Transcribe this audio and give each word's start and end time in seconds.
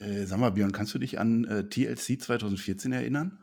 Äh, 0.00 0.24
sag 0.26 0.38
mal, 0.40 0.50
Björn, 0.50 0.72
kannst 0.72 0.94
du 0.94 0.98
dich 0.98 1.18
an 1.18 1.44
äh, 1.44 1.68
TLC 1.68 2.20
2014 2.20 2.92
erinnern? 2.92 3.38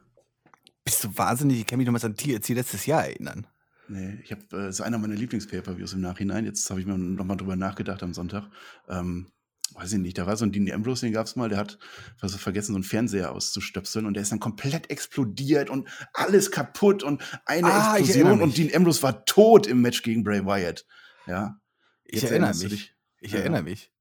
Bist 0.83 1.03
du 1.03 1.17
wahnsinnig? 1.17 1.59
Ich 1.59 1.65
kann 1.67 1.77
mich 1.77 1.85
noch 1.85 1.93
mal 1.93 2.03
an 2.03 2.15
TLC 2.15 2.49
letztes 2.49 2.85
Jahr 2.85 3.05
erinnern. 3.05 3.47
Nee, 3.89 4.19
ich 4.23 4.31
habe, 4.31 4.41
äh, 4.53 4.69
ist 4.69 4.81
einer 4.81 4.97
meiner 4.97 5.15
Lieblings-Pay-Per-Views 5.15 5.93
im 5.93 6.01
Nachhinein. 6.01 6.45
Jetzt 6.45 6.69
habe 6.69 6.79
ich 6.79 6.85
mir 6.85 6.97
noch 6.97 7.25
mal 7.25 7.35
drüber 7.35 7.55
nachgedacht 7.55 8.03
am 8.03 8.13
Sonntag. 8.13 8.49
Ähm, 8.89 9.31
weiß 9.73 9.93
ich 9.93 9.99
nicht, 9.99 10.17
da 10.17 10.25
war 10.25 10.35
so 10.35 10.45
ein 10.45 10.51
Dean 10.51 10.71
Ambrose, 10.71 11.05
den 11.05 11.13
gab 11.13 11.25
es 11.27 11.35
mal, 11.35 11.49
der 11.49 11.57
hat 11.57 11.77
was 12.19 12.35
vergessen, 12.35 12.71
so 12.71 12.77
einen 12.77 12.83
Fernseher 12.83 13.31
auszustöpseln 13.31 14.05
und 14.05 14.13
der 14.15 14.23
ist 14.23 14.31
dann 14.31 14.39
komplett 14.39 14.89
explodiert 14.89 15.69
und 15.69 15.87
alles 16.13 16.51
kaputt 16.51 17.03
und 17.03 17.21
eine 17.45 17.67
Ah, 17.67 17.95
ich 17.95 18.05
Explosion 18.05 18.27
erinnere 18.27 18.43
und 18.45 18.57
Dean 18.57 18.73
Ambrose 18.73 19.03
war 19.03 19.25
tot 19.25 19.67
im 19.67 19.81
Match 19.81 20.01
gegen 20.03 20.23
Bray 20.23 20.45
Wyatt. 20.45 20.85
Ja. 21.27 21.59
Ich 22.05 22.21
Jetzt 22.21 22.31
erinnere 22.31 22.47
erinnerst 22.51 22.63
du 22.63 22.69
mich. 22.69 22.95
Ich 23.19 23.31
Ja. 23.33 23.39
erinnere 23.39 23.63
mich. 23.63 23.91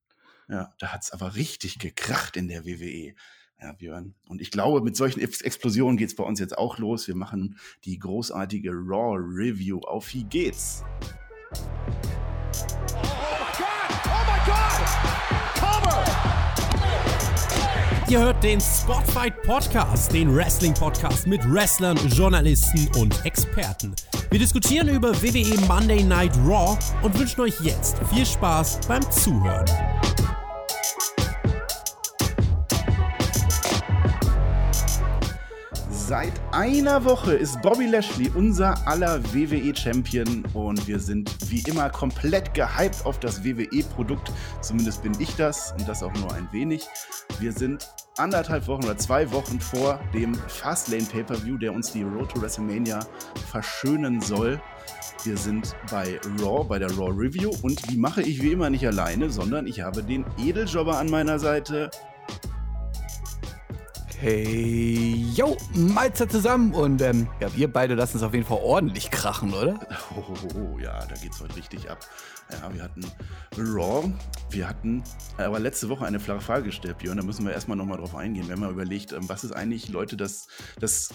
Ja, 0.48 0.72
da 0.78 0.88
hat's 0.92 1.10
aber 1.10 1.34
richtig 1.34 1.78
gekracht 1.78 2.36
in 2.36 2.48
der 2.48 2.64
WWE. 2.64 3.14
Ja, 3.60 3.72
Björn. 3.72 4.14
Und 4.28 4.40
ich 4.42 4.50
glaube, 4.50 4.82
mit 4.82 4.96
solchen 4.96 5.20
Ex- 5.20 5.40
Explosionen 5.40 5.96
geht's 5.96 6.14
bei 6.14 6.22
uns 6.24 6.38
jetzt 6.38 6.56
auch 6.58 6.78
los. 6.78 7.08
Wir 7.08 7.14
machen 7.16 7.58
die 7.84 7.98
großartige 7.98 8.70
Raw 8.70 9.16
Review 9.18 9.80
auf 9.80 10.12
Wie 10.12 10.24
geht's? 10.24 10.84
Ihr 18.08 18.20
hört 18.20 18.42
den 18.44 18.60
Spotfight 18.60 19.42
Podcast, 19.42 20.12
den 20.12 20.34
Wrestling 20.34 20.72
Podcast 20.74 21.26
mit 21.26 21.40
Wrestlern, 21.52 21.96
Journalisten 22.08 22.88
und 22.98 23.24
Experten. 23.26 23.96
Wir 24.30 24.38
diskutieren 24.38 24.88
über 24.88 25.12
WWE 25.22 25.60
Monday 25.66 26.04
Night 26.04 26.36
Raw 26.46 26.78
und 27.02 27.18
wünschen 27.18 27.40
euch 27.40 27.60
jetzt 27.62 27.96
viel 28.14 28.24
Spaß 28.24 28.80
beim 28.86 29.02
Zuhören. 29.10 29.66
Seit 36.06 36.34
einer 36.52 37.04
Woche 37.04 37.34
ist 37.34 37.60
Bobby 37.62 37.86
Lashley 37.86 38.30
unser 38.32 38.86
aller 38.86 39.20
WWE-Champion 39.34 40.44
und 40.54 40.86
wir 40.86 41.00
sind 41.00 41.34
wie 41.50 41.68
immer 41.68 41.90
komplett 41.90 42.54
gehypt 42.54 43.04
auf 43.04 43.18
das 43.18 43.42
WWE-Produkt. 43.42 44.30
Zumindest 44.60 45.02
bin 45.02 45.14
ich 45.18 45.34
das 45.34 45.72
und 45.72 45.88
das 45.88 46.04
auch 46.04 46.14
nur 46.14 46.32
ein 46.32 46.46
wenig. 46.52 46.86
Wir 47.40 47.50
sind 47.50 47.90
anderthalb 48.18 48.68
Wochen 48.68 48.84
oder 48.84 48.96
zwei 48.96 49.32
Wochen 49.32 49.58
vor 49.58 49.98
dem 50.14 50.36
Fastlane 50.36 51.02
Pay-Per-View, 51.02 51.58
der 51.58 51.72
uns 51.72 51.90
die 51.90 52.04
Road 52.04 52.30
to 52.30 52.40
WrestleMania 52.40 53.00
verschönen 53.50 54.20
soll. 54.20 54.60
Wir 55.24 55.36
sind 55.36 55.74
bei 55.90 56.20
Raw, 56.40 56.62
bei 56.62 56.78
der 56.78 56.92
Raw 56.92 57.10
Review 57.10 57.50
und 57.62 57.90
die 57.90 57.96
mache 57.96 58.22
ich 58.22 58.40
wie 58.40 58.52
immer 58.52 58.70
nicht 58.70 58.86
alleine, 58.86 59.28
sondern 59.28 59.66
ich 59.66 59.80
habe 59.80 60.04
den 60.04 60.24
Edeljobber 60.38 60.98
an 60.98 61.10
meiner 61.10 61.40
Seite. 61.40 61.90
Hey, 64.18 65.26
yo, 65.34 65.58
Malzer 65.74 66.26
zusammen 66.26 66.72
und 66.72 67.02
ähm, 67.02 67.28
ja, 67.38 67.54
wir 67.54 67.70
beide 67.70 67.94
lassen 67.94 68.16
es 68.16 68.22
auf 68.22 68.32
jeden 68.32 68.46
Fall 68.46 68.60
ordentlich 68.62 69.10
krachen, 69.10 69.52
oder? 69.52 69.78
Oh, 70.16 70.24
oh, 70.32 70.58
oh, 70.58 70.78
ja, 70.78 71.04
da 71.04 71.14
geht's 71.16 71.38
heute 71.38 71.54
richtig 71.54 71.90
ab. 71.90 71.98
Ja, 72.50 72.72
wir 72.72 72.82
hatten 72.82 73.04
Raw, 73.58 74.10
wir 74.48 74.66
hatten 74.66 75.04
aber 75.36 75.58
letzte 75.58 75.90
Woche 75.90 76.06
eine 76.06 76.18
flache 76.18 76.40
Frage 76.40 76.64
gestellt, 76.64 76.96
Björn, 76.96 77.18
da 77.18 77.24
müssen 77.24 77.44
wir 77.44 77.52
erstmal 77.52 77.76
nochmal 77.76 77.98
drauf 77.98 78.14
eingehen. 78.14 78.46
Wir 78.46 78.54
haben 78.54 78.60
mal 78.60 78.70
überlegt, 78.70 79.12
ähm, 79.12 79.28
was 79.28 79.44
ist 79.44 79.52
eigentlich, 79.52 79.90
Leute, 79.90 80.16
das, 80.16 80.48
das 80.80 81.10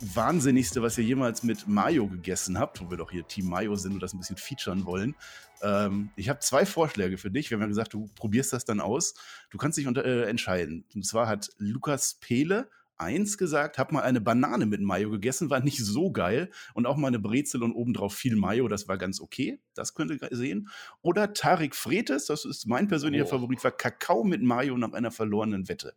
Wahnsinnigste, 0.00 0.82
was 0.82 0.98
ihr 0.98 1.04
jemals 1.04 1.44
mit 1.44 1.66
Mayo 1.66 2.06
gegessen 2.08 2.58
habt, 2.58 2.80
wo 2.82 2.90
wir 2.90 2.98
doch 2.98 3.10
hier 3.10 3.26
Team 3.26 3.46
Mayo 3.46 3.74
sind 3.76 3.94
und 3.94 4.02
das 4.02 4.12
ein 4.12 4.18
bisschen 4.18 4.36
featuren 4.36 4.84
wollen. 4.84 5.14
Ähm, 5.62 6.10
ich 6.16 6.28
habe 6.28 6.40
zwei 6.40 6.66
Vorschläge 6.66 7.18
für 7.18 7.30
dich. 7.30 7.50
Wir 7.50 7.56
haben 7.56 7.62
ja 7.62 7.68
gesagt, 7.68 7.94
du 7.94 8.10
probierst 8.14 8.52
das 8.52 8.64
dann 8.64 8.80
aus. 8.80 9.14
Du 9.50 9.58
kannst 9.58 9.78
dich 9.78 9.86
unter, 9.86 10.04
äh, 10.04 10.28
entscheiden. 10.28 10.84
Und 10.94 11.04
zwar 11.06 11.26
hat 11.26 11.50
Lukas 11.58 12.14
Pehle 12.20 12.68
eins 12.96 13.38
gesagt, 13.38 13.78
hab 13.78 13.92
mal 13.92 14.02
eine 14.02 14.20
Banane 14.20 14.66
mit 14.66 14.80
Mayo 14.80 15.10
gegessen, 15.10 15.50
war 15.50 15.60
nicht 15.60 15.84
so 15.84 16.12
geil. 16.12 16.50
Und 16.74 16.86
auch 16.86 16.96
mal 16.96 17.08
eine 17.08 17.18
Brezel 17.18 17.62
und 17.62 17.72
obendrauf 17.72 18.14
viel 18.14 18.36
Mayo, 18.36 18.68
das 18.68 18.88
war 18.88 18.98
ganz 18.98 19.20
okay. 19.20 19.60
Das 19.74 19.94
könnt 19.94 20.10
ihr 20.10 20.28
sehen. 20.30 20.68
Oder 21.02 21.32
Tarik 21.32 21.74
Fretes, 21.74 22.26
das 22.26 22.44
ist 22.44 22.66
mein 22.66 22.88
persönlicher 22.88 23.24
Oh. 23.24 23.28
Favorit, 23.28 23.62
war 23.64 23.72
Kakao 23.72 24.24
mit 24.24 24.42
Mayo 24.42 24.76
nach 24.76 24.92
einer 24.92 25.10
verlorenen 25.10 25.68
Wette. 25.68 25.94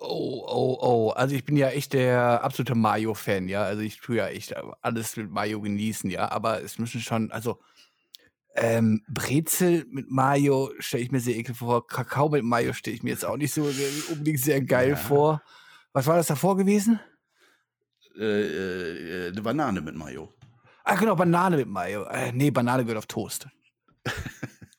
Oh, 0.00 0.44
oh, 0.46 0.78
oh. 0.80 1.10
Also 1.10 1.34
ich 1.34 1.44
bin 1.44 1.56
ja 1.56 1.70
echt 1.70 1.92
der 1.92 2.44
absolute 2.44 2.76
Mayo-Fan, 2.76 3.48
ja. 3.48 3.62
Also 3.64 3.82
ich 3.82 4.00
tue 4.00 4.16
ja 4.16 4.28
echt 4.28 4.54
alles 4.80 5.16
mit 5.16 5.30
Mayo 5.30 5.60
genießen, 5.60 6.08
ja. 6.08 6.30
Aber 6.30 6.62
es 6.62 6.78
müssen 6.78 7.00
schon, 7.00 7.32
also 7.32 7.58
ähm, 8.54 9.02
Brezel 9.08 9.86
mit 9.90 10.08
Mayo 10.10 10.70
stelle 10.78 11.02
ich 11.02 11.10
mir 11.10 11.20
sehr 11.20 11.36
ekel 11.36 11.54
vor. 11.54 11.86
Kakao 11.86 12.28
mit 12.28 12.44
Mayo 12.44 12.72
stelle 12.72 12.94
ich 12.96 13.02
mir 13.02 13.10
jetzt 13.10 13.24
auch 13.24 13.36
nicht 13.36 13.52
so 13.52 13.68
unbedingt 14.10 14.40
sehr 14.40 14.60
geil 14.62 14.90
Ja. 14.90 14.96
vor. 14.96 15.42
Was 15.92 16.06
war 16.06 16.16
das 16.16 16.28
davor 16.28 16.56
gewesen? 16.56 17.00
Äh, 18.16 18.24
äh, 18.24 19.28
eine 19.32 19.42
Banane 19.42 19.80
mit 19.80 19.96
Mayo. 19.96 20.32
Ah, 20.84 20.94
genau, 20.94 21.16
Banane 21.16 21.56
mit 21.56 21.68
Mayo. 21.68 22.04
Äh, 22.04 22.32
nee, 22.32 22.50
Banane 22.50 22.84
gehört 22.84 22.98
auf 22.98 23.06
Toast. 23.06 23.48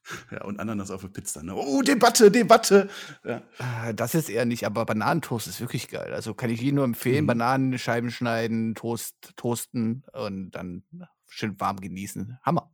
Ja, 0.31 0.44
und 0.46 0.59
Ananas 0.59 0.92
auf 0.92 1.02
der 1.02 1.09
Pizza. 1.09 1.44
Ne? 1.44 1.53
Oh, 1.56 1.81
Debatte, 1.81 2.31
Debatte. 2.31 2.90
Ja. 3.24 3.42
Ah, 3.59 3.94
Das 3.94 4.16
ist 4.16 4.30
eher 4.30 4.46
nicht, 4.46 4.66
aber 4.66 4.86
Bananentoast 4.86 5.47
ist 5.47 5.59
wirklich 5.62 5.88
geil. 5.88 6.14
Also 6.14 6.34
kann 6.34 6.50
ich 6.50 6.62
jedem 6.62 6.75
nur 6.75 6.86
empfehlen, 6.86 7.24
Mhm. 7.25 7.28
Bananenscheiben 7.28 8.12
schneiden, 8.12 8.75
Toast, 8.75 9.16
toasten 9.36 10.03
und 10.14 10.52
dann 10.52 10.84
schön 11.28 11.59
warm 11.59 11.80
genießen. 11.80 12.38
Hammer. 12.44 12.72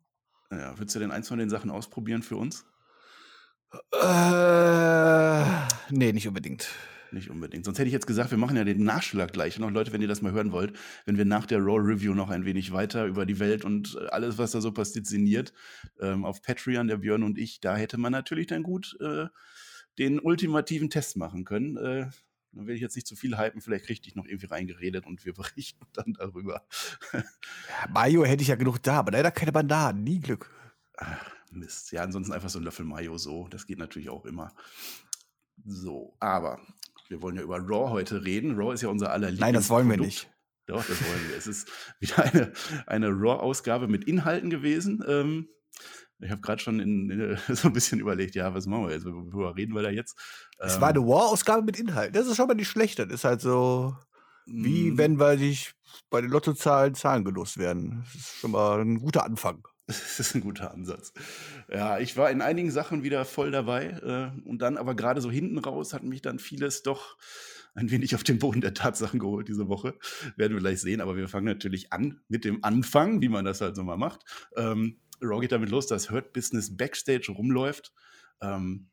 Ja, 0.52 0.78
würdest 0.78 0.96
du 0.96 1.00
denn 1.00 1.12
eins 1.12 1.28
von 1.28 1.40
den 1.40 1.50
Sachen 1.50 1.72
ausprobieren 1.72 2.24
für 2.24 2.38
uns? 2.38 2.66
Äh, 3.92 5.44
nee, 5.90 6.14
nicht 6.14 6.28
unbedingt. 6.28 6.68
Nicht 7.12 7.30
unbedingt. 7.30 7.66
Sonst 7.66 7.80
hätte 7.80 7.88
ich 7.88 7.94
jetzt 7.94 8.08
gesagt, 8.08 8.32
wir 8.32 8.38
machen 8.38 8.58
ja 8.58 8.64
den 8.64 8.84
Nachschlag 8.84 9.32
gleich. 9.32 9.58
Und 9.58 9.64
auch 9.64 9.72
Leute, 9.72 9.94
wenn 9.94 10.02
ihr 10.02 10.08
das 10.08 10.22
mal 10.22 10.32
hören 10.32 10.52
wollt, 10.52 10.78
wenn 11.06 11.18
wir 11.18 11.26
nach 11.26 11.46
der 11.46 11.60
Raw 11.60 11.80
Review 11.80 12.14
noch 12.14 12.30
ein 12.30 12.46
wenig 12.46 12.72
weiter 12.72 13.06
über 13.06 13.26
die 13.26 13.40
Welt 13.40 13.64
und 13.64 13.98
äh, 14.00 14.08
alles, 14.08 14.38
was 14.38 14.52
da 14.52 14.62
so 14.62 14.72
passiert, 14.72 15.06
sinniert, 15.06 15.54
ähm, 16.00 16.26
auf 16.26 16.42
Patreon, 16.42 16.88
der 16.88 16.98
Björn 16.98 17.24
und 17.24 17.38
ich, 17.38 17.60
da 17.60 17.76
hätte 17.76 17.98
man 17.98 18.12
natürlich 18.12 18.48
dann 18.48 18.64
gut 18.64 18.98
äh, 19.00 19.28
den 19.98 20.20
ultimativen 20.20 20.90
Test 20.90 21.18
machen 21.18 21.46
können. 21.46 21.78
Äh, 21.78 22.08
dann 22.56 22.68
will 22.68 22.76
ich 22.76 22.82
jetzt 22.82 22.96
nicht 22.96 23.08
zu 23.08 23.16
viel 23.16 23.38
hypen, 23.38 23.62
vielleicht 23.62 23.86
krieg 23.86 24.02
ich 24.06 24.16
noch 24.16 24.26
irgendwie 24.26 24.48
reingeredet 24.48 25.06
und 25.06 25.26
wir 25.26 25.34
berichten 25.36 25.86
dann 25.94 26.14
darüber. 26.14 26.66
Mayo 27.90 28.26
hätte 28.26 28.42
ich 28.42 28.50
ja 28.50 28.56
genug 28.56 28.82
da, 28.82 29.00
aber 29.00 29.12
leider 29.12 29.32
keine 29.32 29.52
Bananen. 29.52 30.04
Nie 30.04 30.20
Glück. 30.20 30.52
Ach, 30.98 31.36
Mist. 31.52 31.92
Ja, 31.92 32.04
ansonsten 32.04 32.34
einfach 32.34 32.50
so 32.50 32.60
ein 32.60 32.64
Löffel 32.64 32.86
Mayo 32.86 33.18
so. 33.18 33.48
Das 33.50 33.66
geht 33.66 33.78
natürlich 33.78 34.10
auch 34.10 34.26
immer. 34.26 34.54
So, 35.66 36.16
aber 36.20 36.60
wir 37.10 37.22
wollen 37.22 37.36
ja 37.36 37.42
über 37.42 37.58
Raw 37.60 37.90
heute 37.92 38.24
reden. 38.26 38.56
Raw 38.56 38.74
ist 38.74 38.82
ja 38.82 38.90
unser 38.90 39.12
aller 39.12 39.32
Nein, 39.32 39.54
das 39.54 39.70
wollen 39.70 39.90
wir 39.90 39.98
nicht. 39.98 40.30
Doch, 40.68 40.84
das 40.86 41.00
wollen 41.02 41.30
wir. 41.30 41.38
Es 41.38 41.48
ist 41.48 41.70
wieder 42.00 42.24
eine, 42.24 42.54
eine 42.88 43.10
Raw-Ausgabe 43.10 43.88
mit 43.88 44.06
Inhalten 44.06 44.50
gewesen. 44.50 45.04
Ähm, 45.08 45.48
ich 46.20 46.32
habe 46.32 46.42
gerade 46.42 46.62
schon 46.62 46.80
in, 46.80 47.10
in, 47.10 47.38
so 47.56 47.68
ein 47.68 47.74
bisschen 47.74 48.00
überlegt, 48.00 48.36
ja, 48.36 48.54
was 48.54 48.66
machen 48.66 48.88
wir 48.88 48.94
jetzt? 48.94 49.06
Worüber 49.06 49.56
reden 49.56 49.76
wir 49.76 49.84
da 49.84 49.90
jetzt? 49.90 50.18
Es 50.58 50.76
Ähm, 50.76 50.82
war 50.82 50.90
eine 50.90 51.02
War-Ausgabe 51.06 51.64
mit 51.64 51.80
Inhalt. 51.80 52.16
Das 52.16 52.26
ist 52.28 52.38
schon 52.38 52.48
mal 52.48 52.56
nicht 52.56 52.70
schlecht. 52.70 52.98
Das 53.00 53.08
ist 53.10 53.24
halt 53.26 53.42
so, 53.42 53.96
wie 54.46 54.92
mh, 54.92 54.98
wenn 54.98 55.20
wir 55.20 55.38
sich 55.38 55.74
bei 56.10 56.22
den 56.22 56.32
Lottozahlen 56.32 56.96
Zahlen 56.96 57.26
gelost 57.26 57.58
werden. 57.58 58.04
Das 58.06 58.16
ist 58.16 58.36
schon 58.38 58.52
mal 58.52 58.82
ein 58.82 59.00
guter 59.00 59.24
Anfang. 59.26 59.68
Das 59.88 60.20
ist 60.20 60.36
ein 60.36 60.42
guter 60.42 60.74
Ansatz. 60.74 61.14
Ja, 61.72 62.00
ich 62.00 62.18
war 62.18 62.32
in 62.32 62.42
einigen 62.42 62.72
Sachen 62.72 63.04
wieder 63.04 63.24
voll 63.24 63.52
dabei. 63.52 63.86
Äh, 63.86 64.48
und 64.48 64.62
dann 64.62 64.78
aber 64.78 64.96
gerade 64.96 65.22
so 65.22 65.30
hinten 65.30 65.60
raus 65.60 65.94
hat 65.94 66.04
mich 66.04 66.22
dann 66.22 66.40
vieles 66.40 66.82
doch 66.84 67.18
ein 67.76 67.92
wenig 67.92 68.16
auf 68.16 68.24
den 68.24 68.40
Boden 68.40 68.62
der 68.62 68.74
Tatsachen 68.74 69.20
geholt 69.20 69.48
diese 69.48 69.68
Woche. 69.68 69.96
Werden 70.38 70.54
wir 70.54 70.62
gleich 70.62 70.82
sehen. 70.82 71.02
Aber 71.02 71.16
wir 71.18 71.28
fangen 71.28 71.46
natürlich 71.46 71.94
an 71.94 72.22
mit 72.30 72.46
dem 72.46 72.64
Anfang, 72.64 73.22
wie 73.22 73.30
man 73.30 73.46
das 73.46 73.62
halt 73.62 73.76
so 73.76 73.84
mal 73.84 73.98
macht. 73.98 74.22
Ähm, 74.56 75.02
Raw 75.22 75.40
geht 75.40 75.52
damit 75.52 75.70
los, 75.70 75.88
dass 75.88 76.10
Hurt 76.10 76.34
Business 76.34 76.76
Backstage 76.76 77.32
rumläuft. 77.32 77.94
Ähm, 78.42 78.90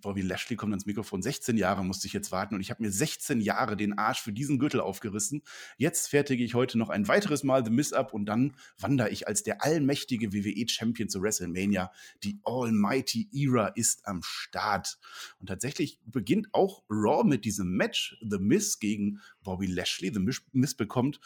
Bobby 0.00 0.22
Lashley 0.22 0.56
kommt 0.56 0.72
ans 0.72 0.86
Mikrofon. 0.86 1.22
16 1.22 1.56
Jahre 1.56 1.84
musste 1.84 2.06
ich 2.06 2.12
jetzt 2.12 2.32
warten 2.32 2.54
und 2.54 2.60
ich 2.60 2.70
habe 2.70 2.82
mir 2.82 2.90
16 2.90 3.40
Jahre 3.40 3.76
den 3.76 3.98
Arsch 3.98 4.20
für 4.20 4.32
diesen 4.32 4.58
Gürtel 4.58 4.80
aufgerissen. 4.80 5.42
Jetzt 5.76 6.08
fertige 6.08 6.44
ich 6.44 6.54
heute 6.54 6.78
noch 6.78 6.88
ein 6.88 7.08
weiteres 7.08 7.42
Mal 7.42 7.64
The 7.64 7.70
Miss 7.70 7.92
ab 7.92 8.12
und 8.12 8.26
dann 8.26 8.54
wandere 8.78 9.10
ich 9.10 9.28
als 9.28 9.42
der 9.42 9.64
allmächtige 9.64 10.32
WWE-Champion 10.32 11.08
zu 11.08 11.22
WrestleMania. 11.22 11.92
Die 12.22 12.40
Almighty 12.44 13.28
Era 13.32 13.68
ist 13.68 14.06
am 14.06 14.22
Start. 14.22 14.98
Und 15.38 15.46
tatsächlich 15.46 16.00
beginnt 16.04 16.48
auch 16.52 16.82
Raw 16.88 17.24
mit 17.24 17.44
diesem 17.44 17.76
Match. 17.76 18.16
The 18.28 18.38
Miss 18.38 18.78
gegen 18.78 19.20
Bobby 19.42 19.66
Lashley. 19.66 20.12
The 20.12 20.20
Miss, 20.20 20.74
bekommt 20.74 21.20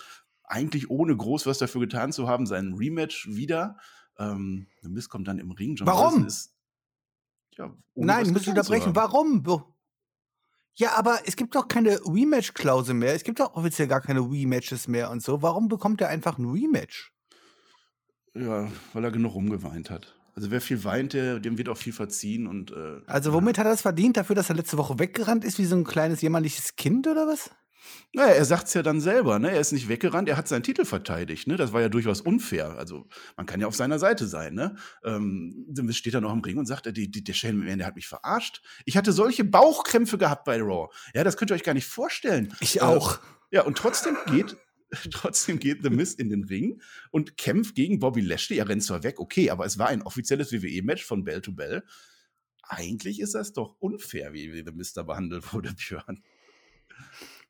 eigentlich 0.44 0.91
ohne 0.91 1.17
groß 1.17 1.46
was 1.46 1.58
dafür 1.58 1.82
getan 1.82 2.12
zu 2.12 2.29
haben, 2.29 2.46
seinen 2.46 2.75
Rematch 2.75 3.29
wieder. 3.31 3.79
Ähm, 4.19 4.67
The 4.82 4.88
Miss 4.88 5.08
kommt 5.08 5.29
dann 5.29 5.38
im 5.38 5.50
Ring. 5.50 5.76
John 5.76 5.87
Warum? 5.87 6.26
Ist, 6.26 6.56
ja, 7.58 7.75
Nein, 7.94 8.26
ich 8.26 8.32
muss 8.32 8.43
zu 8.43 8.50
unterbrechen. 8.50 8.94
Warum? 8.94 9.44
Ja, 10.75 10.97
aber 10.97 11.20
es 11.25 11.37
gibt 11.37 11.55
doch 11.55 11.69
keine 11.69 11.99
Rematch-Klausel 12.05 12.94
mehr. 12.94 13.14
Es 13.14 13.25
gibt 13.25 13.41
doch 13.41 13.55
offiziell 13.55 13.88
gar 13.88 14.03
keine 14.03 14.20
Rematches 14.20 14.88
mehr 14.88 15.11
und 15.11 15.23
so. 15.23 15.41
Warum 15.41 15.69
bekommt 15.69 16.00
er 16.03 16.08
einfach 16.08 16.38
ein 16.38 16.44
Rematch? 16.44 17.12
Ja, 18.35 18.69
weil 18.93 19.05
er 19.05 19.11
genug 19.11 19.35
rumgeweint 19.35 19.88
hat. 19.88 20.14
Also 20.35 20.50
wer 20.50 20.61
viel 20.61 20.85
weint, 20.85 21.14
der, 21.14 21.41
dem 21.41 21.56
wird 21.56 21.70
auch 21.70 21.79
viel 21.79 21.94
verziehen 21.94 22.47
und 22.47 22.70
äh, 22.70 23.00
Also 23.06 23.32
womit 23.32 23.56
hat 23.56 23.64
er 23.64 23.70
das 23.70 23.81
verdient? 23.81 24.19
Dafür, 24.19 24.37
dass 24.37 24.50
er 24.50 24.56
letzte 24.56 24.76
Woche 24.76 24.99
weggerannt 24.99 25.44
ist 25.44 25.58
wie 25.58 25.64
so 25.64 25.76
ein 25.76 25.85
kleines 25.85 26.20
jämmerliches 26.20 26.76
Kind 26.76 27.06
oder 27.06 27.26
was? 27.26 27.50
Naja, 28.12 28.33
er 28.33 28.44
sagt 28.44 28.69
es 28.69 28.75
ja 28.75 28.83
dann 28.83 29.00
selber, 29.00 29.38
ne? 29.38 29.50
Er 29.50 29.61
ist 29.61 29.73
nicht 29.73 29.88
weggerannt, 29.88 30.29
er 30.29 30.37
hat 30.37 30.49
seinen 30.49 30.62
Titel 30.62 30.85
verteidigt, 30.85 31.47
ne? 31.47 31.56
Das 31.56 31.73
war 31.73 31.81
ja 31.81 31.88
durchaus 31.88 32.21
unfair. 32.21 32.77
Also, 32.79 33.06
man 33.37 33.47
kann 33.47 33.61
ja 33.61 33.67
auf 33.67 33.75
seiner 33.77 33.99
Seite 33.99 34.27
sein, 34.27 34.55
ne? 34.55 34.77
Ähm, 35.05 35.67
steht 35.91 36.15
er 36.15 36.21
noch 36.21 36.33
im 36.33 36.41
Ring 36.41 36.56
und 36.59 36.67
sagt, 36.67 36.87
die, 36.97 37.11
die, 37.11 37.25
der 37.25 37.33
Shane 37.35 37.56
McMahon, 37.59 37.79
der 37.79 37.87
hat 37.87 37.97
mich 37.97 38.09
verarscht. 38.09 38.62
Ich 38.85 38.97
hatte 38.97 39.12
solche 39.12 39.44
Bauchkrämpfe 39.44 40.19
gehabt 40.19 40.44
bei 40.44 40.61
Raw. 40.61 40.88
Ja, 41.15 41.25
das 41.25 41.37
könnt 41.37 41.50
ihr 41.50 41.55
euch 41.55 41.62
gar 41.65 41.75
nicht 41.75 41.87
vorstellen. 41.87 42.55
Ich 42.61 42.77
Äh, 42.79 42.81
auch. 42.81 43.19
ja, 43.50 43.62
und 43.62 43.77
trotzdem 43.77 44.17
geht, 44.27 44.56
trotzdem 45.11 45.59
geht 45.59 45.82
The 45.82 45.91
Miz 45.91 46.15
in 46.15 46.31
den 46.31 46.44
Ring 46.44 46.81
und 47.11 47.37
kämpft 47.37 47.75
gegen 47.75 47.99
Bobby 47.99 48.21
Lashley. 48.21 48.59
Er 48.59 48.69
rennt 48.69 48.82
zwar 48.85 49.03
weg, 49.03 49.19
okay, 49.21 49.50
aber 49.50 49.67
es 49.67 49.79
war 49.79 49.89
ein 49.89 50.03
offizielles 50.03 50.53
WWE-Match 50.53 51.05
von 51.05 51.25
Bell 51.25 51.41
to 51.43 51.53
Bell. 51.53 51.85
Eigentlich 52.62 53.21
ist 53.21 53.35
das 53.35 53.53
doch 53.53 53.77
unfair, 53.79 54.32
wie, 54.32 54.53
wie 54.53 54.65
The 54.65 54.73
Miz 54.73 54.93
da 54.93 55.03
behandelt 55.03 55.53
wurde, 55.53 55.73
Björn. 55.89 56.23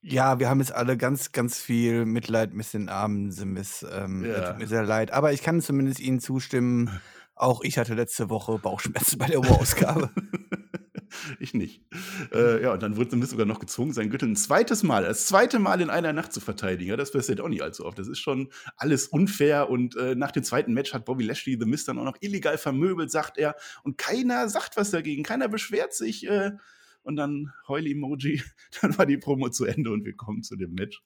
Ja, 0.09 0.39
wir 0.39 0.49
haben 0.49 0.61
jetzt 0.61 0.73
alle 0.73 0.97
ganz, 0.97 1.33
ganz 1.33 1.59
viel 1.59 2.05
Mitleid 2.05 2.55
mit 2.55 2.73
den 2.73 2.89
armen 2.89 3.33
Simis. 3.33 3.85
Ähm, 3.91 4.25
Ja. 4.25 4.53
Tut 4.53 4.59
mir 4.59 4.69
sehr 4.69 4.85
leid. 4.85 5.11
Aber 5.11 5.33
ich 5.33 5.43
kann 5.43 5.61
zumindest 5.61 5.99
Ihnen 5.99 6.21
zustimmen. 6.21 6.91
Auch 7.35 7.63
ich 7.65 7.77
hatte 7.77 7.95
letzte 7.95 8.31
Woche 8.31 8.57
Bauchschmerzen 8.59 9.19
bei 9.19 9.27
der 9.27 9.41
Raw-Ausgabe. 9.41 10.11
ich 11.41 11.55
nicht. 11.55 11.83
Äh, 12.33 12.63
ja, 12.63 12.73
und 12.73 12.83
dann 12.83 12.97
wurde 12.97 13.17
Miz 13.17 13.31
sogar 13.31 13.47
noch 13.47 13.59
gezwungen, 13.59 13.93
seinen 13.93 14.09
Gürtel 14.11 14.29
ein 14.29 14.37
zweites 14.37 14.85
Mal, 14.85 15.03
das 15.03 15.27
zweite 15.27 15.59
Mal 15.59 15.81
in 15.81 15.91
einer 15.91 16.13
Nacht 16.13 16.33
zu 16.33 16.41
verteidigen. 16.41 16.89
Ja, 16.91 16.97
das 16.97 17.11
passiert 17.11 17.41
auch 17.41 17.49
nicht 17.49 17.63
allzu 17.63 17.85
oft. 17.85 17.99
Das 17.99 18.07
ist 18.07 18.21
schon 18.21 18.49
alles 18.77 19.09
unfair. 19.09 19.69
Und 19.69 19.97
äh, 19.97 20.15
nach 20.15 20.31
dem 20.31 20.45
zweiten 20.45 20.73
Match 20.73 20.95
hat 20.95 21.05
Bobby 21.05 21.25
Lashley 21.25 21.59
The 21.59 21.67
Miz 21.67 21.85
dann 21.85 21.99
auch 21.99 22.05
noch 22.05 22.17
illegal 22.21 22.59
vermöbelt, 22.59 23.11
sagt 23.11 23.39
er. 23.39 23.57
Und 23.83 23.99
keiner 23.99 24.49
sagt 24.49 24.77
was 24.77 24.93
dagegen. 24.93 25.25
Keiner 25.25 25.49
beschwert 25.49 25.95
sich. 25.95 26.29
Äh, 26.29 26.53
und 27.07 27.17
dann 27.17 27.53
Heul-Emoji. 27.69 28.43
Dann 28.83 28.99
war 28.99 29.07
die 29.07 29.17
Promo 29.17 29.49
zu 29.49 29.65
Ende 29.65 29.91
und 29.91 30.05
wir 30.05 30.15
kommen 30.15 30.43
zu 30.43 30.57
dem 30.57 30.75
Match. 30.75 31.01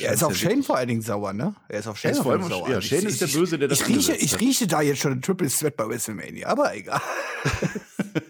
Er 0.00 0.12
ist 0.12 0.22
auf 0.22 0.36
Shane 0.36 0.62
vor 0.62 0.76
allen 0.76 0.88
Dingen 0.88 1.02
sauer, 1.02 1.32
ne? 1.32 1.56
Er 1.68 1.80
ist 1.80 1.86
auf 1.88 1.98
Shane 1.98 2.14
vor 2.14 2.32
allem 2.32 2.42
sauer. 2.44 2.68
ja, 2.70 2.78
Ich- 2.78 2.86
Shane 2.86 3.06
ist 3.06 3.20
der 3.20 3.26
Böse, 3.26 3.58
der 3.58 3.68
das 3.68 3.80
ich 3.80 3.88
rieche, 3.88 4.14
ich 4.14 4.38
rieche 4.38 4.66
da 4.66 4.82
jetzt 4.82 5.00
schon 5.00 5.12
ein 5.12 5.22
Triple 5.22 5.48
Sweat 5.48 5.76
bei 5.76 5.88
WrestleMania, 5.88 6.46
aber 6.46 6.74
egal. 6.76 7.00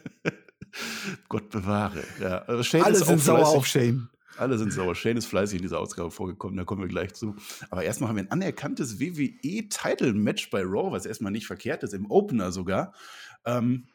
Gott 1.29 1.51
bewahre. 1.51 2.03
Ja, 2.21 2.39
also 2.43 2.63
Shane 2.63 2.85
Alle 2.85 3.05
sind 3.05 3.21
sauer 3.21 3.49
auf 3.49 3.67
Shane. 3.67 4.09
Alle 4.39 4.57
sind 4.57 4.73
sauer. 4.73 4.95
Shane 4.95 5.19
ist 5.19 5.27
fleißig 5.27 5.57
in 5.59 5.63
dieser 5.63 5.79
Ausgabe 5.79 6.11
vorgekommen, 6.11 6.57
da 6.57 6.65
kommen 6.65 6.81
wir 6.81 6.89
gleich 6.89 7.13
zu. 7.13 7.37
Aber 7.71 7.83
erstmal 7.85 8.09
haben 8.09 8.17
wir 8.17 8.23
ein 8.25 8.31
anerkanntes 8.31 8.99
WWE-Title-Match 8.99 10.49
bei 10.51 10.63
Raw, 10.63 10.91
was 10.93 11.05
erstmal 11.07 11.33
nicht 11.33 11.47
verkehrt 11.47 11.83
ist, 11.83 11.93
im 11.93 12.11
Opener 12.11 12.51
sogar. 12.53 12.95
Ähm, 13.45 13.89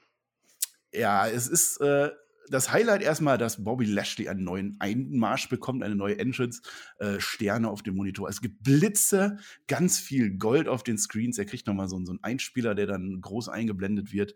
ja, 0.94 1.28
es 1.28 1.48
ist 1.48 1.81
äh, 1.81 2.12
das 2.50 2.72
Highlight 2.72 3.02
erstmal, 3.02 3.38
dass 3.38 3.64
Bobby 3.64 3.86
Lashley 3.86 4.30
einen 4.30 4.44
neuen 4.44 4.76
Einmarsch 4.80 5.50
bekommt, 5.50 5.84
eine 5.84 5.96
neue 5.96 6.18
Entrance, 6.20 6.62
äh, 7.00 7.20
Sterne 7.20 7.70
auf 7.70 7.84
dem 7.84 7.96
Monitor. 7.96 8.30
Es 8.30 8.42
gibt 8.42 8.64
Blitze, 8.64 9.38
ganz 9.68 10.00
viel 10.00 10.38
Gold 10.38 10.68
auf 10.68 10.84
den 10.84 10.98
Screens. 10.98 11.38
Er 11.38 11.46
kriegt 11.46 11.68
nochmal 11.68 11.90
so, 11.90 12.04
so 12.06 12.12
einen 12.12 12.24
Einspieler, 12.24 12.76
der 12.76 12.88
dann 12.88 13.22
groß 13.22 13.50
eingeblendet 13.50 14.12
wird. 14.12 14.36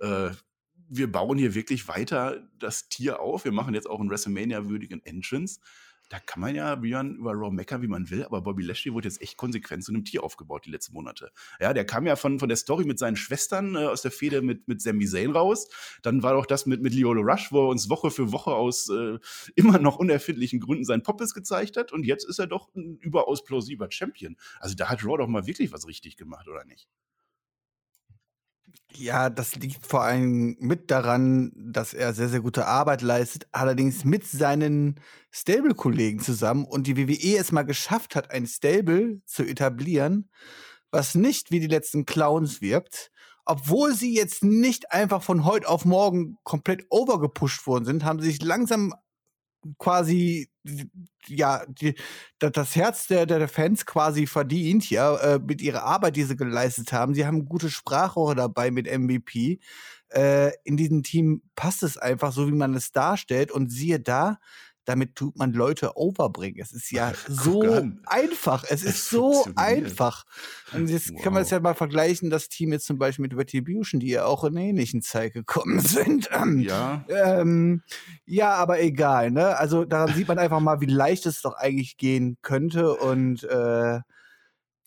Äh, 0.00 0.30
wir 0.88 1.10
bauen 1.10 1.38
hier 1.38 1.54
wirklich 1.54 1.88
weiter 1.88 2.48
das 2.58 2.88
Tier 2.88 3.20
auf. 3.20 3.44
Wir 3.44 3.52
machen 3.52 3.74
jetzt 3.74 3.88
auch 3.88 4.00
einen 4.00 4.10
WrestleMania-würdigen 4.10 5.04
Entrance. 5.04 5.60
Da 6.12 6.18
kann 6.18 6.42
man 6.42 6.54
ja 6.54 6.74
Björn 6.74 7.16
über 7.16 7.32
Raw 7.32 7.50
meckern, 7.50 7.80
wie 7.80 7.88
man 7.88 8.10
will, 8.10 8.22
aber 8.22 8.42
Bobby 8.42 8.62
Lashley 8.62 8.92
wurde 8.92 9.08
jetzt 9.08 9.22
echt 9.22 9.38
konsequent 9.38 9.82
zu 9.82 9.92
einem 9.92 10.04
Tier 10.04 10.22
aufgebaut 10.22 10.66
die 10.66 10.70
letzten 10.70 10.92
Monate. 10.92 11.32
Ja, 11.58 11.72
der 11.72 11.86
kam 11.86 12.06
ja 12.06 12.16
von, 12.16 12.38
von 12.38 12.50
der 12.50 12.58
Story 12.58 12.84
mit 12.84 12.98
seinen 12.98 13.16
Schwestern 13.16 13.76
äh, 13.76 13.86
aus 13.86 14.02
der 14.02 14.10
Fehde 14.10 14.42
mit, 14.42 14.68
mit 14.68 14.82
Sami 14.82 15.06
Zayn 15.06 15.30
raus. 15.30 15.70
Dann 16.02 16.22
war 16.22 16.34
doch 16.34 16.44
das 16.44 16.66
mit, 16.66 16.82
mit 16.82 16.92
Leolo 16.92 17.22
Rush, 17.22 17.50
wo 17.50 17.64
er 17.64 17.68
uns 17.68 17.88
Woche 17.88 18.10
für 18.10 18.30
Woche 18.30 18.50
aus 18.50 18.90
äh, 18.90 19.18
immer 19.54 19.78
noch 19.78 19.96
unerfindlichen 19.96 20.60
Gründen 20.60 20.84
seinen 20.84 21.02
Poppes 21.02 21.32
gezeigt 21.32 21.78
hat. 21.78 21.92
Und 21.92 22.04
jetzt 22.04 22.28
ist 22.28 22.38
er 22.38 22.46
doch 22.46 22.68
ein 22.74 22.98
überaus 22.98 23.42
plausibler 23.42 23.90
Champion. 23.90 24.36
Also 24.60 24.74
da 24.74 24.90
hat 24.90 25.02
Raw 25.06 25.16
doch 25.16 25.28
mal 25.28 25.46
wirklich 25.46 25.72
was 25.72 25.88
richtig 25.88 26.18
gemacht, 26.18 26.46
oder 26.46 26.66
nicht? 26.66 26.90
Ja, 28.94 29.30
das 29.30 29.56
liegt 29.56 29.86
vor 29.86 30.02
allem 30.02 30.56
mit 30.60 30.90
daran, 30.90 31.52
dass 31.56 31.94
er 31.94 32.12
sehr, 32.12 32.28
sehr 32.28 32.40
gute 32.40 32.66
Arbeit 32.66 33.00
leistet, 33.00 33.46
allerdings 33.52 34.04
mit 34.04 34.26
seinen 34.26 35.00
Stable-Kollegen 35.30 36.20
zusammen. 36.20 36.64
Und 36.66 36.86
die 36.86 36.96
WWE 36.96 37.38
es 37.38 37.52
mal 37.52 37.62
geschafft 37.62 38.14
hat, 38.14 38.30
ein 38.30 38.46
Stable 38.46 39.22
zu 39.24 39.44
etablieren, 39.44 40.30
was 40.90 41.14
nicht 41.14 41.50
wie 41.50 41.60
die 41.60 41.68
letzten 41.68 42.04
Clowns 42.04 42.60
wirkt, 42.60 43.10
obwohl 43.44 43.94
sie 43.94 44.14
jetzt 44.14 44.44
nicht 44.44 44.92
einfach 44.92 45.22
von 45.22 45.44
heute 45.44 45.68
auf 45.68 45.84
morgen 45.84 46.36
komplett 46.44 46.84
overgepusht 46.90 47.66
worden 47.66 47.84
sind, 47.84 48.04
haben 48.04 48.20
sie 48.20 48.30
sich 48.30 48.42
langsam 48.42 48.94
quasi 49.78 50.48
ja 51.26 51.64
die, 51.68 51.94
da- 52.38 52.50
das 52.50 52.76
Herz 52.76 53.06
der, 53.08 53.26
der 53.26 53.38
der 53.38 53.48
Fans 53.48 53.86
quasi 53.86 54.26
verdient 54.26 54.88
ja 54.90 55.16
äh, 55.18 55.38
mit 55.38 55.60
ihrer 55.62 55.82
Arbeit, 55.84 56.16
die 56.16 56.24
sie 56.24 56.36
geleistet 56.36 56.92
haben. 56.92 57.14
Sie 57.14 57.26
haben 57.26 57.44
gute 57.46 57.70
Sprachrohre 57.70 58.34
dabei 58.34 58.70
mit 58.70 58.86
MVP. 58.86 59.60
Äh, 60.10 60.52
in 60.64 60.76
diesem 60.76 61.02
Team 61.02 61.42
passt 61.56 61.82
es 61.82 61.96
einfach 61.98 62.32
so, 62.32 62.46
wie 62.48 62.52
man 62.52 62.74
es 62.74 62.92
darstellt. 62.92 63.50
Und 63.52 63.70
siehe 63.70 64.00
da, 64.00 64.38
damit 64.84 65.14
tut 65.14 65.36
man 65.38 65.52
Leute 65.52 65.96
overbringen. 65.96 66.60
Es 66.60 66.72
ist 66.72 66.90
ja 66.90 67.12
so 67.28 67.62
einfach. 68.06 68.64
Es 68.64 68.82
Es 68.82 68.84
ist 68.84 69.10
so 69.10 69.46
einfach. 69.54 70.24
Und 70.72 70.88
jetzt 70.88 71.14
kann 71.22 71.32
man 71.32 71.42
es 71.42 71.48
Wow. 71.48 71.52
ja 71.52 71.60
mal 71.60 71.74
vergleichen, 71.74 72.30
das 72.30 72.48
Team 72.48 72.72
jetzt 72.72 72.86
zum 72.86 72.98
Beispiel 72.98 73.22
mit 73.22 73.36
Retribution, 73.36 74.00
die 74.00 74.08
ja 74.08 74.24
auch 74.24 74.44
in 74.44 74.56
ähnlichen 74.56 75.02
Zeit 75.02 75.34
gekommen 75.34 75.80
sind. 75.80 76.28
Ja, 76.58 77.04
Ähm, 77.08 77.82
ja, 78.26 78.54
aber 78.54 78.80
egal, 78.82 79.30
ne? 79.30 79.56
Also 79.56 79.84
daran 79.84 80.14
sieht 80.14 80.28
man 80.28 80.38
einfach 80.38 80.60
mal, 80.60 80.80
wie 80.80 80.86
leicht 80.86 81.26
es 81.26 81.42
doch 81.42 81.54
eigentlich 81.54 81.96
gehen 81.96 82.38
könnte. 82.42 82.94
Und 82.96 83.44
äh, 83.44 84.00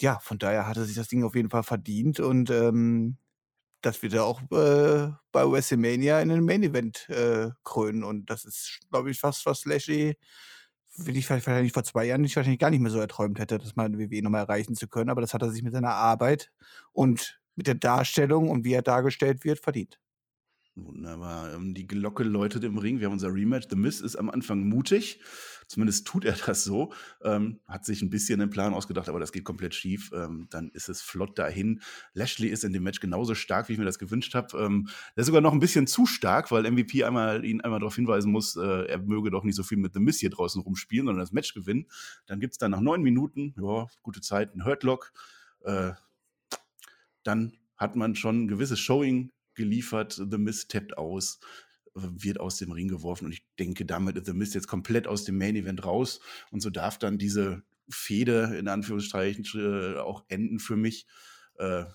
ja, 0.02 0.20
von 0.20 0.38
daher 0.38 0.68
hatte 0.68 0.84
sich 0.86 0.96
das 0.96 1.08
Ding 1.08 1.24
auf 1.24 1.36
jeden 1.36 1.50
Fall 1.50 1.64
verdient. 1.64 2.20
Und 2.20 2.50
ähm, 2.50 3.18
das 3.86 4.02
wird 4.02 4.14
er 4.14 4.26
auch 4.26 4.42
äh, 4.52 5.12
bei 5.32 5.50
WrestleMania 5.50 6.20
in 6.22 6.32
einem 6.32 6.46
Main 6.46 6.64
Event 6.64 7.08
äh, 7.10 7.50
krönen. 7.64 8.04
Und 8.04 8.30
das 8.30 8.46
ist, 8.46 8.80
glaube 8.90 9.12
ich, 9.12 9.20
fast 9.20 9.46
was 9.46 9.66
Lashley, 9.66 10.18
will 10.98 11.18
ich 11.18 11.30
wahrscheinlich 11.30 11.74
vor 11.74 11.84
zwei 11.84 12.06
Jahren 12.06 12.22
nicht 12.22 12.36
wahrscheinlich 12.36 12.60
gar 12.60 12.70
nicht 12.72 12.80
mehr 12.80 12.92
so 12.92 13.00
erträumt 13.00 13.40
hätte, 13.40 13.58
das 13.58 13.76
mal 13.76 13.86
in 13.86 14.00
WWE 14.00 14.24
nochmal 14.24 14.44
erreichen 14.44 14.76
zu 14.76 14.88
können. 14.88 15.10
Aber 15.10 15.22
das 15.22 15.34
hat 15.34 15.42
er 15.42 15.52
sich 15.52 15.62
mit 15.62 15.74
seiner 15.74 15.94
Arbeit 15.94 16.52
und 16.94 17.40
mit 17.56 17.68
der 17.68 17.76
Darstellung 17.76 18.50
und 18.50 18.66
wie 18.66 18.74
er 18.74 18.82
dargestellt 18.82 19.44
wird, 19.44 19.60
verdient. 19.60 20.00
Wunderbar. 20.76 21.54
Ähm, 21.54 21.74
Die 21.74 21.88
Glocke 21.88 22.24
läutet 22.24 22.64
im 22.64 22.78
Ring. 22.78 23.00
Wir 23.00 23.06
haben 23.08 23.14
unser 23.14 23.34
Rematch. 23.34 23.68
The 23.70 23.76
Miz 23.76 24.02
ist 24.02 24.16
am 24.16 24.30
Anfang 24.30 24.68
mutig. 24.68 25.22
Zumindest 25.68 26.08
tut 26.08 26.26
er 26.26 26.34
das 26.34 26.64
so. 26.64 26.94
Ähm, 27.24 27.60
hat 27.68 27.86
sich 27.86 28.02
ein 28.02 28.10
bisschen 28.10 28.42
einen 28.42 28.50
Plan 28.50 28.74
ausgedacht, 28.74 29.10
aber 29.10 29.20
das 29.20 29.32
geht 29.32 29.44
komplett 29.44 29.74
schief. 29.74 30.12
Ähm, 30.14 30.48
dann 30.50 30.70
ist 30.72 30.90
es 30.90 31.02
flott 31.02 31.38
dahin. 31.40 31.82
Lashley 32.14 32.50
ist 32.50 32.64
in 32.64 32.74
dem 32.74 32.84
Match 32.84 33.00
genauso 33.00 33.36
stark, 33.36 33.70
wie 33.70 33.74
ich 33.74 33.80
mir 33.80 33.86
das 33.86 34.00
gewünscht 34.00 34.36
habe. 34.36 34.58
Ähm, 34.58 34.88
der 35.16 35.22
ist 35.22 35.28
sogar 35.28 35.42
noch 35.42 35.54
ein 35.54 35.60
bisschen 35.60 35.88
zu 35.88 36.06
stark, 36.06 36.52
weil 36.52 36.70
MVP 36.70 37.04
einmal, 37.04 37.46
ihn 37.46 37.62
einmal 37.62 37.80
darauf 37.80 37.96
hinweisen 37.96 38.32
muss, 38.32 38.56
äh, 38.56 38.86
er 38.86 39.00
möge 39.00 39.32
doch 39.32 39.44
nicht 39.44 39.56
so 39.56 39.64
viel 39.64 39.78
mit 39.78 39.94
The 39.94 40.00
Miz 40.00 40.20
hier 40.20 40.30
draußen 40.30 40.62
rumspielen, 40.62 41.08
sondern 41.08 41.24
das 41.24 41.32
Match 41.32 41.54
gewinnen. 41.54 41.88
Dann 42.26 42.40
gibt 42.40 42.54
es 42.54 42.58
dann 42.58 42.72
nach 42.72 42.82
neun 42.82 43.02
Minuten, 43.02 43.56
ja, 43.58 43.88
gute 44.04 44.22
Zeit, 44.22 44.56
ein 44.56 44.66
Hurtlock. 44.66 45.12
Äh, 45.64 45.94
dann 47.24 47.58
hat 47.76 47.96
man 47.96 48.16
schon 48.16 48.44
ein 48.44 48.48
gewisses 48.48 48.80
Showing 48.80 49.32
geliefert. 49.56 50.14
The 50.14 50.38
Miz 50.38 50.68
tappt 50.68 50.98
aus, 50.98 51.40
wird 51.96 52.40
aus 52.40 52.58
dem 52.58 52.72
Ring 52.72 52.90
geworfen 52.90 53.26
und 53.26 53.32
ich 53.32 53.46
denke, 53.58 53.86
damit 53.86 54.18
ist 54.18 54.26
The 54.26 54.34
Miz 54.34 54.54
jetzt 54.54 54.68
komplett 54.68 55.08
aus 55.08 55.24
dem 55.24 55.38
Main 55.38 55.56
Event 55.56 55.86
raus 55.86 56.20
und 56.52 56.62
so 56.62 56.70
darf 56.70 57.00
dann 57.00 57.18
diese 57.18 57.64
Fehde 57.90 58.56
in 58.58 58.68
Anführungsstrichen 58.68 59.46
äh, 59.56 60.00
auch 60.00 60.26
enden 60.28 60.60
für 60.60 60.76
mich. 60.76 61.08
Äh, 61.58 61.86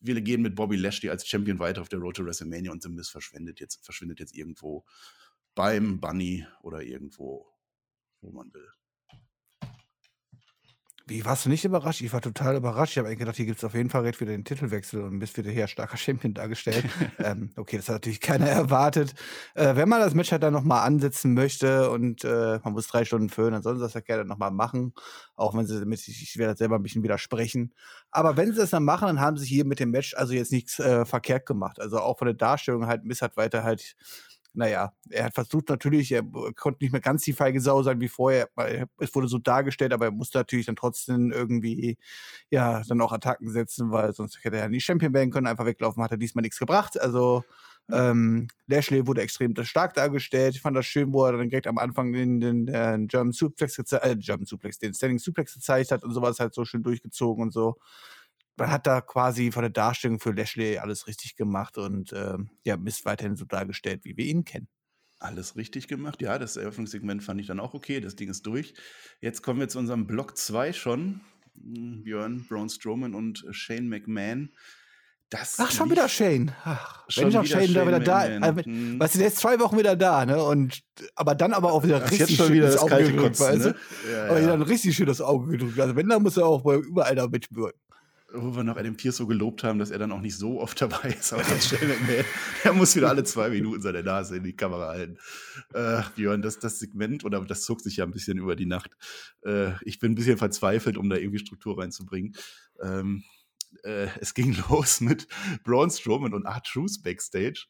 wir 0.00 0.20
gehen 0.22 0.40
mit 0.40 0.54
Bobby 0.54 0.76
Lashley 0.76 1.10
als 1.10 1.26
Champion 1.26 1.58
weiter 1.58 1.82
auf 1.82 1.90
der 1.90 1.98
Road 1.98 2.16
to 2.16 2.24
WrestleMania 2.24 2.72
und 2.72 2.82
The 2.82 2.88
Miz 2.88 3.10
verschwindet 3.10 3.60
jetzt, 3.60 3.84
verschwindet 3.84 4.18
jetzt 4.18 4.34
irgendwo 4.34 4.86
beim 5.54 6.00
Bunny 6.00 6.46
oder 6.62 6.82
irgendwo, 6.82 7.46
wo 8.22 8.30
man 8.32 8.52
will. 8.54 8.68
Wie 11.10 11.24
warst 11.24 11.44
du 11.44 11.48
nicht 11.48 11.64
überrascht? 11.64 12.02
Ich 12.02 12.12
war 12.12 12.20
total 12.20 12.54
überrascht. 12.54 12.92
Ich 12.92 12.98
habe 12.98 13.08
eigentlich 13.08 13.18
gedacht, 13.18 13.34
hier 13.34 13.44
gibt 13.44 13.58
es 13.58 13.64
auf 13.64 13.74
jeden 13.74 13.90
Fall 13.90 14.02
direkt 14.02 14.20
wieder 14.20 14.30
den 14.30 14.44
Titelwechsel 14.44 15.02
und 15.02 15.18
bist 15.18 15.36
wieder 15.36 15.50
hier 15.50 15.66
starker 15.66 15.96
Champion 15.96 16.34
dargestellt. 16.34 16.84
ähm, 17.18 17.50
okay, 17.56 17.78
das 17.78 17.88
hat 17.88 17.96
natürlich 17.96 18.20
keiner 18.20 18.46
erwartet. 18.46 19.14
Äh, 19.56 19.74
wenn 19.74 19.88
man 19.88 19.98
das 19.98 20.14
Match 20.14 20.30
halt 20.30 20.44
dann 20.44 20.52
nochmal 20.52 20.86
ansetzen 20.86 21.34
möchte 21.34 21.90
und 21.90 22.22
äh, 22.22 22.60
man 22.62 22.74
muss 22.74 22.86
drei 22.86 23.04
Stunden 23.04 23.28
füllen, 23.28 23.50
dann 23.50 23.62
sollen 23.62 23.78
sie 23.78 23.82
das 23.82 23.94
ja 23.94 24.00
gerne 24.02 24.24
nochmal 24.24 24.52
machen. 24.52 24.94
Auch 25.34 25.52
wenn 25.56 25.66
sie 25.66 25.80
damit, 25.80 26.06
ich, 26.06 26.22
ich 26.22 26.36
werde 26.36 26.52
das 26.52 26.58
selber 26.60 26.76
ein 26.76 26.82
bisschen 26.84 27.02
widersprechen. 27.02 27.74
Aber 28.12 28.36
wenn 28.36 28.52
sie 28.52 28.58
das 28.58 28.70
dann 28.70 28.84
machen, 28.84 29.06
dann 29.08 29.20
haben 29.20 29.36
sie 29.36 29.48
hier 29.48 29.64
mit 29.64 29.80
dem 29.80 29.90
Match 29.90 30.14
also 30.14 30.32
jetzt 30.32 30.52
nichts 30.52 30.78
äh, 30.78 31.04
verkehrt 31.04 31.44
gemacht. 31.44 31.80
Also 31.80 31.98
auch 31.98 32.18
von 32.18 32.26
der 32.26 32.36
Darstellung 32.36 32.86
halt, 32.86 33.04
Miss 33.04 33.20
hat 33.20 33.36
weiter 33.36 33.64
halt 33.64 33.96
naja, 34.52 34.92
er 35.10 35.24
hat 35.26 35.34
versucht 35.34 35.68
natürlich, 35.68 36.10
er 36.12 36.22
konnte 36.56 36.82
nicht 36.82 36.92
mehr 36.92 37.00
ganz 37.00 37.22
die 37.22 37.32
feige 37.32 37.60
Sau 37.60 37.82
sein 37.82 38.00
wie 38.00 38.08
vorher. 38.08 38.48
Es 38.98 39.14
wurde 39.14 39.28
so 39.28 39.38
dargestellt, 39.38 39.92
aber 39.92 40.06
er 40.06 40.10
musste 40.10 40.38
natürlich 40.38 40.66
dann 40.66 40.76
trotzdem 40.76 41.30
irgendwie, 41.30 41.98
ja, 42.50 42.82
dann 42.88 43.00
auch 43.00 43.12
Attacken 43.12 43.50
setzen, 43.50 43.90
weil 43.92 44.12
sonst 44.12 44.42
hätte 44.44 44.56
er 44.56 44.64
ja 44.64 44.68
nicht 44.68 44.84
Champion 44.84 45.14
werden 45.14 45.30
können, 45.30 45.46
einfach 45.46 45.66
weglaufen, 45.66 46.02
hat 46.02 46.10
er 46.10 46.16
diesmal 46.16 46.42
nichts 46.42 46.58
gebracht. 46.58 47.00
Also, 47.00 47.44
ähm, 47.92 48.48
Lashley 48.66 49.06
wurde 49.06 49.22
extrem 49.22 49.54
stark 49.64 49.94
dargestellt. 49.94 50.54
Ich 50.54 50.60
fand 50.62 50.76
das 50.76 50.86
schön, 50.86 51.12
wo 51.12 51.24
er 51.24 51.32
dann 51.32 51.48
direkt 51.48 51.66
am 51.66 51.78
Anfang 51.78 52.12
den, 52.12 52.40
den, 52.40 52.66
den 52.66 53.08
German 53.08 53.32
Suplex 53.32 53.78
äh, 53.78 54.16
German 54.16 54.46
Suplex, 54.46 54.78
den 54.78 54.94
Standing 54.94 55.18
Suplex 55.18 55.54
gezeigt 55.54 55.90
hat 55.90 56.04
und 56.04 56.12
sowas 56.12 56.38
halt 56.40 56.54
so 56.54 56.64
schön 56.64 56.82
durchgezogen 56.82 57.42
und 57.42 57.52
so. 57.52 57.76
Man 58.56 58.70
hat 58.70 58.86
da 58.86 59.00
quasi 59.00 59.52
von 59.52 59.62
der 59.62 59.70
Darstellung 59.70 60.20
für 60.20 60.32
Lashley 60.32 60.78
alles 60.78 61.06
richtig 61.06 61.36
gemacht 61.36 61.78
und 61.78 62.12
ähm, 62.12 62.50
ja, 62.64 62.76
Mist 62.76 63.04
weiterhin 63.04 63.36
so 63.36 63.44
dargestellt, 63.44 64.04
wie 64.04 64.16
wir 64.16 64.26
ihn 64.26 64.44
kennen. 64.44 64.68
Alles 65.20 65.54
richtig 65.54 65.86
gemacht. 65.86 66.22
Ja, 66.22 66.38
das 66.38 66.56
Eröffnungssegment 66.56 67.22
fand 67.22 67.40
ich 67.40 67.46
dann 67.46 67.60
auch 67.60 67.74
okay. 67.74 68.00
Das 68.00 68.16
Ding 68.16 68.30
ist 68.30 68.46
durch. 68.46 68.72
Jetzt 69.20 69.42
kommen 69.42 69.60
wir 69.60 69.68
zu 69.68 69.78
unserem 69.78 70.06
Block 70.06 70.36
2 70.36 70.72
schon. 70.72 71.20
Hm, 71.62 72.04
Björn, 72.04 72.46
Braun 72.48 72.70
Strowman 72.70 73.14
und 73.14 73.44
Shane 73.50 73.88
McMahon. 73.88 74.50
Das 75.28 75.56
Ach, 75.58 75.70
schon 75.70 75.90
wieder 75.90 76.08
Shane. 76.08 76.52
Ach, 76.64 77.04
schon 77.08 77.24
wenn 77.24 77.30
ich 77.30 77.38
auch 77.38 77.44
Shane, 77.44 77.68
Shane 77.68 77.86
wieder 77.86 78.00
da. 78.00 78.18
Also, 78.18 78.64
hm. 78.64 78.98
Weißt 78.98 79.14
du, 79.14 79.18
der 79.18 79.28
ist 79.28 79.36
zwei 79.36 79.60
Wochen 79.60 79.78
wieder 79.78 79.94
da, 79.94 80.26
ne? 80.26 80.42
Und 80.42 80.80
aber 81.14 81.34
dann 81.34 81.52
aber 81.52 81.72
auch 81.72 81.84
wieder 81.84 82.02
Ach, 82.04 82.10
richtig 82.10 82.36
schön 82.36 82.54
wieder 82.54 82.66
das 82.66 82.78
Auge 82.78 82.96
gedrückt, 82.96 83.38
Kotzen, 83.38 83.46
weißt 83.46 83.64
du? 83.64 83.68
Ne? 83.68 83.76
Ja, 84.10 84.24
aber 84.24 84.40
ja. 84.40 84.46
dann 84.48 84.62
richtig 84.62 84.96
schön 84.96 85.06
das 85.06 85.20
Auge 85.20 85.52
gedrückt. 85.52 85.78
Also 85.78 85.94
wenn, 85.94 86.08
dann 86.08 86.22
muss 86.22 86.36
er 86.36 86.46
auch 86.46 86.64
überall 86.64 87.14
da 87.14 87.28
mitwirken 87.28 87.80
wo 88.32 88.54
wir 88.54 88.64
noch 88.64 88.76
Adam 88.76 88.96
Pierce 88.96 89.16
so 89.16 89.26
gelobt 89.26 89.64
haben, 89.64 89.78
dass 89.78 89.90
er 89.90 89.98
dann 89.98 90.12
auch 90.12 90.20
nicht 90.20 90.36
so 90.36 90.60
oft 90.60 90.80
dabei 90.80 91.10
ist, 91.18 91.32
aber 91.32 91.42
jetzt 91.42 91.72
McMahon, 91.72 92.24
er 92.64 92.72
muss 92.72 92.94
wieder 92.96 93.08
alle 93.08 93.24
zwei 93.24 93.50
Minuten 93.50 93.82
seine 93.82 94.02
Nase 94.02 94.36
in 94.36 94.44
die 94.44 94.56
Kamera 94.56 94.88
halten. 94.88 95.18
Äh, 95.74 96.02
Björn, 96.16 96.42
das, 96.42 96.58
das 96.58 96.78
Segment, 96.78 97.24
oder 97.24 97.40
das 97.40 97.62
zog 97.62 97.80
sich 97.80 97.96
ja 97.96 98.04
ein 98.04 98.10
bisschen 98.10 98.38
über 98.38 98.56
die 98.56 98.66
Nacht. 98.66 98.90
Äh, 99.44 99.72
ich 99.84 99.98
bin 99.98 100.12
ein 100.12 100.14
bisschen 100.14 100.38
verzweifelt, 100.38 100.96
um 100.96 101.08
da 101.08 101.16
irgendwie 101.16 101.38
Struktur 101.38 101.78
reinzubringen. 101.78 102.36
Ähm, 102.80 103.24
äh, 103.82 104.08
es 104.20 104.34
ging 104.34 104.56
los 104.70 105.00
mit 105.00 105.26
Braun 105.64 105.90
Strowman 105.90 106.34
und 106.34 106.46
R-Truth 106.46 107.02
backstage, 107.02 107.66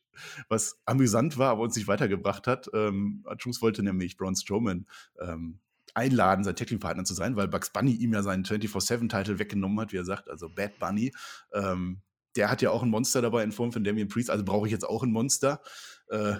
was 0.49 0.79
amüsant 0.85 1.39
war, 1.39 1.51
aber 1.51 1.63
uns 1.63 1.77
nicht 1.77 1.89
weitergebracht 1.89 2.47
hat. 2.47 2.69
Ähm, 2.75 3.25
R-Truth 3.27 3.63
wollte 3.63 3.83
nämlich 3.83 4.17
Braun 4.17 4.37
Strowman 4.37 4.87
ähm, 5.21 5.61
einladen, 5.95 6.45
sein 6.45 6.57
Tackling-Partner 6.57 7.05
zu 7.05 7.15
sein, 7.15 7.37
weil 7.37 7.49
Bugs 7.49 7.71
Bunny 7.71 7.93
ihm 7.93 8.13
ja 8.13 8.23
seinen 8.23 8.45
24-7-Titel 8.45 9.39
weggenommen 9.39 9.81
hat, 9.81 9.93
wie 9.93 9.99
er 9.99 10.05
sagt, 10.05 10.29
also 10.29 10.49
Bad 10.49 10.79
Bunny. 10.79 11.13
Ähm, 11.53 12.03
der 12.37 12.51
hat 12.51 12.63
ja 12.63 12.71
auch 12.71 12.83
ein 12.83 12.91
Monster 12.91 13.23
dabei 13.23 13.43
in 13.43 13.53
Form 13.53 13.73
von 13.73 13.83
Damien 13.83 14.09
Priest, 14.09 14.31
also 14.31 14.45
brauche 14.45 14.67
ich 14.67 14.73
jetzt 14.73 14.89
auch 14.89 15.03
ein 15.03 15.11
Monster. 15.11 15.61
Äh, 16.09 16.37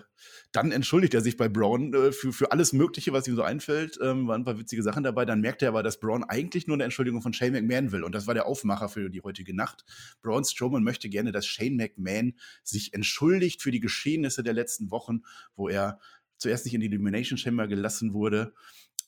dann 0.53 0.73
entschuldigt 0.73 1.15
er 1.15 1.21
sich 1.21 1.37
bei 1.37 1.49
Braun 1.49 1.95
äh, 1.95 2.13
für, 2.13 2.33
für 2.33 2.53
alles 2.53 2.73
Mögliche, 2.73 3.13
was 3.13 3.27
ihm 3.27 3.37
so 3.37 3.43
einfällt. 3.43 3.99
Ähm, 4.03 4.27
waren 4.27 4.43
ein 4.43 4.45
paar 4.45 4.59
witzige 4.59 4.83
Sachen 4.83 5.03
dabei. 5.03 5.25
Dann 5.25 5.41
merkt 5.41 5.63
er 5.63 5.69
aber, 5.69 5.83
dass 5.83 6.01
Braun 6.01 6.25
eigentlich 6.25 6.67
nur 6.67 6.75
eine 6.75 6.85
Entschuldigung 6.85 7.23
von 7.23 7.33
Shane 7.33 7.53
McMahon 7.53 7.93
will. 7.93 8.05
Und 8.05 8.15
das 8.15 8.27
war 8.27 8.35
der 8.35 8.47
Aufmacher 8.47 8.89
für 8.89 9.11
die 9.11 9.23
heutige 9.23 9.55
Nacht. 9.55 9.85
Braun 10.23 10.45
Strowman 10.45 10.83
möchte 10.83 11.09
gerne, 11.09 11.33
dass 11.33 11.47
Shane 11.47 11.77
McMahon 11.77 12.35
sich 12.63 12.95
entschuldigt 12.95 13.63
für 13.63 13.71
die 13.71 13.81
Geschehnisse 13.81 14.43
der 14.43 14.55
letzten 14.55 14.91
Wochen, 14.91 15.23
wo 15.55 15.69
er 15.69 16.01
zuerst 16.37 16.65
nicht 16.65 16.75
in 16.75 16.81
die 16.81 16.87
Illumination 16.87 17.39
Chamber 17.39 17.69
gelassen 17.69 18.13
wurde 18.13 18.53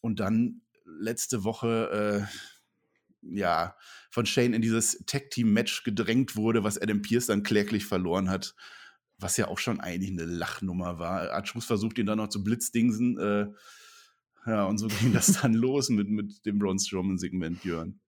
und 0.03 0.21
dann 0.21 0.61
letzte 0.85 1.45
Woche 1.45 2.29
äh, 2.29 3.35
ja 3.35 3.75
von 4.11 4.27
Shane 4.27 4.53
in 4.53 4.61
dieses 4.61 5.03
Tag-Team-Match 5.07 5.85
gedrängt 5.85 6.37
wurde, 6.37 6.65
was 6.65 6.77
Adam 6.77 7.01
Pierce 7.01 7.27
dann 7.27 7.43
kläglich 7.43 7.87
verloren 7.87 8.29
hat, 8.29 8.55
was 9.17 9.39
ja 9.39 9.49
auch 9.49 9.59
schon 9.59 9.81
eigentlich 9.81 10.11
eine 10.11 10.27
Lachnummer 10.27 10.99
war. 10.99 11.31
Archus 11.31 11.65
versucht 11.65 11.99
ihn 11.99 12.07
dann 12.07 12.19
noch 12.19 12.29
zu 12.29 12.45
blitzdingsen. 12.45 13.19
Äh, 13.19 13.47
ja, 14.47 14.65
und 14.65 14.79
so 14.79 14.89
ging 14.89 15.13
das 15.13 15.41
dann 15.41 15.55
los 15.55 15.89
mit, 15.89 16.11
mit 16.11 16.45
dem 16.45 16.59
Braun 16.59 16.79
Strowman-Segment, 16.79 17.63
Björn. 17.63 18.01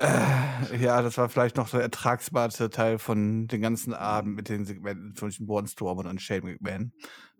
Äh, 0.00 0.76
ja, 0.78 1.02
das 1.02 1.18
war 1.18 1.28
vielleicht 1.28 1.56
noch 1.56 1.68
so 1.68 1.76
der 1.76 1.84
ertragsbarste 1.84 2.70
Teil 2.70 2.98
von 2.98 3.46
den 3.46 3.62
ganzen 3.62 3.94
Abend 3.94 4.34
mit 4.34 4.48
den 4.48 4.64
Segmenten 4.64 5.14
zwischen 5.14 5.46
Strowman 5.66 6.06
und 6.06 6.20
Shane 6.20 6.44
McMahon. 6.44 6.92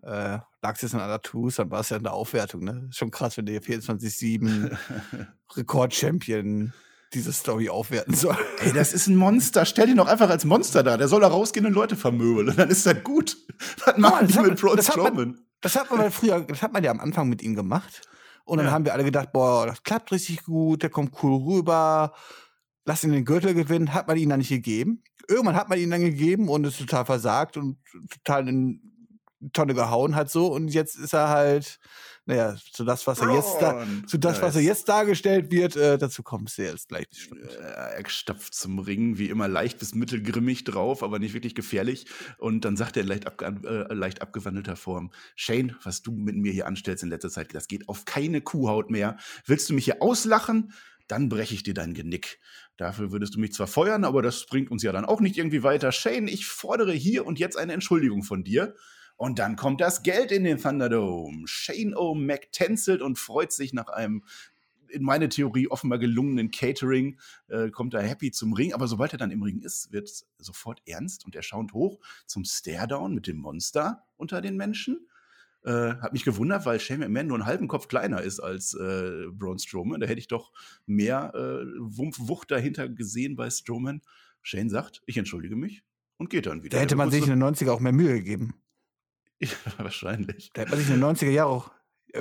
Äh, 0.03 0.39
lag 0.61 0.75
es 0.75 0.81
jetzt 0.81 0.95
an 0.95 1.01
aller 1.01 1.21
Twos, 1.21 1.55
dann 1.55 1.71
war 1.71 1.81
es 1.81 1.89
ja 1.89 1.97
in 1.97 2.03
der 2.03 2.13
Aufwertung, 2.13 2.63
ne? 2.63 2.87
Schon 2.91 3.11
krass, 3.11 3.37
wenn 3.37 3.45
der 3.45 3.61
24-7 3.61 4.77
Rekord-Champion 5.55 6.73
diese 7.13 7.33
Story 7.33 7.69
aufwerten 7.69 8.13
soll. 8.13 8.37
Ey, 8.59 8.73
das 8.73 8.93
ist 8.93 9.07
ein 9.07 9.15
Monster. 9.15 9.65
Stell 9.65 9.89
ihn 9.89 9.97
doch 9.97 10.07
einfach 10.07 10.29
als 10.29 10.45
Monster 10.45 10.83
da. 10.83 10.97
Der 10.97 11.07
soll 11.07 11.21
da 11.21 11.27
rausgehen 11.27 11.65
und 11.65 11.73
Leute 11.73 11.95
vermöbeln. 11.95 12.49
Und 12.49 12.59
dann 12.59 12.69
ist 12.69 12.85
das 12.85 13.03
gut. 13.03 13.37
Was 13.85 13.97
machen 13.97 14.27
die 14.27 14.39
mit 14.39 14.59
Braun 14.59 14.81
Strowman? 14.81 15.39
Das 15.61 15.75
hat 15.75 15.89
man 15.89 16.11
früher, 16.11 16.41
das 16.41 16.61
hat 16.61 16.73
man 16.73 16.83
ja 16.83 16.91
am 16.91 16.99
Anfang 16.99 17.29
mit 17.29 17.41
ihm 17.41 17.55
gemacht. 17.55 18.01
Und 18.43 18.57
dann 18.57 18.67
ja. 18.67 18.73
haben 18.73 18.85
wir 18.85 18.93
alle 18.93 19.03
gedacht, 19.03 19.31
boah, 19.33 19.65
das 19.65 19.81
klappt 19.81 20.11
richtig 20.11 20.43
gut, 20.43 20.83
der 20.83 20.89
kommt 20.89 21.23
cool 21.23 21.41
rüber 21.41 22.13
lass 22.85 23.03
ihn 23.03 23.11
den 23.11 23.25
Gürtel 23.25 23.53
gewinnen, 23.53 23.93
hat 23.93 24.07
man 24.07 24.17
ihn 24.17 24.29
dann 24.29 24.39
nicht 24.39 24.49
gegeben. 24.49 25.03
Irgendwann 25.27 25.55
hat 25.55 25.69
man 25.69 25.79
ihn 25.79 25.91
dann 25.91 26.01
gegeben 26.01 26.49
und 26.49 26.65
ist 26.65 26.77
total 26.77 27.05
versagt 27.05 27.57
und 27.57 27.77
total 28.09 28.47
in 28.47 28.81
Tonne 29.53 29.73
gehauen 29.73 30.15
hat 30.15 30.31
so 30.31 30.47
und 30.47 30.69
jetzt 30.69 30.95
ist 30.95 31.13
er 31.13 31.29
halt 31.29 31.79
naja, 32.27 32.55
zu 32.71 32.83
das, 32.83 33.05
was 33.05 33.19
er 33.19 33.35
jetzt 33.35 33.61
da, 33.61 33.85
zu 34.07 34.17
das, 34.17 34.41
was 34.41 34.55
er 34.55 34.63
jetzt 34.63 34.89
dargestellt 34.89 35.51
wird, 35.51 35.75
äh, 35.75 35.99
dazu 35.99 36.23
kommst 36.23 36.57
du 36.57 36.63
jetzt 36.63 36.89
gleich 36.89 37.07
bestimmt. 37.07 37.41
Er 37.43 38.03
stapft 38.09 38.55
zum 38.55 38.79
Ring, 38.79 39.19
wie 39.19 39.29
immer 39.29 39.47
leicht 39.47 39.77
bis 39.77 39.93
mittelgrimmig 39.93 40.63
drauf, 40.63 41.03
aber 41.03 41.19
nicht 41.19 41.35
wirklich 41.35 41.53
gefährlich. 41.53 42.07
Und 42.39 42.65
dann 42.65 42.77
sagt 42.77 42.97
er 42.97 43.03
in 43.03 43.09
leicht, 43.09 43.27
abge 43.27 43.45
äh, 43.45 43.93
leicht 43.93 44.23
abgewandelter 44.23 44.75
Form: 44.75 45.11
Shane, 45.35 45.75
was 45.83 46.01
du 46.01 46.13
mit 46.13 46.35
mir 46.35 46.51
hier 46.51 46.65
anstellst 46.65 47.03
in 47.03 47.09
letzter 47.09 47.29
Zeit, 47.29 47.53
das 47.53 47.67
geht 47.67 47.87
auf 47.87 48.05
keine 48.05 48.41
Kuhhaut 48.41 48.89
mehr. 48.89 49.17
Willst 49.45 49.69
du 49.69 49.75
mich 49.75 49.85
hier 49.85 50.01
auslachen? 50.01 50.73
Dann 51.07 51.29
breche 51.29 51.53
ich 51.53 51.63
dir 51.63 51.73
dein 51.73 51.93
Genick. 51.93 52.39
Dafür 52.77 53.11
würdest 53.11 53.35
du 53.35 53.39
mich 53.39 53.53
zwar 53.53 53.67
feuern, 53.67 54.03
aber 54.03 54.21
das 54.21 54.45
bringt 54.45 54.71
uns 54.71 54.83
ja 54.83 54.91
dann 54.91 55.05
auch 55.05 55.21
nicht 55.21 55.37
irgendwie 55.37 55.63
weiter. 55.63 55.91
Shane, 55.91 56.27
ich 56.27 56.45
fordere 56.45 56.93
hier 56.93 57.25
und 57.25 57.39
jetzt 57.39 57.57
eine 57.57 57.73
Entschuldigung 57.73 58.23
von 58.23 58.43
dir. 58.43 58.75
Und 59.17 59.39
dann 59.39 59.55
kommt 59.55 59.79
das 59.79 60.03
Geld 60.03 60.31
in 60.31 60.43
den 60.43 60.57
Thunderdome. 60.59 61.47
Shane 61.47 61.95
O'Mac 61.95 62.51
tänzelt 62.51 63.01
und 63.01 63.17
freut 63.17 63.51
sich 63.51 63.73
nach 63.73 63.87
einem 63.87 64.23
in 64.89 65.03
meine 65.03 65.29
Theorie 65.29 65.67
offenbar 65.67 65.99
gelungenen 65.99 66.51
Catering, 66.51 67.19
äh, 67.47 67.69
kommt 67.69 67.93
er 67.93 68.01
happy 68.01 68.31
zum 68.31 68.53
Ring. 68.53 68.73
Aber 68.73 68.87
sobald 68.87 69.13
er 69.13 69.17
dann 69.17 69.31
im 69.31 69.43
Ring 69.43 69.61
ist, 69.61 69.91
wird 69.91 70.07
es 70.09 70.27
sofort 70.37 70.81
ernst 70.87 71.25
und 71.25 71.35
er 71.35 71.43
schaut 71.43 71.73
hoch 71.73 71.99
zum 72.25 72.45
Staredown 72.45 73.13
mit 73.13 73.27
dem 73.27 73.37
Monster 73.37 74.05
unter 74.15 74.41
den 74.41 74.55
Menschen. 74.55 75.07
Äh, 75.65 75.95
hat 75.99 76.13
mich 76.13 76.23
gewundert, 76.23 76.65
weil 76.67 76.79
Shane 76.79 76.99
McMahon 76.99 77.27
nur 77.27 77.37
einen 77.37 77.47
halben 77.47 77.67
Kopf 77.67 77.87
kleiner 77.87 78.21
ist 78.21 78.39
als 78.39 78.75
äh, 78.75 79.25
Braun 79.31 79.57
Strowman. 79.57 79.99
Da 79.99 80.05
hätte 80.05 80.19
ich 80.19 80.27
doch 80.27 80.51
mehr 80.85 81.33
äh, 81.33 81.65
Wucht 81.79 82.51
dahinter 82.51 82.87
gesehen 82.87 83.35
bei 83.35 83.49
Strowman. 83.49 84.01
Shane 84.43 84.69
sagt, 84.69 85.01
ich 85.07 85.17
entschuldige 85.17 85.55
mich 85.55 85.83
und 86.17 86.29
geht 86.29 86.45
dann 86.45 86.61
wieder. 86.61 86.77
Da 86.77 86.83
hätte 86.83 86.95
man 86.95 87.09
sich 87.09 87.23
in 87.23 87.39
den 87.39 87.43
90er 87.43 87.71
auch 87.71 87.79
mehr 87.79 87.93
Mühe 87.93 88.13
gegeben. 88.13 88.53
Ja, 89.39 89.49
wahrscheinlich. 89.77 90.51
Da 90.53 90.61
hätte 90.61 90.71
man 90.71 90.79
sich 90.79 90.89
in 90.89 91.01
den 91.01 91.03
90er 91.03 91.31
Jahren 91.31 91.49
auch 91.49 91.71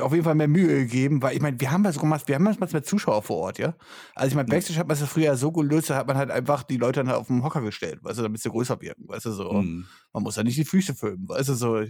auf 0.00 0.12
jeden 0.12 0.24
Fall 0.24 0.34
mehr 0.34 0.48
Mühe 0.48 0.78
gegeben, 0.78 1.22
weil 1.22 1.36
ich 1.36 1.42
meine, 1.42 1.60
wir 1.60 1.70
haben 1.70 1.84
das 1.84 1.98
gemacht, 1.98 2.26
wir 2.26 2.34
haben 2.34 2.42
manchmal 2.42 2.68
mehr 2.72 2.82
Zuschauer 2.82 3.22
vor 3.22 3.36
Ort, 3.36 3.58
ja. 3.58 3.76
Also 4.14 4.28
ich 4.28 4.34
meine, 4.34 4.48
Backstage 4.48 4.78
hat 4.78 4.88
man 4.88 4.96
es 4.96 5.04
früher 5.04 5.36
so 5.36 5.52
gelöst, 5.52 5.90
da 5.90 5.96
hat 5.96 6.06
man 6.06 6.16
halt 6.16 6.30
einfach 6.30 6.62
die 6.62 6.78
Leute 6.78 7.00
dann 7.00 7.08
halt 7.08 7.18
auf 7.18 7.28
den 7.28 7.44
Hocker 7.44 7.60
gestellt, 7.60 8.02
weißt 8.02 8.18
du, 8.18 8.22
damit 8.22 8.40
sie 8.40 8.50
größer 8.50 8.80
wirken, 8.80 9.06
weißt 9.06 9.26
du, 9.26 9.32
so. 9.32 9.52
Mm. 9.52 9.86
Man 10.12 10.22
muss 10.22 10.36
ja 10.36 10.42
nicht 10.42 10.58
die 10.58 10.64
Füße 10.64 10.94
filmen, 10.94 11.28
weißt 11.28 11.50
du, 11.50 11.54
so 11.54 11.84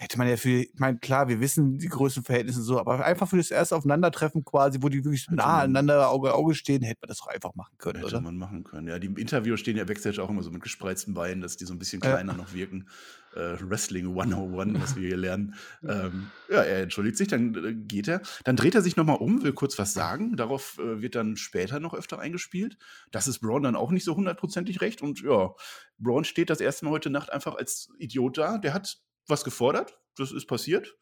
hätte 0.00 0.16
man 0.16 0.28
ja 0.28 0.36
für, 0.36 0.62
ich 0.62 0.78
meine, 0.78 0.98
klar, 0.98 1.28
wir 1.28 1.40
wissen 1.40 1.76
die 1.76 1.88
Größenverhältnisse 1.88 2.62
so, 2.62 2.78
aber 2.78 3.04
einfach 3.04 3.28
für 3.28 3.36
das 3.36 3.50
erste 3.50 3.74
Aufeinandertreffen 3.74 4.44
quasi, 4.44 4.78
wo 4.80 4.88
die 4.88 5.04
wirklich 5.04 5.26
hätte 5.26 5.34
nah 5.34 5.58
aneinander 5.58 6.08
Auge 6.08 6.34
Auge 6.34 6.54
stehen, 6.54 6.82
hätte 6.82 7.00
man 7.02 7.08
das 7.08 7.18
doch 7.18 7.26
einfach 7.26 7.56
machen 7.56 7.76
können, 7.78 7.96
hätte 7.96 8.06
oder? 8.06 8.18
Hätte 8.18 8.24
man 8.24 8.36
machen 8.36 8.62
können, 8.62 8.86
ja. 8.86 9.00
Die 9.00 9.08
Interviews 9.08 9.58
stehen 9.58 9.76
ja 9.76 9.82
Backstage 9.82 10.22
auch 10.22 10.30
immer 10.30 10.44
so 10.44 10.52
mit 10.52 10.62
gespreizten 10.62 11.14
Beinen, 11.14 11.40
dass 11.40 11.56
die 11.56 11.64
so 11.64 11.74
ein 11.74 11.80
bisschen 11.80 12.00
kleiner 12.00 12.32
ja. 12.32 12.38
noch 12.38 12.54
wirken. 12.54 12.88
Äh, 13.34 13.56
Wrestling 13.60 14.06
101, 14.16 14.80
was 14.80 14.96
wir 14.96 15.08
hier 15.08 15.16
lernen. 15.16 15.56
Ähm, 15.86 16.30
ja, 16.48 16.62
er 16.62 16.82
entschuldigt 16.82 17.16
sich, 17.16 17.26
dann 17.26 17.54
äh, 17.56 17.74
geht 17.74 18.06
er. 18.06 18.22
Dann 18.44 18.54
dreht 18.54 18.76
er 18.76 18.82
sich 18.82 18.96
nochmal 18.96 19.16
um, 19.16 19.42
will 19.42 19.52
kurz 19.52 19.78
was 19.80 19.94
sagen. 19.94 20.36
Darauf 20.36 20.78
äh, 20.78 21.02
wird 21.02 21.16
dann 21.16 21.36
später 21.36 21.80
noch 21.80 21.92
öfter 21.92 22.20
eingespielt. 22.20 22.78
Das 23.10 23.26
ist 23.26 23.40
Braun 23.40 23.64
dann 23.64 23.74
auch 23.76 23.90
nicht 23.90 24.04
so 24.04 24.14
hundertprozentig 24.14 24.80
recht. 24.80 25.02
Und 25.02 25.22
ja, 25.22 25.50
Braun 25.98 26.24
steht 26.24 26.50
das 26.50 26.60
erste 26.60 26.84
Mal 26.84 26.92
heute 26.92 27.10
Nacht 27.10 27.32
einfach 27.32 27.56
als 27.56 27.90
Idiot 27.98 28.38
da. 28.38 28.58
Der 28.58 28.72
hat 28.72 28.98
was 29.28 29.44
gefordert, 29.44 29.98
das 30.16 30.32
ist 30.32 30.46
passiert. 30.46 30.96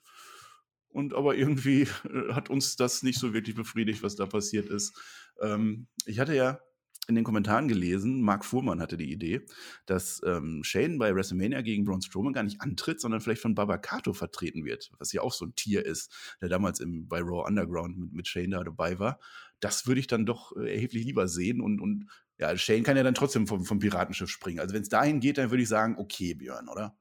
Und 0.89 1.15
aber 1.15 1.37
irgendwie 1.37 1.83
äh, 1.83 2.33
hat 2.33 2.51
uns 2.51 2.77
das 2.77 3.03
nicht 3.03 3.19
so 3.19 3.35
wirklich 3.35 3.55
befriedigt, 3.55 4.03
was 4.03 4.17
da 4.17 4.27
passiert 4.27 4.67
ist. 4.67 4.99
Ähm, 5.41 5.89
ich 6.07 6.19
hatte 6.19 6.35
ja 6.35 6.61
in 7.09 7.15
den 7.15 7.25
Kommentaren 7.25 7.69
gelesen, 7.69 8.21
Mark 8.21 8.45
Fuhrmann 8.45 8.81
hatte 8.81 8.97
die 8.97 9.13
Idee, 9.13 9.47
dass 9.87 10.21
ähm, 10.25 10.65
Shane 10.65 10.99
bei 10.99 11.15
WrestleMania 11.15 11.61
gegen 11.61 11.85
Braun 11.85 12.03
Strowman 12.03 12.33
gar 12.33 12.43
nicht 12.43 12.61
antritt, 12.61 13.01
sondern 13.01 13.21
vielleicht 13.21 13.43
von 13.43 13.55
Baba 13.55 13.79
Kato 13.79 14.13
vertreten 14.13 14.65
wird, 14.65 14.91
was 14.99 15.13
ja 15.13 15.21
auch 15.21 15.33
so 15.33 15.45
ein 15.45 15.55
Tier 15.55 15.85
ist, 15.85 16.13
der 16.41 16.49
damals 16.49 16.81
im, 16.81 17.07
bei 17.07 17.21
Raw 17.21 17.47
Underground 17.47 17.97
mit, 17.97 18.13
mit 18.13 18.29
Shane 18.29 18.51
da 18.51 18.65
dabei 18.65 18.99
war. 18.99 19.21
Das 19.61 19.87
würde 19.87 20.01
ich 20.01 20.07
dann 20.09 20.27
doch 20.27 20.57
äh, 20.57 20.75
erheblich 20.75 21.05
lieber 21.05 21.29
sehen 21.29 21.61
und, 21.61 21.81
und 21.81 22.07
ja, 22.39 22.57
Shane 22.57 22.83
kann 22.83 22.97
ja 22.97 23.03
dann 23.03 23.15
trotzdem 23.15 23.47
vom, 23.47 23.65
vom 23.65 23.79
Piratenschiff 23.79 24.29
springen. 24.29 24.61
Also 24.61 24.75
wenn 24.75 24.83
es 24.83 24.89
dahin 24.89 25.21
geht, 25.21 25.39
dann 25.39 25.51
würde 25.51 25.63
ich 25.63 25.69
sagen, 25.69 25.97
okay, 25.99 26.35
Björn, 26.35 26.69
oder? 26.69 26.97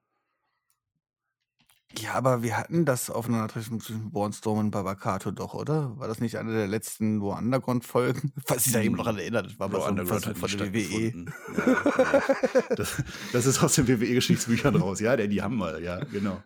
Ja, 1.97 2.13
aber 2.13 2.43
wir 2.43 2.57
hatten 2.57 2.85
das 2.85 3.09
Aufeinandertreffen 3.09 3.79
zwischen 3.79 4.11
Bornstorm 4.11 4.59
und 4.59 4.71
Babakato 4.71 5.31
doch, 5.31 5.53
oder? 5.53 5.97
War 5.97 6.07
das 6.07 6.19
nicht 6.19 6.37
eine 6.37 6.51
der 6.51 6.67
letzten 6.67 7.21
Raw 7.21 7.37
Underground-Folgen? 7.37 8.33
Falls 8.45 8.65
ich 8.65 8.73
da 8.73 8.81
eben 8.81 8.95
noch 8.95 9.05
dran 9.05 9.17
erinnert, 9.17 9.47
das 9.47 9.59
war 9.59 9.67
ein 9.67 9.75
Underground 9.75 10.25
hat 10.25 10.37
von 10.37 10.49
der 10.57 10.73
WWE. 10.73 11.25
Ja, 11.57 11.63
ja. 11.65 12.75
Das, 12.75 13.03
das 13.31 13.45
ist 13.45 13.63
aus 13.63 13.75
den 13.75 13.87
WWE-Geschichtsbüchern 13.87 14.75
raus. 14.75 14.99
Ja, 14.99 15.15
der, 15.15 15.27
die 15.27 15.41
haben 15.41 15.55
mal, 15.55 15.81
ja, 15.81 15.99
genau. 15.99 16.41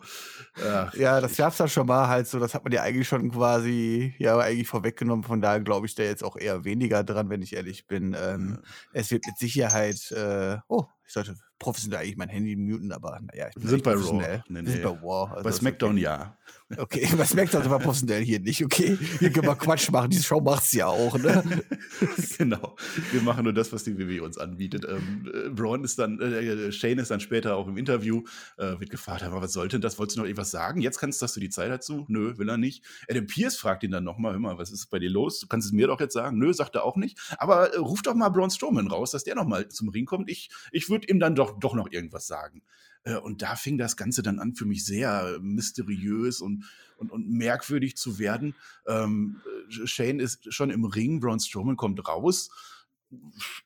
Ach, 0.63 0.93
Ja, 0.93 1.21
das 1.21 1.37
gab's 1.37 1.57
da 1.57 1.67
schon 1.67 1.87
mal 1.87 2.07
halt 2.07 2.27
so, 2.27 2.39
das 2.39 2.53
hat 2.53 2.63
man 2.63 2.73
ja 2.73 2.83
eigentlich 2.83 3.07
schon 3.07 3.31
quasi, 3.31 4.13
ja, 4.17 4.37
eigentlich 4.37 4.67
vorweggenommen. 4.67 5.23
Von 5.23 5.41
daher 5.41 5.61
glaube 5.61 5.85
ich 5.87 5.95
da 5.95 6.03
jetzt 6.03 6.23
auch 6.23 6.35
eher 6.35 6.65
weniger 6.65 7.03
dran, 7.03 7.29
wenn 7.29 7.41
ich 7.41 7.55
ehrlich 7.55 7.87
bin. 7.87 8.15
Ähm, 8.19 8.59
es 8.93 9.11
wird 9.11 9.25
mit 9.25 9.37
Sicherheit, 9.37 10.11
äh, 10.11 10.57
oh, 10.67 10.85
ich 11.09 11.13
sollte 11.13 11.35
professionell 11.57 12.01
eigentlich 12.01 12.17
mein 12.17 12.29
Handy 12.29 12.55
muten, 12.55 12.91
aber 12.91 13.19
naja, 13.19 13.47
ich 13.49 13.55
bin 13.55 13.67
sind 13.67 13.83
bei 13.83 13.93
Raw. 13.93 14.13
Nee, 14.13 14.43
Wir 14.47 14.61
nee. 14.61 14.69
sind 14.69 14.83
bei 14.83 14.89
Raw. 14.89 15.31
also 15.31 15.43
bei 15.43 15.51
SmackDown 15.51 15.97
ja. 15.97 16.37
Okay, 16.77 17.07
bei 17.17 17.25
SmackDown 17.25 17.63
sind 17.63 17.71
wir 17.71 17.79
professionell 17.79 18.23
hier 18.23 18.39
nicht, 18.39 18.63
okay? 18.63 18.95
Hier 19.19 19.31
können 19.31 19.47
wir 19.47 19.55
Quatsch 19.55 19.89
machen, 19.89 20.11
diese 20.11 20.23
Show 20.23 20.39
macht's 20.39 20.71
ja 20.73 20.85
auch, 20.85 21.17
ne? 21.17 21.43
genau. 22.37 22.75
Wir 23.11 23.21
machen 23.23 23.43
nur 23.43 23.53
das, 23.53 23.73
was 23.73 23.83
die 23.83 23.97
WWE 23.97 24.23
uns 24.23 24.37
anbietet. 24.37 24.85
Ähm, 24.87 25.31
äh, 25.33 25.49
Braun 25.49 25.83
ist 25.83 25.97
dann, 25.97 26.21
äh, 26.21 26.71
Shane 26.71 26.99
ist 26.99 27.09
dann 27.09 27.21
später 27.21 27.55
auch 27.55 27.67
im 27.67 27.77
Interview, 27.77 28.21
äh, 28.57 28.79
wird 28.79 28.91
gefragt, 28.91 29.23
aber 29.23 29.41
was 29.41 29.53
sollte 29.53 29.77
denn 29.77 29.81
das? 29.81 29.97
Wolltest 29.97 30.17
du 30.17 30.21
noch 30.21 30.27
irgendwas 30.27 30.51
sagen? 30.51 30.81
Jetzt 30.81 30.99
kannst, 30.99 31.21
hast 31.23 31.35
du 31.35 31.39
die 31.39 31.49
Zeit 31.49 31.71
dazu? 31.71 32.05
Nö, 32.07 32.37
will 32.37 32.49
er 32.49 32.57
nicht. 32.57 32.85
Adam 33.09 33.25
Pierce 33.25 33.57
fragt 33.57 33.83
ihn 33.83 33.91
dann 33.91 34.03
nochmal, 34.03 34.33
hör 34.33 34.39
mal, 34.39 34.57
was 34.59 34.69
ist 34.69 34.87
bei 34.91 34.99
dir 34.99 35.09
los? 35.09 35.39
Du 35.39 35.47
kannst 35.47 35.65
es 35.65 35.73
mir 35.73 35.87
doch 35.87 35.99
jetzt 35.99 36.13
sagen. 36.13 36.37
Nö, 36.37 36.53
sagt 36.53 36.75
er 36.75 36.83
auch 36.83 36.97
nicht. 36.97 37.17
Aber 37.39 37.73
äh, 37.73 37.77
ruf 37.77 38.03
doch 38.03 38.13
mal 38.13 38.29
Braun 38.29 38.51
Strowman 38.51 38.87
raus, 38.87 39.09
dass 39.09 39.23
der 39.23 39.33
nochmal 39.33 39.69
zum 39.69 39.89
Ring 39.89 40.05
kommt. 40.05 40.29
Ich, 40.29 40.51
ich 40.71 40.87
würde 40.87 41.07
ihm 41.07 41.19
dann 41.19 41.33
doch, 41.33 41.59
doch 41.59 41.73
noch 41.73 41.91
irgendwas 41.91 42.27
sagen. 42.27 42.61
Äh, 43.09 43.17
Und 43.17 43.41
da 43.41 43.55
fing 43.55 43.77
das 43.77 43.97
Ganze 43.97 44.21
dann 44.21 44.39
an, 44.39 44.55
für 44.55 44.65
mich 44.65 44.85
sehr 44.85 45.39
mysteriös 45.41 46.41
und, 46.41 46.65
und, 46.97 47.11
und 47.11 47.29
merkwürdig 47.29 47.97
zu 47.97 48.19
werden. 48.19 48.55
Ähm, 48.87 49.41
äh, 49.69 49.87
Shane 49.87 50.19
ist 50.19 50.53
schon 50.53 50.69
im 50.69 50.85
Ring, 50.85 51.19
Braun 51.19 51.39
Strowman 51.39 51.75
kommt 51.75 52.07
raus, 52.07 52.49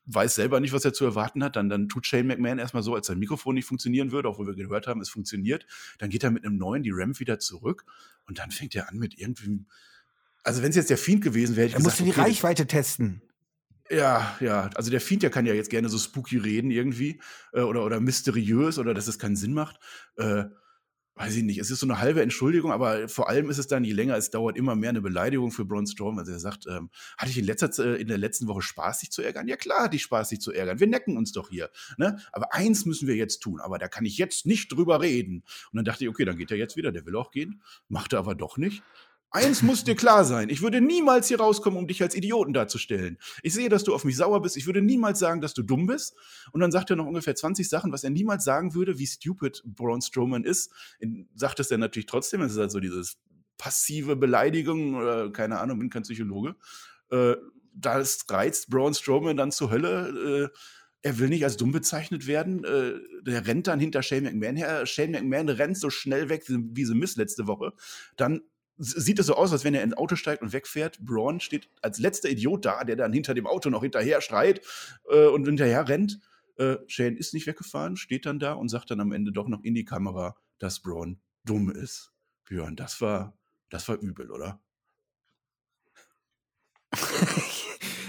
weiß 0.05 0.35
selber 0.35 0.61
nicht, 0.61 0.71
was 0.71 0.85
er 0.85 0.93
zu 0.93 1.03
erwarten 1.03 1.43
hat. 1.43 1.57
Dann, 1.57 1.67
dann 1.67 1.89
tut 1.89 2.07
Shane 2.07 2.27
McMahon 2.27 2.59
erstmal 2.59 2.83
so, 2.83 2.95
als 2.95 3.07
sein 3.07 3.19
Mikrofon 3.19 3.55
nicht 3.55 3.65
funktionieren 3.65 4.11
würde, 4.11 4.29
obwohl 4.29 4.47
wir 4.47 4.55
gehört 4.55 4.87
haben, 4.87 5.01
es 5.01 5.09
funktioniert. 5.09 5.65
Dann 5.99 6.09
geht 6.09 6.23
er 6.23 6.31
mit 6.31 6.45
einem 6.45 6.57
neuen, 6.57 6.83
die 6.83 6.91
Ramp 6.93 7.19
wieder 7.19 7.39
zurück 7.39 7.85
und 8.25 8.39
dann 8.39 8.51
fängt 8.51 8.75
er 8.75 8.89
an 8.89 8.97
mit 8.97 9.19
irgendwie. 9.19 9.65
Also, 10.43 10.61
wenn 10.61 10.69
es 10.69 10.75
jetzt 10.75 10.89
der 10.89 10.97
Fiend 10.97 11.21
gewesen 11.21 11.55
wäre, 11.55 11.67
hätte 11.67 11.77
ich 11.77 11.83
Er 11.83 11.89
gesagt, 11.89 11.99
musste 11.99 12.03
die 12.03 12.11
okay, 12.11 12.21
Reichweite 12.21 12.67
testen. 12.67 13.21
Ja, 13.89 14.35
ja. 14.39 14.69
Also 14.75 14.91
der 14.91 15.01
Fiend, 15.01 15.23
der 15.23 15.29
kann 15.29 15.45
ja 15.45 15.53
jetzt 15.53 15.69
gerne 15.69 15.89
so 15.89 15.97
spooky 15.97 16.37
reden 16.37 16.71
irgendwie 16.71 17.21
äh, 17.53 17.61
oder, 17.61 17.85
oder 17.85 17.99
mysteriös 17.99 18.79
oder 18.79 18.93
dass 18.93 19.07
es 19.07 19.19
keinen 19.19 19.35
Sinn 19.35 19.53
macht. 19.53 19.79
Äh, 20.17 20.45
weiß 21.15 21.35
ich 21.35 21.43
nicht. 21.43 21.59
Es 21.59 21.69
ist 21.69 21.79
so 21.79 21.85
eine 21.85 21.99
halbe 21.99 22.21
Entschuldigung, 22.21 22.71
aber 22.71 23.07
vor 23.07 23.29
allem 23.29 23.49
ist 23.49 23.59
es 23.59 23.67
dann, 23.67 23.83
je 23.83 23.93
länger 23.93 24.17
es 24.17 24.31
dauert, 24.31 24.57
immer 24.57 24.75
mehr 24.75 24.89
eine 24.89 25.01
Beleidigung 25.01 25.51
für 25.51 25.65
Braun 25.65 25.85
Strowman. 25.85 26.19
Also 26.19 26.31
er 26.31 26.39
sagt, 26.39 26.65
ähm, 26.67 26.89
hatte 27.17 27.29
ich 27.29 27.37
in, 27.37 27.45
letzter, 27.45 27.69
äh, 27.85 28.01
in 28.01 28.07
der 28.07 28.17
letzten 28.17 28.47
Woche 28.47 28.61
Spaß, 28.61 28.99
dich 28.99 29.11
zu 29.11 29.21
ärgern? 29.21 29.47
Ja 29.47 29.55
klar, 29.55 29.83
hatte 29.83 29.95
ich 29.95 30.03
Spaß, 30.03 30.29
dich 30.29 30.41
zu 30.41 30.51
ärgern. 30.51 30.79
Wir 30.79 30.87
necken 30.87 31.17
uns 31.17 31.31
doch 31.31 31.49
hier. 31.49 31.69
Ne? 31.97 32.17
Aber 32.31 32.53
eins 32.53 32.85
müssen 32.85 33.07
wir 33.07 33.15
jetzt 33.15 33.41
tun, 33.41 33.59
aber 33.59 33.77
da 33.77 33.87
kann 33.87 34.05
ich 34.05 34.17
jetzt 34.17 34.45
nicht 34.45 34.71
drüber 34.71 35.01
reden. 35.01 35.43
Und 35.71 35.77
dann 35.77 35.85
dachte 35.85 36.03
ich, 36.03 36.09
okay, 36.09 36.25
dann 36.25 36.37
geht 36.37 36.51
er 36.51 36.57
jetzt 36.57 36.77
wieder, 36.77 36.91
der 36.91 37.05
will 37.05 37.15
auch 37.15 37.31
gehen. 37.31 37.61
Macht 37.89 38.13
er 38.13 38.19
aber 38.19 38.33
doch 38.33 38.57
nicht. 38.57 38.81
Eins 39.35 39.63
muss 39.63 39.83
dir 39.83 39.95
klar 39.95 40.25
sein. 40.25 40.49
Ich 40.49 40.61
würde 40.61 40.79
niemals 40.79 41.27
hier 41.27 41.39
rauskommen, 41.39 41.79
um 41.79 41.87
dich 41.87 42.03
als 42.03 42.13
Idioten 42.13 42.53
darzustellen. 42.53 43.17
Ich 43.41 43.53
sehe, 43.53 43.67
dass 43.67 43.83
du 43.83 43.95
auf 43.95 44.05
mich 44.05 44.15
sauer 44.15 44.43
bist. 44.43 44.55
Ich 44.57 44.67
würde 44.67 44.79
niemals 44.79 45.17
sagen, 45.17 45.41
dass 45.41 45.55
du 45.55 45.63
dumm 45.63 45.87
bist. 45.87 46.15
Und 46.51 46.61
dann 46.61 46.71
sagt 46.71 46.91
er 46.91 46.95
noch 46.95 47.07
ungefähr 47.07 47.33
20 47.33 47.67
Sachen, 47.67 47.91
was 47.91 48.03
er 48.03 48.11
niemals 48.11 48.43
sagen 48.43 48.75
würde, 48.75 48.99
wie 48.99 49.07
stupid 49.07 49.63
Braun 49.65 50.03
Strowman 50.03 50.43
ist. 50.43 50.71
Sagt 51.33 51.59
es 51.59 51.71
er 51.71 51.79
natürlich 51.79 52.05
trotzdem. 52.05 52.41
Es 52.41 52.51
ist 52.51 52.59
halt 52.59 52.69
so 52.69 52.79
dieses 52.79 53.17
passive 53.57 54.15
Beleidigung 54.15 54.93
oder 54.95 55.31
keine 55.31 55.59
Ahnung, 55.59 55.79
bin 55.79 55.89
kein 55.89 56.03
Psychologe. 56.03 56.55
Äh, 57.09 57.35
das 57.73 58.25
reizt 58.29 58.69
Braun 58.69 58.93
Strowman 58.93 59.35
dann 59.35 59.51
zur 59.51 59.71
Hölle. 59.71 60.51
Äh, 60.53 60.57
er 61.01 61.19
will 61.19 61.29
nicht 61.29 61.43
als 61.43 61.57
dumm 61.57 61.71
bezeichnet 61.71 62.27
werden. 62.27 62.63
Äh, 62.63 62.93
der 63.23 63.47
rennt 63.47 63.65
dann 63.65 63.79
hinter 63.79 64.03
Shane 64.03 64.23
McMahon 64.25 64.55
her. 64.55 64.85
Shane 64.85 65.11
McMahon 65.11 65.49
rennt 65.49 65.77
so 65.77 65.89
schnell 65.89 66.29
weg 66.29 66.43
wie, 66.47 66.85
sie 66.85 66.93
Miss 66.93 67.15
letzte 67.15 67.47
Woche. 67.47 67.73
Dann 68.15 68.41
sieht 68.77 69.19
es 69.19 69.27
so 69.27 69.35
aus, 69.35 69.51
als 69.51 69.63
wenn 69.63 69.73
er 69.73 69.83
in 69.83 69.91
ein 69.91 69.97
Auto 69.97 70.15
steigt 70.15 70.41
und 70.41 70.53
wegfährt. 70.53 70.99
Braun 70.99 71.39
steht 71.39 71.69
als 71.81 71.99
letzter 71.99 72.29
Idiot 72.29 72.65
da, 72.65 72.83
der 72.83 72.95
dann 72.95 73.13
hinter 73.13 73.33
dem 73.33 73.47
Auto 73.47 73.69
noch 73.69 73.81
hinterher 73.83 74.21
schreit 74.21 74.61
äh, 75.09 75.27
und 75.27 75.45
hinterher 75.45 75.87
rennt. 75.87 76.19
Äh, 76.57 76.77
Shane 76.87 77.17
ist 77.17 77.33
nicht 77.33 77.47
weggefahren, 77.47 77.97
steht 77.97 78.25
dann 78.25 78.39
da 78.39 78.53
und 78.53 78.69
sagt 78.69 78.91
dann 78.91 78.99
am 78.99 79.11
Ende 79.11 79.31
doch 79.31 79.47
noch 79.47 79.63
in 79.63 79.75
die 79.75 79.85
Kamera, 79.85 80.35
dass 80.59 80.79
Braun 80.79 81.19
dumm 81.45 81.71
ist. 81.71 82.11
Björn, 82.45 82.75
das 82.75 83.01
war, 83.01 83.37
das 83.69 83.87
war 83.87 83.97
übel, 83.97 84.31
oder? 84.31 84.59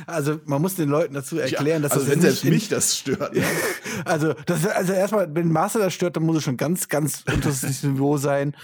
Also 0.06 0.38
man 0.44 0.60
muss 0.60 0.74
den 0.74 0.90
Leuten 0.90 1.14
dazu 1.14 1.38
erklären, 1.38 1.80
dass 1.80 1.92
also 1.92 2.04
das 2.04 2.14
wenn 2.14 2.20
selbst 2.20 2.44
mich 2.44 2.68
das 2.68 2.98
stört. 2.98 3.34
Ne? 3.34 3.42
Also, 4.04 4.34
das, 4.46 4.66
also 4.66 4.92
erstmal, 4.92 5.32
wenn 5.34 5.50
Master 5.52 5.78
das 5.78 5.94
stört, 5.94 6.16
dann 6.16 6.24
muss 6.24 6.38
es 6.38 6.42
schon 6.42 6.56
ganz, 6.56 6.88
ganz 6.88 7.22
unterschiedliches 7.32 7.82
Niveau 7.84 8.16
sein. 8.16 8.54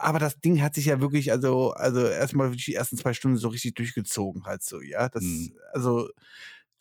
Aber 0.00 0.18
das 0.18 0.40
Ding 0.40 0.62
hat 0.62 0.74
sich 0.74 0.86
ja 0.86 1.00
wirklich, 1.00 1.30
also, 1.32 1.72
also 1.72 2.00
erstmal 2.06 2.48
wirklich 2.48 2.64
die 2.66 2.74
ersten 2.74 2.96
zwei 2.96 3.12
Stunden 3.14 3.36
so 3.36 3.48
richtig 3.48 3.74
durchgezogen, 3.74 4.44
halt 4.44 4.62
so, 4.62 4.80
ja. 4.80 5.08
Das, 5.08 5.22
Mhm. 5.22 5.52
also, 5.72 6.08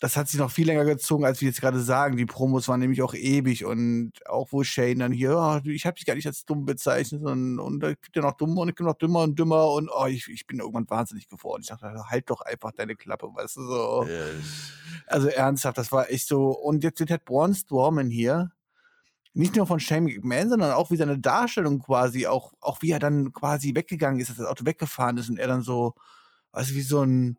das 0.02 0.16
hat 0.16 0.30
sich 0.30 0.40
noch 0.40 0.50
viel 0.52 0.66
länger 0.66 0.86
gezogen, 0.86 1.26
als 1.26 1.42
wir 1.42 1.50
jetzt 1.50 1.60
gerade 1.60 1.82
sagen. 1.82 2.16
Die 2.16 2.26
Promos 2.26 2.70
waren 2.70 2.80
nämlich 2.80 3.02
auch 3.02 3.14
ewig 3.14 3.66
und 3.66 4.14
auch 4.28 4.48
wo 4.54 4.64
Shane 4.64 5.00
dann 5.00 5.12
hier, 5.12 5.36
oh, 5.38 5.60
ich 5.70 5.86
habe 5.86 5.96
dich 5.96 6.06
gar 6.06 6.16
nicht 6.16 6.26
als 6.28 6.46
dumm 6.46 6.66
bezeichnet 6.66 7.22
und, 7.24 7.60
und 7.60 7.84
ich 7.84 8.00
bin 8.00 8.12
ja 8.16 8.22
noch 8.22 8.38
dummer 8.38 8.62
und 8.62 8.70
ich 8.70 8.76
bin 8.76 8.86
noch 8.86 8.94
dümmer 8.98 9.24
und 9.24 9.38
dümmer 9.38 9.72
und 9.74 9.90
oh, 9.94 10.06
ich, 10.06 10.30
ich 10.30 10.48
bin 10.48 10.60
irgendwann 10.60 10.90
wahnsinnig 10.90 11.28
geworden. 11.28 11.62
Ich 11.64 11.68
dachte, 11.70 11.92
halt 12.10 12.30
doch 12.30 12.40
einfach 12.42 12.72
deine 12.72 12.96
Klappe, 12.96 13.28
weißt 13.28 13.58
du, 13.58 13.62
so. 13.68 14.06
Äh, 14.08 14.42
Also 15.08 15.28
ernsthaft, 15.28 15.78
das 15.78 15.92
war 15.92 16.10
echt 16.10 16.28
so. 16.28 16.50
Und 16.52 16.84
jetzt 16.84 17.00
wird 17.02 17.12
halt 17.12 17.26
Braun 17.26 17.54
Strowman 17.54 18.10
hier, 18.10 18.52
nicht 19.34 19.56
nur 19.56 19.68
von 19.68 19.80
Shane 19.80 20.06
McMahon, 20.06 20.50
sondern 20.50 20.72
auch 20.72 20.92
wie 20.92 20.98
seine 20.98 21.20
Darstellung 21.20 21.80
quasi, 21.80 22.28
auch, 22.28 22.54
auch 22.62 22.82
wie 22.82 22.92
er 22.92 23.00
dann 23.00 23.32
quasi 23.32 23.76
weggegangen 23.76 24.20
ist, 24.20 24.30
dass 24.30 24.38
das 24.38 24.48
Auto 24.48 24.66
weggefahren 24.66 25.18
ist 25.18 25.30
und 25.30 25.40
er 25.40 25.48
dann 25.48 25.62
so, 25.62 25.94
also 26.52 26.74
wie 26.76 26.82
so 26.82 27.04
ein 27.04 27.38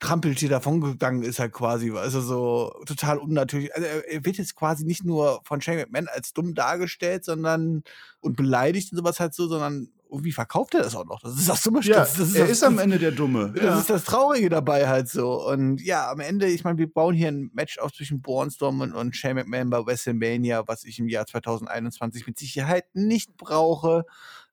Trampeltier 0.00 0.48
davongegangen 0.48 1.22
ist 1.22 1.38
halt 1.38 1.52
quasi, 1.52 1.92
also 1.92 2.20
so 2.20 2.72
total 2.86 3.18
unnatürlich. 3.18 3.72
Also 3.74 3.86
er, 3.86 4.08
er 4.08 4.24
wird 4.24 4.36
jetzt 4.36 4.56
quasi 4.56 4.84
nicht 4.84 5.04
nur 5.04 5.40
von 5.44 5.60
Shane 5.60 5.76
McMahon 5.76 6.08
als 6.08 6.32
dumm 6.32 6.54
dargestellt, 6.54 7.24
sondern 7.24 7.84
und 8.20 8.36
beleidigt 8.36 8.92
und 8.92 8.98
sowas 8.98 9.20
halt 9.20 9.32
so, 9.34 9.46
sondern 9.46 9.88
irgendwie 10.12 10.32
verkauft 10.32 10.74
er 10.74 10.82
das 10.82 10.94
auch 10.94 11.06
noch. 11.06 11.20
Das 11.20 11.34
ist 11.34 11.48
das 11.48 11.62
Dumme. 11.62 11.80
ja, 11.82 11.96
das, 11.96 12.14
das 12.14 12.34
er 12.34 12.42
das, 12.42 12.50
ist 12.50 12.62
am 12.62 12.78
Ende 12.78 12.98
der 12.98 13.12
Dumme. 13.12 13.52
das 13.56 13.80
ist 13.80 13.90
das 13.90 14.04
Traurige 14.04 14.50
dabei 14.50 14.86
halt 14.86 15.08
so. 15.08 15.48
Und 15.48 15.80
ja, 15.80 16.10
am 16.10 16.20
Ende, 16.20 16.46
ich 16.46 16.64
meine, 16.64 16.78
wir 16.78 16.92
bauen 16.92 17.14
hier 17.14 17.28
ein 17.28 17.50
Match 17.54 17.78
auf 17.78 17.92
zwischen 17.92 18.20
Bornstorm 18.20 18.82
und, 18.82 18.92
und 18.92 19.16
Shane 19.16 19.36
McMahon 19.36 19.70
bei 19.70 19.84
WrestleMania, 19.84 20.68
was 20.68 20.84
ich 20.84 20.98
im 20.98 21.08
Jahr 21.08 21.26
2021 21.26 22.26
mit 22.26 22.38
Sicherheit 22.38 22.84
nicht 22.94 23.36
brauche. 23.38 24.04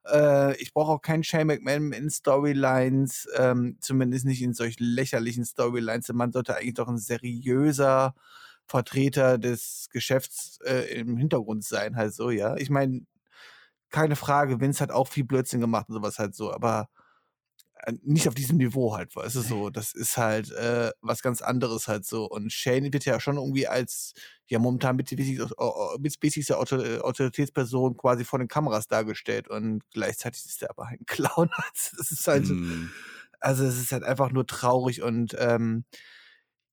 Äh, 0.10 0.56
ich 0.62 0.74
brauche 0.74 0.94
auch 0.94 1.02
keinen 1.02 1.24
Shane 1.24 1.48
McMahon 1.48 1.92
in 1.92 2.10
Storylines, 2.10 3.28
ähm, 3.38 3.78
zumindest 3.82 4.26
nicht 4.26 4.42
in 4.42 4.54
solch 4.54 4.78
lächerlichen 4.80 5.44
Storylines. 5.44 6.06
Der 6.06 6.16
Mann 6.16 6.32
sollte 6.32 6.56
eigentlich 6.56 6.76
doch 6.76 6.88
ein 6.88 6.98
seriöser 6.98 8.16
Vertreter 8.66 9.38
des 9.38 9.90
Geschäfts 9.92 10.60
äh, 10.64 11.00
im 11.00 11.18
Hintergrund 11.18 11.66
sein, 11.66 11.96
halt 11.98 12.14
so, 12.14 12.30
ja. 12.30 12.56
Ich 12.56 12.70
meine, 12.70 13.02
keine 13.90 14.16
Frage, 14.16 14.60
Vince 14.62 14.82
hat 14.82 14.92
auch 14.92 15.08
viel 15.08 15.24
Blödsinn 15.26 15.62
gemacht 15.62 15.90
und 15.90 15.96
sowas 15.96 16.20
halt 16.20 16.36
so, 16.36 16.52
aber 16.54 16.90
äh, 17.86 17.94
nicht 18.04 18.28
auf 18.28 18.36
diesem 18.36 18.58
Niveau 18.58 18.96
halt, 18.96 19.16
weißt 19.16 19.36
du, 19.36 19.42
so, 19.42 19.70
das 19.72 19.94
ist 19.94 20.18
halt 20.18 20.52
äh, 20.52 20.92
was 21.02 21.22
ganz 21.22 21.42
anderes 21.42 21.88
halt 21.88 22.06
so. 22.06 22.26
Und 22.30 22.52
Shane 22.52 22.92
wird 22.94 23.06
ja 23.06 23.20
schon 23.20 23.38
irgendwie 23.38 23.68
als, 23.68 24.14
ja, 24.48 24.60
momentan 24.60 24.96
mit 24.96 25.12
wichtigste 25.12 25.50
mit 26.00 26.16
wichtigste 26.22 26.58
Autor 26.58 26.84
äh, 26.86 27.00
Autoritätsperson 27.00 27.98
quasi 27.98 28.26
vor 28.26 28.40
den 28.40 28.48
Kameras 28.48 28.88
dargestellt 28.88 29.48
und 29.50 29.84
gleichzeitig 29.92 30.46
ist 30.46 30.62
er 30.62 30.72
aber 30.72 30.88
ein 30.88 31.00
Clown. 31.08 31.50
Also, 31.56 31.98
das 31.98 32.12
ist 32.12 32.28
halt, 32.28 32.50
Mm. 32.50 32.92
also 33.40 33.64
es 33.66 33.78
ist 33.80 33.92
halt 33.92 34.04
einfach 34.04 34.32
nur 34.32 34.46
traurig 34.48 35.02
und 35.02 35.36
ähm, 35.40 35.86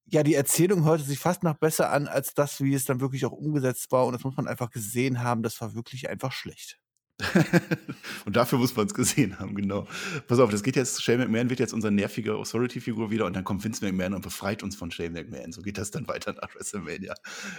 ja, 0.07 0.23
die 0.23 0.35
Erzählung 0.35 0.85
hörte 0.85 1.03
sich 1.05 1.19
fast 1.19 1.43
noch 1.43 1.57
besser 1.59 1.91
an, 1.91 2.07
als 2.09 2.35
das, 2.35 2.61
wie 2.61 2.75
es 2.75 2.85
dann 2.85 3.01
wirklich 3.01 3.27
auch 3.27 3.33
umgesetzt 3.33 3.91
war. 3.93 4.07
Und 4.07 4.13
das 4.13 4.25
muss 4.25 4.37
man 4.37 4.47
einfach 4.49 4.71
gesehen 4.71 5.23
haben, 5.23 5.43
das 5.43 5.61
war 5.61 5.75
wirklich 5.75 6.09
einfach 6.09 6.33
schlecht. 6.33 6.79
und 8.27 8.37
dafür 8.37 8.59
muss 8.59 8.77
man 8.77 8.87
es 8.87 8.95
gesehen 8.95 9.39
haben, 9.39 9.55
genau. 9.55 9.87
Pass 10.27 10.39
auf, 10.39 10.51
das 10.51 10.63
geht 10.63 10.77
jetzt, 10.77 11.03
Shane 11.03 11.19
McMahon 11.21 11.49
wird 11.49 11.61
jetzt 11.61 11.73
unser 11.73 11.91
nerviger 11.91 12.37
Authority-Figur 12.37 13.11
wieder 13.11 13.25
und 13.25 13.35
dann 13.35 13.45
kommt 13.45 13.65
Vince 13.65 13.85
McMahon 13.85 14.15
und 14.15 14.21
befreit 14.21 14.63
uns 14.63 14.77
von 14.77 14.91
Shane 14.91 15.13
McMahon. 15.13 15.53
So 15.53 15.63
geht 15.63 15.79
das 15.79 15.91
dann 15.91 16.07
weiter 16.09 16.35
nach 16.35 16.55
WrestleMania. 16.55 17.15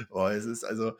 Oh, 0.10 0.28
es 0.28 0.46
ist 0.46 0.64
also, 0.64 0.94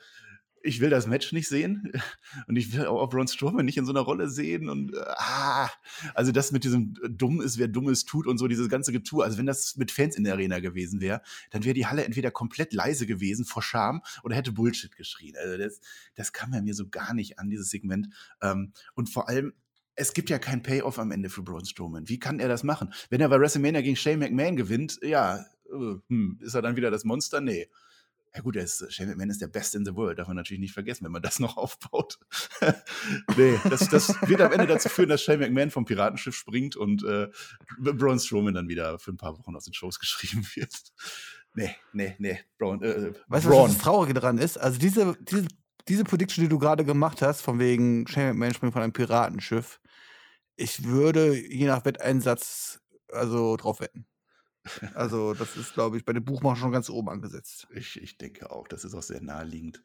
ich 0.68 0.80
will 0.80 0.90
das 0.90 1.06
Match 1.06 1.32
nicht 1.32 1.48
sehen 1.48 1.92
und 2.46 2.56
ich 2.56 2.72
will 2.72 2.86
auch 2.86 3.08
Braun 3.08 3.26
Strowman 3.26 3.64
nicht 3.64 3.78
in 3.78 3.86
so 3.86 3.92
einer 3.92 4.00
Rolle 4.00 4.28
sehen 4.28 4.68
und 4.68 4.92
ah, 4.96 5.70
also 6.14 6.30
das 6.30 6.52
mit 6.52 6.64
diesem 6.64 6.94
äh, 7.02 7.08
dumm 7.10 7.40
ist, 7.40 7.58
wer 7.58 7.68
dummes 7.68 8.04
tut 8.04 8.26
und 8.26 8.38
so 8.38 8.46
dieses 8.46 8.68
ganze 8.68 8.92
Getue. 8.92 9.24
Also 9.24 9.38
wenn 9.38 9.46
das 9.46 9.76
mit 9.76 9.90
Fans 9.90 10.16
in 10.16 10.24
der 10.24 10.34
Arena 10.34 10.60
gewesen 10.60 11.00
wäre, 11.00 11.22
dann 11.50 11.64
wäre 11.64 11.74
die 11.74 11.86
Halle 11.86 12.04
entweder 12.04 12.30
komplett 12.30 12.72
leise 12.72 13.06
gewesen 13.06 13.44
vor 13.44 13.62
Scham 13.62 14.02
oder 14.22 14.36
hätte 14.36 14.52
Bullshit 14.52 14.94
geschrien. 14.94 15.34
Also 15.42 15.56
das, 15.56 15.80
das 16.14 16.32
kam 16.32 16.52
ja 16.52 16.60
mir 16.60 16.74
so 16.74 16.88
gar 16.88 17.14
nicht 17.14 17.38
an, 17.38 17.50
dieses 17.50 17.70
Segment. 17.70 18.08
Ähm, 18.42 18.72
und 18.94 19.08
vor 19.08 19.28
allem 19.28 19.54
es 20.00 20.12
gibt 20.12 20.30
ja 20.30 20.38
keinen 20.38 20.62
Payoff 20.62 21.00
am 21.00 21.10
Ende 21.10 21.28
für 21.28 21.42
Braun 21.42 21.64
Strowman. 21.64 22.08
Wie 22.08 22.20
kann 22.20 22.38
er 22.38 22.46
das 22.46 22.62
machen? 22.62 22.92
Wenn 23.10 23.20
er 23.20 23.28
bei 23.28 23.40
WrestleMania 23.40 23.80
gegen 23.80 23.96
Shane 23.96 24.20
McMahon 24.20 24.54
gewinnt, 24.54 25.00
ja, 25.02 25.38
äh, 25.38 25.94
hm, 26.08 26.38
ist 26.40 26.54
er 26.54 26.62
dann 26.62 26.76
wieder 26.76 26.92
das 26.92 27.04
Monster? 27.04 27.40
Nee. 27.40 27.68
Ja 28.34 28.42
gut, 28.42 28.56
er 28.56 28.64
ist, 28.64 28.92
Shane 28.92 29.08
McMahon 29.08 29.30
ist 29.30 29.40
der 29.40 29.48
Best 29.48 29.74
in 29.74 29.84
the 29.84 29.94
World, 29.94 30.18
darf 30.18 30.28
man 30.28 30.36
natürlich 30.36 30.60
nicht 30.60 30.74
vergessen, 30.74 31.04
wenn 31.04 31.12
man 31.12 31.22
das 31.22 31.38
noch 31.40 31.56
aufbaut. 31.56 32.18
nee, 33.36 33.58
das, 33.68 33.88
das 33.88 34.08
wird 34.28 34.40
am 34.40 34.52
Ende 34.52 34.66
dazu 34.66 34.88
führen, 34.88 35.08
dass 35.08 35.22
Shane 35.22 35.40
McMahon 35.40 35.70
vom 35.70 35.84
Piratenschiff 35.84 36.34
springt 36.34 36.76
und 36.76 37.04
äh, 37.04 37.28
Braun 37.78 38.18
Strowman 38.18 38.54
dann 38.54 38.68
wieder 38.68 38.98
für 38.98 39.12
ein 39.12 39.16
paar 39.16 39.38
Wochen 39.38 39.56
aus 39.56 39.64
den 39.64 39.74
Shows 39.74 39.98
geschrieben 40.00 40.46
wird. 40.54 40.74
Nee, 41.54 41.74
nee, 41.92 42.14
nee. 42.18 42.40
Braun, 42.58 42.82
äh, 42.82 43.12
weißt 43.28 43.46
du, 43.46 43.50
was 43.50 43.72
das 43.72 43.78
Traurige 43.78 44.14
daran 44.14 44.38
ist? 44.38 44.58
Also 44.58 44.78
diese, 44.78 45.16
diese, 45.20 45.46
diese 45.88 46.04
Prediction, 46.04 46.44
die 46.44 46.48
du 46.48 46.58
gerade 46.58 46.84
gemacht 46.84 47.22
hast, 47.22 47.40
von 47.40 47.58
wegen 47.58 48.06
Shane 48.06 48.28
McMahon 48.28 48.54
springt 48.54 48.72
von 48.74 48.82
einem 48.82 48.92
Piratenschiff, 48.92 49.80
ich 50.56 50.84
würde 50.84 51.34
je 51.34 51.66
nach 51.66 51.84
Wetteinsatz 51.84 52.80
also 53.12 53.56
drauf 53.56 53.80
wetten. 53.80 54.06
Also, 54.94 55.34
das 55.34 55.56
ist, 55.56 55.74
glaube 55.74 55.96
ich, 55.96 56.04
bei 56.04 56.12
den 56.12 56.24
Buchmachern 56.24 56.56
schon 56.56 56.72
ganz 56.72 56.90
oben 56.90 57.08
angesetzt. 57.08 57.66
Ich, 57.70 58.00
ich 58.00 58.18
denke 58.18 58.50
auch, 58.50 58.68
das 58.68 58.84
ist 58.84 58.94
auch 58.94 59.02
sehr 59.02 59.20
naheliegend. 59.20 59.82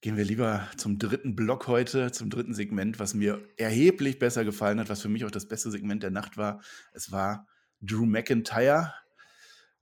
Gehen 0.00 0.16
wir 0.16 0.24
lieber 0.24 0.68
zum 0.76 0.98
dritten 0.98 1.34
Block 1.34 1.66
heute, 1.66 2.12
zum 2.12 2.28
dritten 2.28 2.52
Segment, 2.52 2.98
was 2.98 3.14
mir 3.14 3.40
erheblich 3.56 4.18
besser 4.18 4.44
gefallen 4.44 4.78
hat, 4.78 4.90
was 4.90 5.00
für 5.00 5.08
mich 5.08 5.24
auch 5.24 5.30
das 5.30 5.48
beste 5.48 5.70
Segment 5.70 6.02
der 6.02 6.10
Nacht 6.10 6.36
war. 6.36 6.60
Es 6.92 7.10
war 7.10 7.46
Drew 7.80 8.04
McIntyre, 8.04 8.92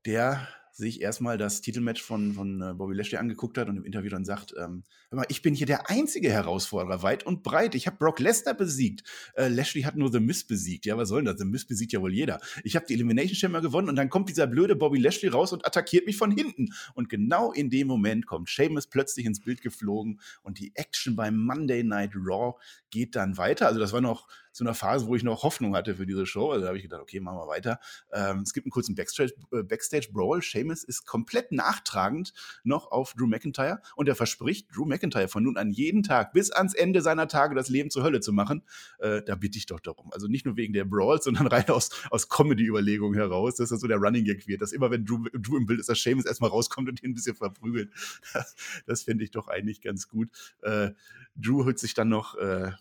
der 0.06 0.46
sich 0.72 1.02
erstmal 1.02 1.36
das 1.36 1.60
Titelmatch 1.60 2.02
von, 2.02 2.32
von 2.32 2.62
äh, 2.62 2.72
Bobby 2.74 2.94
Lashley 2.94 3.18
angeguckt 3.18 3.58
hat 3.58 3.68
und 3.68 3.76
im 3.76 3.84
Interview 3.84 4.10
dann 4.10 4.24
sagt, 4.24 4.54
ähm, 4.58 4.84
mal, 5.10 5.26
ich 5.28 5.42
bin 5.42 5.54
hier 5.54 5.66
der 5.66 5.90
einzige 5.90 6.30
Herausforderer, 6.30 7.02
weit 7.02 7.24
und 7.26 7.42
breit. 7.42 7.74
Ich 7.74 7.86
habe 7.86 7.98
Brock 7.98 8.18
Lesnar 8.20 8.54
besiegt. 8.54 9.02
Äh, 9.34 9.48
Lashley 9.48 9.82
hat 9.82 9.96
nur 9.96 10.10
The 10.10 10.20
Miz 10.20 10.44
besiegt. 10.44 10.86
Ja, 10.86 10.96
was 10.96 11.10
soll 11.10 11.20
denn 11.20 11.32
das? 11.32 11.38
The 11.38 11.44
Miz 11.44 11.66
besiegt 11.66 11.92
ja 11.92 12.00
wohl 12.00 12.14
jeder. 12.14 12.40
Ich 12.64 12.74
habe 12.74 12.86
die 12.86 12.94
Elimination 12.94 13.36
Chamber 13.36 13.60
gewonnen 13.60 13.90
und 13.90 13.96
dann 13.96 14.08
kommt 14.08 14.30
dieser 14.30 14.46
blöde 14.46 14.74
Bobby 14.74 14.98
Lashley 14.98 15.28
raus 15.28 15.52
und 15.52 15.66
attackiert 15.66 16.06
mich 16.06 16.16
von 16.16 16.30
hinten. 16.30 16.70
Und 16.94 17.10
genau 17.10 17.52
in 17.52 17.68
dem 17.68 17.86
Moment 17.86 18.26
kommt 18.26 18.48
Sheamus 18.48 18.86
plötzlich 18.86 19.26
ins 19.26 19.40
Bild 19.40 19.60
geflogen 19.60 20.20
und 20.42 20.58
die 20.58 20.72
Action 20.74 21.16
beim 21.16 21.36
Monday 21.36 21.84
Night 21.84 22.12
Raw 22.14 22.54
geht 22.90 23.14
dann 23.14 23.36
weiter. 23.36 23.66
Also 23.66 23.78
das 23.78 23.92
war 23.92 24.00
noch 24.00 24.26
zu 24.52 24.64
einer 24.64 24.74
Phase, 24.74 25.06
wo 25.06 25.16
ich 25.16 25.22
noch 25.22 25.42
Hoffnung 25.42 25.74
hatte 25.74 25.96
für 25.96 26.06
diese 26.06 26.26
Show. 26.26 26.50
Also 26.50 26.62
da 26.62 26.68
habe 26.68 26.76
ich 26.76 26.84
gedacht, 26.84 27.00
okay, 27.00 27.20
machen 27.20 27.38
wir 27.38 27.48
weiter. 27.48 27.80
Ähm, 28.12 28.40
es 28.40 28.52
gibt 28.52 28.66
einen 28.66 28.70
kurzen 28.70 28.94
Backstage, 28.94 29.32
äh. 29.52 30.40
Sheamus 30.42 30.84
ist 30.84 31.06
komplett 31.06 31.52
nachtragend 31.52 32.32
noch 32.62 32.90
auf 32.90 33.14
Drew 33.14 33.26
McIntyre 33.26 33.80
und 33.96 34.08
er 34.08 34.14
verspricht, 34.14 34.68
Drew 34.74 34.84
McIntyre 34.84 35.28
von 35.28 35.42
nun 35.42 35.56
an 35.56 35.70
jeden 35.70 36.02
Tag 36.02 36.32
bis 36.32 36.50
ans 36.50 36.74
Ende 36.74 37.02
seiner 37.02 37.28
Tage 37.28 37.54
das 37.54 37.68
Leben 37.68 37.90
zur 37.90 38.02
Hölle 38.02 38.20
zu 38.20 38.32
machen. 38.32 38.62
Äh, 38.98 39.22
da 39.22 39.36
bitte 39.36 39.58
ich 39.58 39.66
doch 39.66 39.80
darum. 39.80 40.12
Also 40.12 40.28
nicht 40.28 40.44
nur 40.44 40.56
wegen 40.56 40.72
der 40.72 40.84
Brawls, 40.84 41.24
sondern 41.32 41.46
rein 41.46 41.68
aus, 41.68 41.90
aus 42.10 42.28
Comedy-Überlegungen 42.28 43.18
heraus, 43.18 43.56
dass 43.56 43.70
das 43.70 43.80
so 43.80 43.88
der 43.88 43.98
Running 43.98 44.24
Gag 44.24 44.46
wird, 44.46 44.62
dass 44.62 44.72
immer, 44.72 44.90
wenn 44.90 45.04
Drew, 45.04 45.24
Drew 45.32 45.56
im 45.56 45.66
Bild 45.66 45.80
ist, 45.80 45.88
dass 45.88 45.98
Sheamus 45.98 46.26
erstmal 46.26 46.50
rauskommt 46.50 46.88
und 46.88 47.02
ihn 47.02 47.10
ein 47.10 47.14
bisschen 47.14 47.36
verprügelt. 47.36 47.90
Das, 48.32 48.54
das 48.86 49.02
finde 49.02 49.24
ich 49.24 49.30
doch 49.30 49.48
eigentlich 49.48 49.82
ganz 49.82 50.08
gut. 50.08 50.30
Äh, 50.62 50.92
Drew 51.36 51.64
holt 51.64 51.78
sich 51.78 51.92
dann 51.92 52.08
noch 52.08 52.34
äh, 52.36 52.72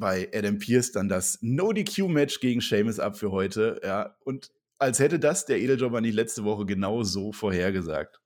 bei 0.00 0.28
Adam 0.34 0.58
Pierce 0.58 0.92
dann 0.92 1.08
das 1.08 1.38
No-DQ-Match 1.42 2.40
gegen 2.40 2.60
Sheamus 2.60 2.98
ab 2.98 3.16
für 3.16 3.30
heute. 3.30 3.80
Ja, 3.84 4.16
und 4.24 4.50
als 4.78 4.98
hätte 4.98 5.20
das 5.20 5.46
der 5.46 5.60
Edeljobber 5.60 6.00
nicht 6.00 6.14
letzte 6.14 6.42
Woche 6.44 6.66
genau 6.66 7.02
so 7.04 7.32
vorhergesagt. 7.32 8.20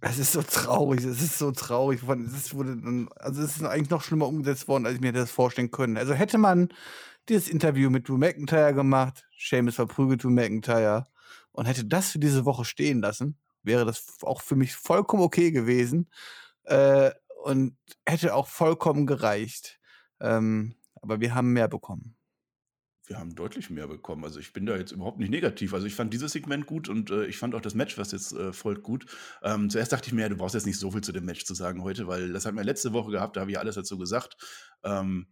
Es 0.00 0.18
ist 0.18 0.32
so 0.32 0.42
traurig, 0.42 1.04
es 1.04 1.22
ist 1.22 1.38
so 1.38 1.52
traurig. 1.52 2.00
Es 2.02 2.54
wurde, 2.54 3.06
also 3.16 3.40
es 3.40 3.56
ist 3.56 3.62
eigentlich 3.62 3.90
noch 3.90 4.02
schlimmer 4.02 4.26
umgesetzt 4.26 4.66
worden, 4.66 4.84
als 4.84 4.96
ich 4.96 5.00
mir 5.00 5.12
das 5.12 5.30
vorstellen 5.30 5.70
können. 5.70 5.96
Also 5.96 6.12
hätte 6.14 6.38
man 6.38 6.70
dieses 7.28 7.48
Interview 7.48 7.88
mit 7.88 8.08
Drew 8.08 8.18
McIntyre 8.18 8.74
gemacht, 8.74 9.28
Seamus 9.38 9.76
verprügelt 9.76 10.24
Drew 10.24 10.30
McIntyre 10.30 11.06
und 11.52 11.66
hätte 11.66 11.84
das 11.84 12.10
für 12.10 12.18
diese 12.18 12.44
Woche 12.44 12.64
stehen 12.64 13.00
lassen, 13.00 13.38
wäre 13.62 13.84
das 13.84 14.04
auch 14.22 14.42
für 14.42 14.56
mich 14.56 14.74
vollkommen 14.74 15.22
okay 15.22 15.52
gewesen. 15.52 16.08
Äh, 16.64 17.12
und 17.42 17.76
hätte 18.06 18.34
auch 18.34 18.48
vollkommen 18.48 19.06
gereicht. 19.06 19.80
Ähm, 20.20 20.76
aber 21.00 21.20
wir 21.20 21.34
haben 21.34 21.52
mehr 21.52 21.68
bekommen. 21.68 22.16
Wir 23.06 23.18
haben 23.18 23.34
deutlich 23.34 23.68
mehr 23.68 23.88
bekommen. 23.88 24.24
Also 24.24 24.38
ich 24.38 24.52
bin 24.52 24.64
da 24.64 24.76
jetzt 24.76 24.92
überhaupt 24.92 25.18
nicht 25.18 25.30
negativ. 25.30 25.74
Also 25.74 25.86
ich 25.86 25.94
fand 25.94 26.14
dieses 26.14 26.32
Segment 26.32 26.66
gut 26.66 26.88
und 26.88 27.10
äh, 27.10 27.26
ich 27.26 27.36
fand 27.36 27.54
auch 27.54 27.60
das 27.60 27.74
Match, 27.74 27.98
was 27.98 28.12
jetzt 28.12 28.32
äh, 28.32 28.52
folgt, 28.52 28.84
gut. 28.84 29.06
Ähm, 29.42 29.68
zuerst 29.68 29.92
dachte 29.92 30.06
ich 30.06 30.12
mir, 30.12 30.28
du 30.28 30.36
brauchst 30.36 30.54
jetzt 30.54 30.66
nicht 30.66 30.78
so 30.78 30.92
viel 30.92 31.02
zu 31.02 31.10
dem 31.10 31.24
Match 31.24 31.44
zu 31.44 31.54
sagen 31.54 31.82
heute, 31.82 32.06
weil 32.06 32.32
das 32.32 32.46
hatten 32.46 32.56
wir 32.56 32.64
letzte 32.64 32.92
Woche 32.92 33.10
gehabt, 33.10 33.36
da 33.36 33.40
habe 33.40 33.50
ich 33.50 33.58
alles 33.58 33.74
dazu 33.74 33.98
gesagt. 33.98 34.36
Ähm, 34.84 35.26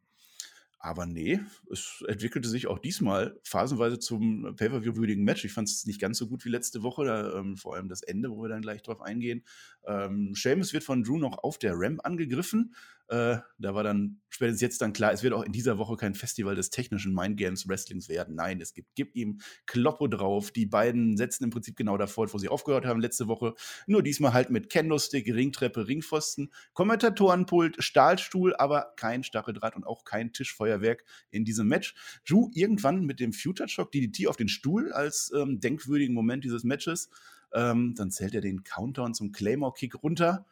aber 0.82 1.04
nee, 1.04 1.40
es 1.70 2.02
entwickelte 2.08 2.48
sich 2.48 2.66
auch 2.66 2.78
diesmal 2.78 3.38
phasenweise 3.44 3.98
zum 3.98 4.56
Pay-Per-View-würdigen 4.56 5.22
Match. 5.22 5.44
Ich 5.44 5.52
fand 5.52 5.68
es 5.68 5.84
nicht 5.84 6.00
ganz 6.00 6.16
so 6.16 6.26
gut 6.26 6.42
wie 6.46 6.48
letzte 6.48 6.82
Woche, 6.82 7.04
da, 7.04 7.38
ähm, 7.38 7.58
vor 7.58 7.76
allem 7.76 7.88
das 7.88 8.02
Ende, 8.02 8.30
wo 8.30 8.42
wir 8.42 8.48
dann 8.48 8.62
gleich 8.62 8.82
drauf 8.82 9.02
eingehen. 9.02 9.44
Ähm, 9.86 10.32
Seamus 10.34 10.72
wird 10.72 10.82
von 10.82 11.04
Drew 11.04 11.18
noch 11.18 11.36
auf 11.44 11.58
der 11.58 11.74
Ramp 11.76 12.00
angegriffen. 12.04 12.74
Äh, 13.10 13.38
da 13.58 13.74
war 13.74 13.82
dann 13.82 14.20
spätestens 14.28 14.60
jetzt 14.60 14.80
dann 14.80 14.92
klar, 14.92 15.12
es 15.12 15.24
wird 15.24 15.32
auch 15.32 15.42
in 15.42 15.50
dieser 15.50 15.78
Woche 15.78 15.96
kein 15.96 16.14
Festival 16.14 16.54
des 16.54 16.70
technischen 16.70 17.12
Mindgames 17.12 17.68
Wrestlings 17.68 18.08
werden. 18.08 18.36
Nein, 18.36 18.60
es 18.60 18.72
gibt, 18.72 18.94
gibt 18.94 19.16
ihm 19.16 19.40
Kloppo 19.66 20.06
drauf. 20.06 20.52
Die 20.52 20.64
beiden 20.64 21.16
setzen 21.16 21.42
im 21.42 21.50
Prinzip 21.50 21.74
genau 21.74 21.98
davor, 21.98 22.32
wo 22.32 22.38
sie 22.38 22.48
aufgehört 22.48 22.86
haben 22.86 23.00
letzte 23.00 23.26
Woche. 23.26 23.54
Nur 23.88 24.04
diesmal 24.04 24.32
halt 24.32 24.50
mit 24.50 24.70
Candlestick, 24.70 25.26
Ringtreppe, 25.26 25.88
Ringpfosten, 25.88 26.52
Kommentatorenpult, 26.72 27.82
Stahlstuhl, 27.82 28.54
aber 28.54 28.92
kein 28.94 29.24
Stacheldraht 29.24 29.74
und 29.74 29.88
auch 29.88 30.04
kein 30.04 30.32
Tischfeuerwerk 30.32 31.04
in 31.32 31.44
diesem 31.44 31.66
Match. 31.66 31.96
Drew 32.28 32.48
irgendwann 32.54 33.04
mit 33.06 33.18
dem 33.18 33.32
Future 33.32 33.68
Shock 33.68 33.90
DDT 33.90 34.28
auf 34.28 34.36
den 34.36 34.48
Stuhl 34.48 34.92
als 34.92 35.32
ähm, 35.34 35.58
denkwürdigen 35.58 36.14
Moment 36.14 36.44
dieses 36.44 36.62
Matches. 36.62 37.10
Ähm, 37.52 37.96
dann 37.96 38.12
zählt 38.12 38.36
er 38.36 38.40
den 38.40 38.62
Countdown 38.62 39.14
zum 39.14 39.32
Claymore-Kick 39.32 40.00
runter. 40.00 40.46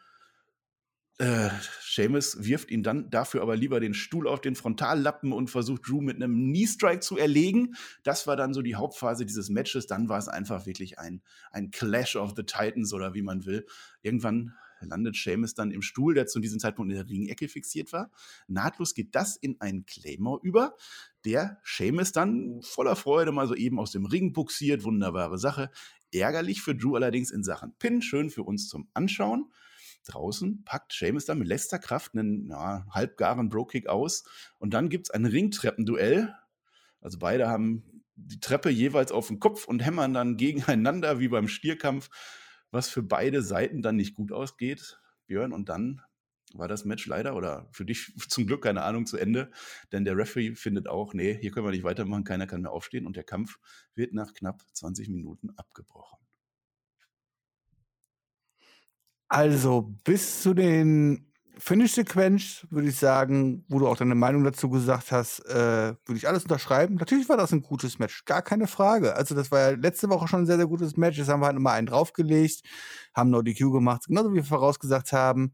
Äh, 1.19 1.49
Seamus 1.81 2.45
wirft 2.45 2.71
ihn 2.71 2.81
dann 2.81 3.09
dafür 3.09 3.41
aber 3.41 3.57
lieber 3.57 3.81
den 3.81 3.93
Stuhl 3.93 4.25
auf 4.25 4.39
den 4.39 4.55
Frontallappen 4.55 5.33
und 5.33 5.49
versucht 5.49 5.87
Drew 5.87 5.99
mit 5.99 6.15
einem 6.15 6.33
Knee-Strike 6.33 7.01
zu 7.01 7.17
erlegen. 7.17 7.75
Das 8.03 8.25
war 8.25 8.37
dann 8.37 8.53
so 8.53 8.61
die 8.61 8.75
Hauptphase 8.75 9.25
dieses 9.25 9.49
Matches. 9.49 9.85
Dann 9.85 10.07
war 10.07 10.17
es 10.17 10.29
einfach 10.29 10.65
wirklich 10.65 10.97
ein, 10.97 11.21
ein 11.51 11.71
Clash 11.71 12.15
of 12.15 12.35
the 12.37 12.43
Titans 12.43 12.93
oder 12.93 13.13
wie 13.15 13.21
man 13.21 13.45
will. 13.45 13.65
Irgendwann 14.01 14.53
landet 14.79 15.17
Seamus 15.17 15.55
dann 15.55 15.71
im 15.71 15.81
Stuhl, 15.81 16.13
der 16.13 16.25
zu 16.25 16.39
diesem 16.39 16.57
Zeitpunkt 16.57 16.89
in 16.89 16.97
der 16.97 17.09
Ringecke 17.09 17.49
fixiert 17.49 17.91
war. 17.91 18.11
Nahtlos 18.47 18.93
geht 18.93 19.13
das 19.13 19.35
in 19.35 19.59
einen 19.59 19.85
Claymore 19.85 20.39
über, 20.41 20.77
der 21.25 21.59
Seamus 21.65 22.13
dann 22.13 22.61
voller 22.61 22.95
Freude 22.95 23.33
mal 23.33 23.45
so 23.45 23.55
eben 23.55 23.77
aus 23.77 23.91
dem 23.91 24.05
Ring 24.05 24.31
buxiert. 24.31 24.85
Wunderbare 24.85 25.37
Sache. 25.37 25.69
Ärgerlich 26.13 26.61
für 26.61 26.75
Drew 26.75 26.95
allerdings 26.95 27.29
in 27.29 27.43
Sachen 27.43 27.73
Pin, 27.77 28.01
schön 28.01 28.29
für 28.29 28.43
uns 28.43 28.69
zum 28.69 28.87
Anschauen. 28.93 29.51
Draußen 30.09 30.63
packt 30.65 30.93
Seamus 30.93 31.25
dann 31.25 31.39
mit 31.39 31.47
letzter 31.47 31.79
Kraft 31.79 32.13
einen 32.13 32.49
ja, 32.49 32.85
halbgaren 32.91 33.49
Bro-Kick 33.49 33.87
aus 33.87 34.23
und 34.57 34.73
dann 34.73 34.89
gibt 34.89 35.07
es 35.07 35.11
ein 35.11 35.25
Ringtreppenduell. 35.25 36.33
Also 37.01 37.19
beide 37.19 37.47
haben 37.47 38.03
die 38.15 38.39
Treppe 38.39 38.69
jeweils 38.69 39.11
auf 39.11 39.27
den 39.27 39.39
Kopf 39.39 39.65
und 39.65 39.79
hämmern 39.79 40.13
dann 40.13 40.37
gegeneinander 40.37 41.19
wie 41.19 41.29
beim 41.29 41.47
Stierkampf, 41.47 42.09
was 42.71 42.89
für 42.89 43.03
beide 43.03 43.41
Seiten 43.41 43.81
dann 43.81 43.95
nicht 43.95 44.15
gut 44.15 44.31
ausgeht. 44.31 44.99
Björn, 45.27 45.53
und 45.53 45.69
dann 45.69 46.01
war 46.53 46.67
das 46.67 46.85
Match 46.85 47.05
leider 47.05 47.35
oder 47.35 47.67
für 47.71 47.85
dich 47.85 48.13
zum 48.29 48.47
Glück 48.47 48.63
keine 48.63 48.83
Ahnung 48.83 49.05
zu 49.05 49.17
Ende, 49.17 49.51
denn 49.91 50.05
der 50.05 50.17
Referee 50.17 50.55
findet 50.55 50.87
auch, 50.87 51.13
nee, 51.13 51.37
hier 51.39 51.51
können 51.51 51.65
wir 51.65 51.71
nicht 51.71 51.83
weitermachen, 51.83 52.23
keiner 52.23 52.47
kann 52.47 52.61
mehr 52.61 52.71
aufstehen 52.71 53.05
und 53.05 53.15
der 53.15 53.23
Kampf 53.23 53.59
wird 53.95 54.13
nach 54.13 54.33
knapp 54.33 54.63
20 54.73 55.09
Minuten 55.09 55.51
abgebrochen. 55.55 56.19
Also 59.29 59.93
bis 60.03 60.41
zu 60.41 60.53
den 60.53 61.31
Finish-Sequenz 61.57 62.65
würde 62.69 62.87
ich 62.87 62.95
sagen, 62.95 63.65
wo 63.69 63.79
du 63.79 63.87
auch 63.87 63.97
deine 63.97 64.15
Meinung 64.15 64.43
dazu 64.43 64.69
gesagt 64.69 65.11
hast, 65.11 65.39
äh, 65.45 65.93
würde 66.05 66.17
ich 66.17 66.27
alles 66.27 66.43
unterschreiben. 66.43 66.95
Natürlich 66.95 67.29
war 67.29 67.37
das 67.37 67.51
ein 67.51 67.61
gutes 67.61 67.99
Match, 67.99 68.25
gar 68.25 68.41
keine 68.41 68.67
Frage. 68.67 69.15
Also 69.15 69.35
das 69.35 69.51
war 69.51 69.59
ja 69.59 69.69
letzte 69.71 70.09
Woche 70.09 70.27
schon 70.27 70.41
ein 70.41 70.45
sehr, 70.45 70.57
sehr 70.57 70.67
gutes 70.67 70.97
Match. 70.97 71.17
Jetzt 71.17 71.29
haben 71.29 71.41
wir 71.41 71.47
halt 71.47 71.55
nochmal 71.55 71.77
einen 71.77 71.87
draufgelegt, 71.87 72.63
haben 73.13 73.29
No 73.29 73.41
DQ 73.41 73.71
gemacht, 73.71 74.05
genauso 74.07 74.31
wie 74.31 74.37
wir 74.37 74.43
vorausgesagt 74.43 75.13
haben 75.13 75.53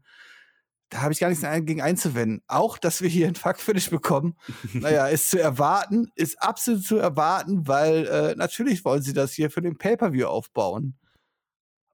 da 0.90 1.02
habe 1.02 1.12
ich 1.12 1.18
gar 1.18 1.28
nichts 1.28 1.44
gegen 1.64 1.82
einzuwenden. 1.82 2.42
Auch, 2.46 2.78
dass 2.78 3.02
wir 3.02 3.08
hier 3.08 3.26
ein 3.26 3.34
Fuck-Finish 3.34 3.90
bekommen, 3.90 4.36
naja, 4.72 5.08
ist 5.08 5.30
zu 5.30 5.40
erwarten, 5.40 6.10
ist 6.14 6.40
absolut 6.40 6.84
zu 6.84 6.96
erwarten, 6.96 7.66
weil 7.66 8.06
äh, 8.06 8.34
natürlich 8.36 8.84
wollen 8.84 9.02
sie 9.02 9.12
das 9.12 9.32
hier 9.32 9.50
für 9.50 9.62
den 9.62 9.78
Pay-Per-View 9.78 10.26
aufbauen. 10.26 10.96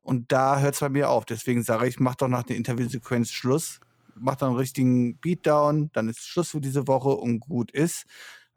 Und 0.02 0.32
da 0.32 0.58
hört 0.60 0.74
es 0.74 0.80
bei 0.80 0.88
mir 0.88 1.10
auf. 1.10 1.24
Deswegen 1.24 1.62
sage 1.62 1.86
ich, 1.86 2.00
mach 2.00 2.16
doch 2.16 2.28
nach 2.28 2.42
der 2.42 2.56
Interviewsequenz 2.56 3.30
Schluss. 3.30 3.80
Mach 4.14 4.36
dann 4.36 4.50
einen 4.50 4.58
richtigen 4.58 5.16
Beatdown, 5.18 5.90
dann 5.94 6.08
ist 6.08 6.26
Schluss 6.26 6.50
für 6.50 6.60
diese 6.60 6.86
Woche 6.86 7.10
und 7.10 7.40
gut 7.40 7.70
ist. 7.70 8.04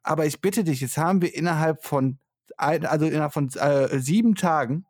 Aber 0.04 0.26
ich 0.26 0.42
bitte 0.42 0.64
dich, 0.64 0.82
jetzt 0.82 0.98
haben 0.98 1.22
wir 1.22 1.34
innerhalb 1.34 1.84
von, 1.84 2.20
also 2.58 3.06
innerhalb 3.06 3.34
von 3.34 3.50
äh, 3.54 4.00
sieben 4.00 4.36
Tagen, 4.36 4.86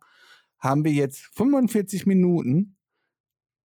haben 0.57 0.83
wir 0.83 0.91
jetzt 0.91 1.29
45 1.35 2.05
Minuten 2.05 2.75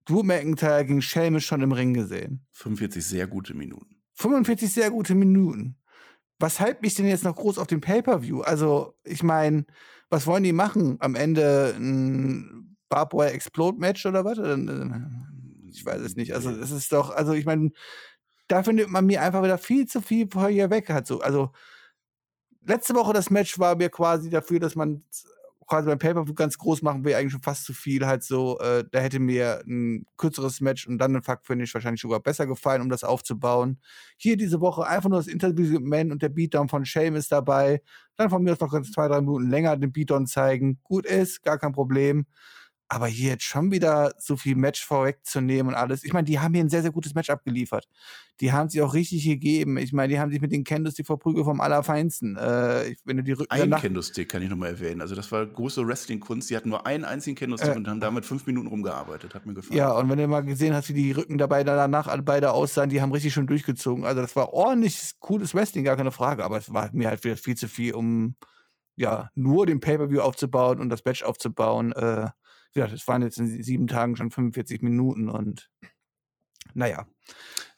Drew 0.05 0.23
McIntyre 0.23 0.85
gegen 0.85 1.03
Sheamus 1.03 1.45
schon 1.45 1.63
im 1.63 1.73
Ring 1.73 1.95
gesehen. 1.95 2.47
45 2.53 3.05
sehr 3.05 3.27
gute 3.27 3.55
Minuten. 3.55 4.03
45 4.15 4.73
sehr 4.73 4.91
gute 4.91 5.15
Minuten. 5.15 5.77
Was 6.39 6.59
hype 6.59 6.83
mich 6.83 6.95
denn 6.95 7.07
jetzt 7.07 7.25
noch 7.25 7.37
groß 7.37 7.59
auf 7.59 7.67
den 7.67 7.81
Pay-Per-View? 7.81 8.41
Also, 8.41 8.95
ich 9.05 9.23
meine, 9.23 9.67
was 10.09 10.27
wollen 10.27 10.43
die 10.43 10.53
machen? 10.53 10.97
Am 11.01 11.15
Ende 11.15 11.75
ein 11.79 12.77
Barbwire 12.91 13.33
Explode 13.33 13.79
Match 13.79 14.05
oder 14.05 14.27
was? 14.27 14.37
Ich 15.73 15.87
weiß 15.87 16.03
es 16.03 16.17
nicht. 16.17 16.35
Also, 16.35 16.51
es 16.51 16.71
ist 16.71 16.93
doch, 16.93 17.11
also 17.11 17.33
ich 17.33 17.47
meine, 17.47 17.71
da 18.49 18.63
findet 18.63 18.91
man 18.91 19.07
mir 19.07 19.23
einfach 19.23 19.43
wieder 19.43 19.57
viel 19.57 19.87
zu 19.87 20.03
viel 20.03 20.29
vorher 20.31 20.69
weg 20.69 20.91
hat. 20.91 21.07
So, 21.07 21.21
also 21.21 21.53
letzte 22.67 22.95
Woche 22.95 23.13
das 23.13 23.31
Match 23.31 23.59
war 23.59 23.77
mir 23.77 23.91
quasi 23.91 24.29
dafür, 24.29 24.61
dass 24.61 24.77
man 24.77 25.05
quasi 25.71 25.87
beim 25.87 26.01
Pay-Per-View 26.01 26.35
ganz 26.35 26.59
groß 26.59 26.83
machen 26.83 27.05
will, 27.05 27.15
eigentlich 27.15 27.31
schon 27.31 27.43
fast 27.43 27.65
zu 27.65 27.73
viel. 27.73 28.05
Halt 28.05 28.25
so, 28.25 28.59
äh, 28.59 28.85
da 28.91 28.99
hätte 28.99 29.21
mir 29.21 29.63
ein 29.67 30.05
kürzeres 30.17 30.61
Match 30.61 30.87
und 30.89 30.99
dann 30.99 31.15
ein 31.15 31.23
Fuck-Finish 31.23 31.73
wahrscheinlich 31.75 32.01
sogar 32.01 32.19
besser 32.19 32.47
gefallen, 32.49 32.83
um 32.83 32.91
das 32.91 33.05
aufzubauen. 33.05 33.79
Hier 34.17 34.37
diese 34.37 34.61
Woche 34.61 34.85
einfach 34.85 35.09
nur 35.09 35.21
das 35.21 35.29
Interview 35.29 35.75
mit 35.75 35.85
Man 35.85 36.11
und 36.11 36.23
der 36.23 36.29
Beatdown 36.29 36.69
von 36.69 36.85
Shame 36.85 37.15
ist 37.15 37.31
dabei. 37.31 37.83
Dann 38.17 38.31
von 38.31 38.43
mir 38.43 38.53
aus 38.53 38.61
noch 38.61 38.73
ganz 38.73 38.91
zwei, 38.91 39.07
drei 39.07 39.21
Minuten 39.21 39.49
länger 39.49 39.77
den 39.77 39.93
Beatdown 39.93 40.27
zeigen. 40.27 40.81
Gut 40.83 41.07
ist, 41.07 41.45
gar 41.45 41.59
kein 41.59 41.73
Problem. 41.73 42.27
Aber 42.93 43.07
hier 43.07 43.31
jetzt 43.31 43.45
schon 43.45 43.71
wieder 43.71 44.13
so 44.19 44.37
viel 44.37 44.57
Match 44.57 44.85
vorwegzunehmen 44.85 45.69
und 45.69 45.75
alles. 45.79 46.03
Ich 46.03 46.13
meine, 46.13 46.25
die 46.25 46.41
haben 46.41 46.53
hier 46.53 46.65
ein 46.65 46.69
sehr, 46.69 46.83
sehr 46.83 46.91
gutes 46.91 47.15
Match 47.15 47.31
abgeliefert. 47.31 47.87
Die 48.41 48.51
haben 48.53 48.69
sich 48.69 48.83
auch 48.83 48.95
richtig 48.95 49.25
gegeben. 49.25 49.77
Ich 49.77 49.93
meine, 49.93 50.13
die 50.13 50.19
haben 50.19 50.33
sich 50.33 50.41
mit 50.41 50.51
den 50.51 50.65
Candlestick 50.65 51.07
verprügelt 51.07 51.45
vom 51.45 51.61
Allerfeinsten. 51.61 52.37
Äh, 52.37 52.97
wenn 53.05 53.19
du 53.19 53.23
die 53.23 53.31
Rücken 53.31 53.49
Ein 53.53 53.71
Candlestick 53.71 54.29
kann 54.29 54.43
ich 54.43 54.51
nochmal 54.51 54.71
erwähnen. 54.71 55.03
Also, 55.03 55.15
das 55.15 55.31
war 55.31 55.47
große 55.47 55.87
Wrestling-Kunst. 55.87 56.51
Die 56.51 56.57
hatten 56.57 56.69
nur 56.69 56.85
einen 56.85 57.05
einzigen 57.05 57.37
Candlestick 57.37 57.75
äh, 57.75 57.77
und 57.77 57.87
haben 57.87 58.01
damit 58.01 58.27
fünf 58.27 58.45
Minuten 58.47 58.67
rumgearbeitet. 58.67 59.37
Hat 59.37 59.47
mir 59.47 59.55
gefallen. 59.55 59.79
Ja, 59.79 59.93
und 59.93 60.11
wenn 60.11 60.19
du 60.19 60.27
mal 60.27 60.41
gesehen 60.41 60.75
hast, 60.75 60.89
wie 60.89 60.95
die 60.95 61.13
Rücken 61.13 61.39
dabei 61.39 61.63
danach 61.63 62.09
beide 62.23 62.51
aussahen, 62.51 62.91
die 62.91 63.01
haben 63.01 63.13
richtig 63.13 63.33
schon 63.33 63.47
durchgezogen. 63.47 64.05
Also, 64.05 64.21
das 64.21 64.35
war 64.35 64.53
ordentlich 64.53 65.13
cooles 65.21 65.55
Wrestling, 65.55 65.85
gar 65.85 65.97
keine 65.97 66.11
Frage. 66.11 66.43
Aber 66.43 66.59
es 66.59 66.75
war 66.75 66.91
mir 66.93 67.09
halt 67.09 67.23
wieder 67.23 67.37
viel 67.37 67.57
zu 67.57 67.69
viel, 67.69 67.95
um 67.95 68.35
ja, 68.97 69.31
nur 69.37 69.67
den 69.67 69.79
Pay-Per-View 69.79 70.21
aufzubauen 70.21 70.81
und 70.81 70.89
das 70.89 71.05
Match 71.05 71.23
aufzubauen. 71.23 71.93
Äh, 71.93 72.31
wie 72.73 72.81
gesagt, 72.81 72.95
es 72.95 73.09
waren 73.09 73.23
jetzt 73.23 73.39
in 73.39 73.63
sieben 73.63 73.87
Tagen 73.87 74.17
schon 74.17 74.31
45 74.31 74.83
Minuten 74.83 75.29
und 75.29 75.71
naja. 76.75 77.07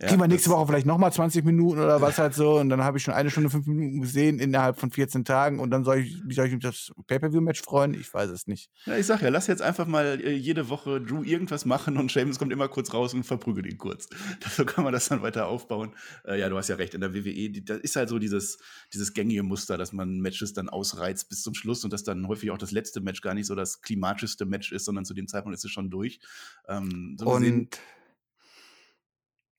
Ja, 0.02 0.08
Kriegen 0.08 0.20
wir 0.20 0.26
nächste 0.26 0.50
Woche 0.50 0.66
vielleicht 0.66 0.86
nochmal 0.86 1.12
20 1.12 1.44
Minuten 1.44 1.78
oder 1.78 2.00
was 2.00 2.18
halt 2.18 2.34
so. 2.34 2.58
Und 2.58 2.70
dann 2.70 2.82
habe 2.82 2.98
ich 2.98 3.04
schon 3.04 3.14
eine 3.14 3.30
Stunde, 3.30 3.50
fünf 3.50 3.68
Minuten 3.68 4.00
gesehen 4.00 4.40
innerhalb 4.40 4.80
von 4.80 4.90
14 4.90 5.24
Tagen. 5.24 5.60
Und 5.60 5.70
dann 5.70 5.84
soll 5.84 5.98
ich, 5.98 6.20
wie 6.26 6.34
soll 6.34 6.46
ich 6.46 6.52
mich 6.52 6.62
das 6.62 6.92
Pay-Per-View-Match 7.06 7.62
freuen? 7.62 7.94
Ich 7.94 8.12
weiß 8.12 8.30
es 8.30 8.48
nicht. 8.48 8.68
Ja, 8.84 8.96
ich 8.96 9.06
sag 9.06 9.22
ja, 9.22 9.28
lass 9.28 9.46
jetzt 9.46 9.62
einfach 9.62 9.86
mal 9.86 10.20
äh, 10.20 10.32
jede 10.32 10.68
Woche 10.68 11.00
Drew 11.00 11.22
irgendwas 11.22 11.64
machen 11.66 11.96
und 11.98 12.10
Seamus 12.10 12.40
kommt 12.40 12.52
immer 12.52 12.66
kurz 12.66 12.92
raus 12.92 13.14
und 13.14 13.22
verprügelt 13.22 13.66
ihn 13.66 13.78
kurz. 13.78 14.08
So 14.52 14.64
kann 14.66 14.84
man 14.84 14.92
das 14.92 15.08
dann 15.08 15.22
weiter 15.22 15.46
aufbauen. 15.46 15.94
Äh, 16.26 16.38
ja, 16.40 16.48
du 16.48 16.58
hast 16.58 16.68
ja 16.68 16.74
recht. 16.74 16.94
In 16.94 17.00
der 17.00 17.14
WWE, 17.14 17.50
die, 17.50 17.64
da 17.64 17.76
ist 17.76 17.96
halt 17.96 18.08
so 18.08 18.18
dieses, 18.18 18.58
dieses 18.92 19.14
gängige 19.14 19.42
Muster, 19.42 19.78
dass 19.78 19.92
man 19.92 20.18
Matches 20.20 20.52
dann 20.52 20.68
ausreizt 20.68 21.28
bis 21.28 21.42
zum 21.42 21.54
Schluss 21.54 21.84
und 21.84 21.92
dass 21.92 22.02
dann 22.02 22.26
häufig 22.28 22.50
auch 22.50 22.58
das 22.58 22.72
letzte 22.72 23.00
Match 23.00 23.22
gar 23.22 23.34
nicht 23.34 23.46
so 23.46 23.54
das 23.54 23.80
klimatischste 23.80 24.46
Match 24.46 24.72
ist, 24.72 24.84
sondern 24.84 25.04
zu 25.04 25.14
dem 25.14 25.28
Zeitpunkt 25.28 25.56
ist 25.56 25.64
es 25.64 25.70
schon 25.70 25.90
durch. 25.90 26.20
Ähm, 26.68 27.16
so 27.18 27.26
und 27.26 27.78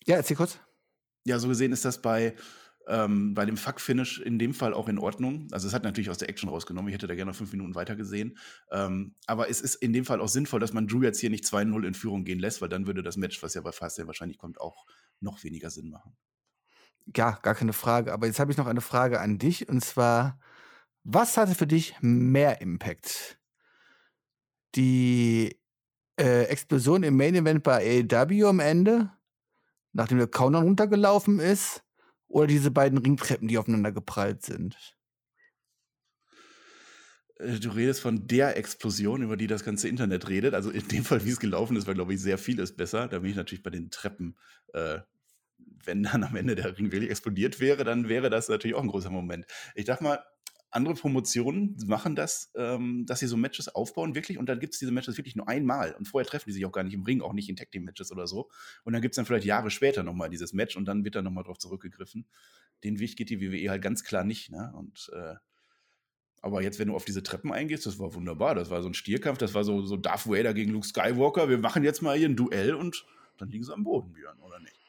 ja, 0.05 0.15
erzähl 0.15 0.37
kurz. 0.37 0.59
Ja, 1.25 1.39
so 1.39 1.47
gesehen 1.47 1.71
ist 1.71 1.85
das 1.85 2.01
bei, 2.01 2.35
ähm, 2.87 3.33
bei 3.33 3.45
dem 3.45 3.55
Fuck-Finish 3.55 4.19
in 4.19 4.39
dem 4.39 4.53
Fall 4.53 4.73
auch 4.73 4.89
in 4.89 4.99
Ordnung. 4.99 5.47
Also 5.51 5.67
es 5.67 5.73
hat 5.73 5.83
natürlich 5.83 6.09
aus 6.09 6.17
der 6.17 6.29
Action 6.29 6.49
rausgenommen. 6.49 6.89
Ich 6.89 6.95
hätte 6.95 7.07
da 7.07 7.15
gerne 7.15 7.31
noch 7.31 7.37
fünf 7.37 7.51
Minuten 7.53 7.75
weiter 7.75 7.95
gesehen. 7.95 8.37
Ähm, 8.71 9.15
aber 9.25 9.49
es 9.49 9.61
ist 9.61 9.75
in 9.75 9.93
dem 9.93 10.05
Fall 10.05 10.19
auch 10.19 10.27
sinnvoll, 10.27 10.59
dass 10.59 10.73
man 10.73 10.87
Drew 10.87 11.03
jetzt 11.03 11.19
hier 11.19 11.29
nicht 11.29 11.45
2-0 11.45 11.85
in 11.85 11.93
Führung 11.93 12.25
gehen 12.25 12.39
lässt, 12.39 12.61
weil 12.61 12.69
dann 12.69 12.87
würde 12.87 13.03
das 13.03 13.15
Match, 13.15 13.41
was 13.41 13.53
ja 13.53 13.61
bei 13.61 13.71
Fastlane 13.71 14.07
wahrscheinlich 14.07 14.37
kommt, 14.37 14.59
auch 14.59 14.85
noch 15.21 15.43
weniger 15.43 15.69
Sinn 15.69 15.89
machen. 15.89 16.15
Ja, 17.15 17.39
gar 17.41 17.55
keine 17.55 17.73
Frage. 17.73 18.11
Aber 18.11 18.27
jetzt 18.27 18.39
habe 18.39 18.51
ich 18.51 18.57
noch 18.57 18.67
eine 18.67 18.81
Frage 18.81 19.21
an 19.21 19.37
dich. 19.37 19.69
Und 19.69 19.83
zwar, 19.83 20.39
was 21.03 21.37
hatte 21.37 21.55
für 21.55 21.67
dich 21.67 21.95
mehr 22.01 22.61
Impact? 22.61 23.39
Die 24.75 25.57
äh, 26.19 26.43
Explosion 26.45 27.03
im 27.03 27.15
Main 27.15 27.35
Event 27.35 27.63
bei 27.63 28.05
AEW 28.11 28.47
am 28.47 28.59
Ende 28.59 29.11
nachdem 29.93 30.17
der 30.17 30.27
Countdown 30.27 30.63
runtergelaufen 30.63 31.39
ist, 31.39 31.83
oder 32.27 32.47
diese 32.47 32.71
beiden 32.71 32.97
Ringtreppen, 32.97 33.47
die 33.47 33.57
aufeinander 33.57 33.91
geprallt 33.91 34.43
sind? 34.43 34.75
Äh, 37.37 37.59
du 37.59 37.69
redest 37.69 38.01
von 38.01 38.27
der 38.27 38.57
Explosion, 38.57 39.21
über 39.21 39.37
die 39.37 39.47
das 39.47 39.63
ganze 39.63 39.87
Internet 39.87 40.27
redet. 40.29 40.53
Also 40.53 40.71
in 40.71 40.87
dem 40.87 41.05
Fall, 41.05 41.23
wie 41.25 41.29
es 41.29 41.39
gelaufen 41.39 41.77
ist, 41.77 41.87
war, 41.87 41.93
glaube 41.93 42.13
ich, 42.13 42.21
sehr 42.21 42.37
vieles 42.37 42.75
besser. 42.75 43.07
Da 43.07 43.19
bin 43.19 43.29
ich 43.29 43.35
natürlich 43.35 43.63
bei 43.63 43.69
den 43.69 43.91
Treppen. 43.91 44.35
Äh, 44.73 44.99
wenn 45.85 46.03
dann 46.03 46.23
am 46.23 46.35
Ende 46.35 46.55
der 46.55 46.77
Ring 46.77 46.91
wirklich 46.91 47.11
explodiert 47.11 47.59
wäre, 47.59 47.83
dann 47.83 48.09
wäre 48.09 48.29
das 48.29 48.49
natürlich 48.49 48.75
auch 48.75 48.81
ein 48.81 48.89
großer 48.89 49.09
Moment. 49.09 49.45
Ich 49.75 49.85
dachte 49.85 50.03
mal, 50.03 50.23
andere 50.75 50.95
Promotionen 50.95 51.77
machen 51.85 52.15
das, 52.15 52.51
ähm, 52.55 53.05
dass 53.05 53.19
sie 53.19 53.27
so 53.27 53.37
Matches 53.37 53.69
aufbauen, 53.69 54.15
wirklich, 54.15 54.37
und 54.37 54.47
dann 54.47 54.59
gibt 54.59 54.73
es 54.73 54.79
diese 54.79 54.91
Matches 54.91 55.17
wirklich 55.17 55.35
nur 55.35 55.47
einmal. 55.47 55.93
Und 55.93 56.07
vorher 56.07 56.27
treffen 56.27 56.45
die 56.49 56.53
sich 56.53 56.65
auch 56.65 56.71
gar 56.71 56.83
nicht 56.83 56.93
im 56.93 57.03
Ring, 57.03 57.21
auch 57.21 57.33
nicht 57.33 57.49
in 57.49 57.55
Tag 57.55 57.71
Team 57.71 57.83
Matches 57.83 58.11
oder 58.11 58.27
so. 58.27 58.49
Und 58.83 58.93
dann 58.93 59.01
gibt 59.01 59.13
es 59.13 59.15
dann 59.17 59.25
vielleicht 59.25 59.45
Jahre 59.45 59.69
später 59.69 60.03
nochmal 60.03 60.29
dieses 60.29 60.53
Match 60.53 60.75
und 60.75 60.85
dann 60.85 61.05
wird 61.05 61.15
dann 61.15 61.23
nochmal 61.23 61.43
drauf 61.43 61.57
zurückgegriffen. 61.57 62.25
Den 62.83 62.99
Weg 62.99 63.15
geht 63.15 63.29
die 63.29 63.39
WWE 63.39 63.69
halt 63.69 63.81
ganz 63.81 64.03
klar 64.03 64.23
nicht, 64.23 64.51
ne? 64.51 64.73
Und 64.75 65.11
äh, 65.13 65.35
aber 66.41 66.61
jetzt, 66.61 66.77
wenn 66.77 66.89
du 66.89 66.95
auf 66.95 67.05
diese 67.05 67.23
Treppen 67.23 67.53
eingehst, 67.53 67.85
das 67.85 67.99
war 67.99 68.13
wunderbar. 68.13 68.53
Das 68.53 68.69
war 68.69 68.81
so 68.81 68.89
ein 68.89 68.93
Stierkampf, 68.93 69.37
das 69.37 69.53
war 69.53 69.63
so, 69.63 69.81
so 69.85 69.95
Darth 69.95 70.27
Vader 70.27 70.53
gegen 70.53 70.71
Luke 70.71 70.85
Skywalker. 70.85 71.47
Wir 71.47 71.57
machen 71.57 71.85
jetzt 71.85 72.01
mal 72.01 72.17
hier 72.17 72.27
ein 72.27 72.35
Duell 72.35 72.73
und 72.73 73.05
dann 73.37 73.49
liegen 73.49 73.63
sie 73.63 73.73
am 73.73 73.85
Boden, 73.85 74.11
Björn, 74.11 74.37
oder 74.39 74.59
nicht? 74.59 74.82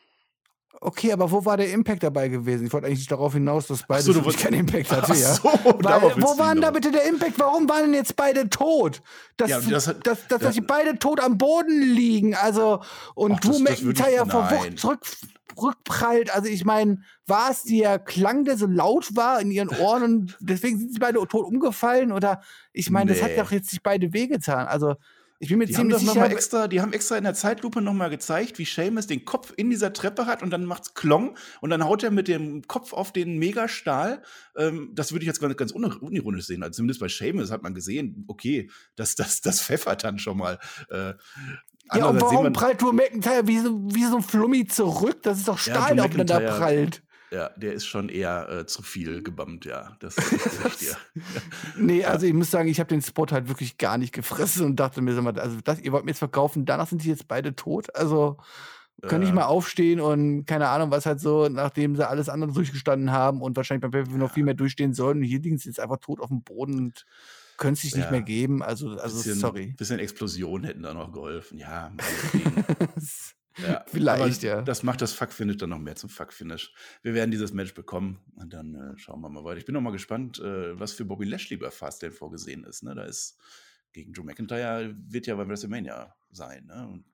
Okay, 0.81 1.13
aber 1.13 1.31
wo 1.31 1.45
war 1.45 1.57
der 1.57 1.73
Impact 1.73 2.03
dabei 2.03 2.29
gewesen? 2.29 2.67
Ich 2.67 2.73
wollte 2.73 2.89
eigentlich 2.89 3.07
darauf 3.07 3.33
hinaus, 3.33 3.69
dass 3.69 3.85
beide 3.87 4.03
so, 4.03 4.21
keinen 4.23 4.61
Impact 4.61 4.91
hatten. 4.91 5.13
Ja. 5.13 5.35
So, 5.35 5.43
Weil, 5.79 6.03
wo 6.17 6.39
war 6.39 6.53
denn 6.53 6.63
da 6.63 6.71
bitte 6.71 6.91
der 6.91 7.05
Impact? 7.05 7.39
Warum 7.39 7.69
waren 7.69 7.85
denn 7.85 7.95
jetzt 7.95 8.17
beide 8.17 8.51
tot? 8.51 9.01
Dass, 9.37 9.51
ja, 9.51 9.61
das 9.61 9.89
hat, 9.89 10.07
dass, 10.07 10.27
dass, 10.29 10.41
dass 10.41 10.55
sie 10.55 10.61
beide 10.61 10.99
tot 10.99 11.21
am 11.21 11.39
Boden 11.39 11.81
liegen. 11.81 12.35
Also, 12.35 12.83
und 13.15 13.33
Ach, 13.33 13.41
Drew 13.41 13.59
McIntyre 13.61 14.27
vor 14.27 14.51
Wucht 14.51 14.79
zurück, 14.79 15.01
rückprallt. 15.61 16.35
Also, 16.35 16.49
ich 16.49 16.65
meine, 16.65 16.99
war 17.27 17.51
es 17.51 17.63
der 17.63 17.99
Klang, 17.99 18.45
der 18.45 18.59
so 18.59 18.67
laut 18.67 19.17
war 19.17 19.41
in 19.41 19.51
ihren 19.51 19.69
Ohren 19.69 20.03
und 20.03 20.37
deswegen 20.41 20.79
sind 20.79 20.93
sie 20.93 20.99
beide 20.99 21.19
tot 21.27 21.47
umgefallen? 21.47 22.13
Oder, 22.13 22.43
ich 22.73 22.91
meine, 22.91 23.13
nee. 23.13 23.19
das 23.19 23.25
hat 23.25 23.39
doch 23.39 23.53
jetzt 23.53 23.71
sich 23.71 23.83
beide 23.83 24.13
wehgetan. 24.13 24.67
Also, 24.67 24.97
ich 25.39 25.49
bin 25.49 25.59
mir 25.59 25.67
die 25.67 25.73
ziemlich 25.73 25.95
haben 25.95 26.01
sicher. 26.01 26.15
Noch 26.15 26.29
mal 26.29 26.33
extra, 26.33 26.69
die 26.69 26.81
haben 26.81 26.93
extra 26.93 27.17
in 27.17 27.25
der 27.25 27.35
Zeitlupe 27.35 27.81
nochmal 27.81 28.11
gezeigt, 28.11 28.59
wie 28.59 28.65
Seamus 28.65 29.07
den 29.07 29.25
Kopf 29.25 29.53
in 29.57 29.71
dieser 29.71 29.93
Treppe 29.93 30.27
hat 30.27 30.43
und 30.43 30.51
dann 30.51 30.65
macht's 30.65 30.95
Klong 30.95 31.37
und 31.61 31.71
dann 31.71 31.85
haut 31.85 32.03
er 32.03 32.11
mit 32.11 32.29
dem 32.29 32.63
Kopf 32.67 32.93
auf 32.93 33.13
den 33.13 33.39
Megastahl. 33.39 34.23
Ähm, 34.57 34.91
das 34.95 35.13
würde 35.13 35.25
ich 35.25 35.27
jetzt 35.27 35.41
ganz, 35.41 35.57
ganz 35.57 35.73
unironisch 35.73 36.47
sehen. 36.47 36.63
Also 36.63 36.77
zumindest 36.77 37.01
bei 37.01 37.09
Seamus 37.09 37.51
hat 37.51 37.63
man 37.63 37.75
gesehen, 37.75 38.25
okay, 38.29 38.71
das, 38.97 39.17
das, 39.17 39.41
das 39.41 39.61
pfeffert 39.61 40.05
dann 40.05 40.19
schon 40.19 40.39
mal. 40.39 40.59
Äh, 40.91 41.15
ja, 41.93 42.07
und 42.07 42.21
warum 42.21 42.53
prallt 42.53 42.81
Drew 42.81 42.93
McIntyre 42.93 43.47
wie 43.47 43.59
so, 43.59 43.79
wie 43.95 44.05
so 44.05 44.17
ein 44.17 44.23
Flummi 44.23 44.67
zurück? 44.67 45.23
Das 45.23 45.39
ist 45.39 45.49
doch 45.49 45.59
Stahl, 45.59 45.97
ja, 45.97 46.05
aufeinander 46.05 46.41
prallt. 46.41 47.03
Ja, 47.35 47.51
der 47.57 47.73
ist 47.73 47.87
schon 47.87 48.09
eher 48.09 48.49
äh, 48.49 48.67
zu 48.67 48.83
viel 48.83 49.21
gebammt, 49.21 49.65
ja. 49.65 49.97
Das 49.99 50.17
ist 50.19 50.81
dir. 50.81 50.97
nee, 51.77 52.05
also 52.05 52.27
ich 52.27 52.33
muss 52.33 52.53
sagen, 52.53 52.69
ich 52.69 52.79
habe 52.79 52.89
den 52.89 53.03
Spot 53.03 53.27
halt 53.33 53.49
wirklich 53.49 53.77
gar 53.77 53.99
nicht 53.99 54.13
gefressen 54.13 54.65
und 54.65 54.77
dachte 54.77 55.03
mir, 55.03 55.17
also 55.41 55.59
das, 55.65 55.81
ihr 55.81 55.91
wollt 55.91 56.05
mir 56.05 56.13
jetzt 56.13 56.21
verkaufen, 56.21 56.65
danach 56.65 56.87
sind 56.87 57.03
die 57.03 57.09
jetzt 57.09 57.27
beide 57.27 57.57
tot. 57.57 57.95
Also 57.97 58.39
können 59.03 59.23
ja. 59.23 59.29
ich 59.29 59.35
mal 59.35 59.47
aufstehen 59.47 60.01
und 60.01 60.45
keine 60.47 60.69
Ahnung, 60.69 60.93
was 60.93 61.07
halt 61.07 61.19
so, 61.19 61.49
nachdem 61.49 61.97
sie 61.97 62.09
alles 62.09 62.29
andere 62.29 62.53
durchgestanden 62.53 63.11
haben 63.11 63.43
und 63.43 63.57
wahrscheinlich 63.57 63.83
beim 63.83 63.91
PPV 63.91 64.17
noch 64.17 64.33
viel 64.33 64.45
mehr 64.45 64.55
durchstehen 64.55 64.95
sollen. 64.95 65.19
Und 65.19 65.25
hier 65.25 65.41
liegen 65.41 65.59
sie 65.59 65.69
jetzt 65.69 65.81
einfach 65.81 65.99
tot 65.99 66.21
auf 66.21 66.29
dem 66.29 66.45
Boden 66.45 66.79
und 66.79 67.05
können 67.57 67.75
es 67.75 67.81
sich 67.81 67.93
ja. 67.93 67.99
nicht 67.99 68.13
mehr 68.13 68.23
geben. 68.23 68.63
Also, 68.63 68.91
also 68.91 69.17
bisschen, 69.17 69.35
sorry. 69.35 69.75
Bisschen 69.77 69.99
Explosion 69.99 70.63
hätten 70.63 70.85
da 70.85 70.95
noch 70.95 71.13
geholfen. 71.13 71.59
Ja, 71.59 71.93
Ja, 73.63 73.85
Vielleicht, 73.87 74.43
ja. 74.43 74.63
Das 74.63 74.83
macht 74.83 75.01
das 75.01 75.13
Fuck-Finish 75.13 75.59
dann 75.59 75.71
noch 75.71 75.79
mehr 75.79 75.97
zum 75.97 76.11
Fuck-Finish. 76.11 76.73
Wir 77.03 77.15
werden 77.15 77.31
dieses 77.31 77.53
Match 77.53 77.75
bekommen 77.75 78.21
und 78.37 78.53
dann 78.53 78.75
äh, 78.75 78.99
schauen 78.99 79.21
wir 79.21 79.29
mal 79.29 79.45
weiter. 79.45 79.59
Ich 79.59 79.65
bin 79.65 79.75
noch 79.75 79.81
mal 79.81 79.93
gespannt, 79.93 80.39
äh, 80.41 80.79
was 80.79 80.93
für 80.93 81.05
Bobby 81.05 81.25
Lashley 81.25 81.57
bei 81.57 81.71
Fastlane 81.71 82.13
vorgesehen 82.13 82.65
ist. 82.65 82.83
Ne? 82.83 82.95
Da 82.95 83.05
ist 83.05 83.39
gegen 83.93 84.13
Drew 84.13 84.25
McIntyre 84.25 84.95
wird 85.09 85.27
ja 85.27 85.37
bei 85.37 85.49
WrestleMania 85.49 86.15
sein. 86.31 86.67
Ne? 86.67 87.05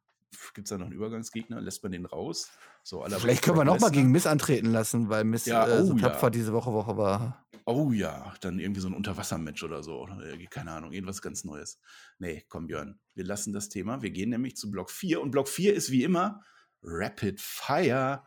Gibt 0.55 0.67
es 0.67 0.71
da 0.71 0.79
noch 0.79 0.87
einen 0.87 0.95
Übergangsgegner? 0.95 1.61
Lässt 1.61 1.83
man 1.83 1.93
den 1.93 2.07
raus? 2.07 2.51
So, 2.83 3.05
Vielleicht 3.19 3.43
können 3.43 3.59
wir 3.59 3.65
noch 3.65 3.81
mal 3.81 3.91
gegen 3.91 4.11
Miss 4.11 4.27
antreten 4.27 4.71
lassen, 4.71 5.09
weil 5.09 5.25
Miss 5.25 5.47
ja, 5.47 5.67
äh, 5.67 5.85
so 5.85 5.95
oh, 5.95 5.99
tapfer 5.99 6.27
ja. 6.27 6.31
diese 6.31 6.53
Woche, 6.53 6.73
Woche 6.73 6.97
war. 6.97 7.47
Oh 7.67 7.93
ja, 7.93 8.35
dann 8.41 8.59
irgendwie 8.59 8.81
so 8.81 8.89
ein 8.89 8.95
Unterwassermatch 8.95 9.63
oder 9.63 9.83
so. 9.83 10.09
Keine 10.51 10.73
Ahnung, 10.73 10.93
irgendwas 10.93 11.23
ganz 11.23 11.45
Neues. 11.45 11.79
Nee, 12.19 12.45
komm, 12.49 12.67
Björn, 12.67 12.99
wir 13.15 13.25
lassen 13.25 13.53
das 13.53 13.69
Thema. 13.69 14.03
Wir 14.03 14.11
gehen 14.11 14.31
nämlich 14.31 14.57
zu 14.57 14.71
Block 14.71 14.91
4. 14.91 15.21
Und 15.21 15.31
Block 15.31 15.49
4 15.49 15.75
ist 15.75 15.91
wie 15.91 16.05
immer 16.05 16.43
Rapid 16.83 17.41
Fire. 17.41 18.25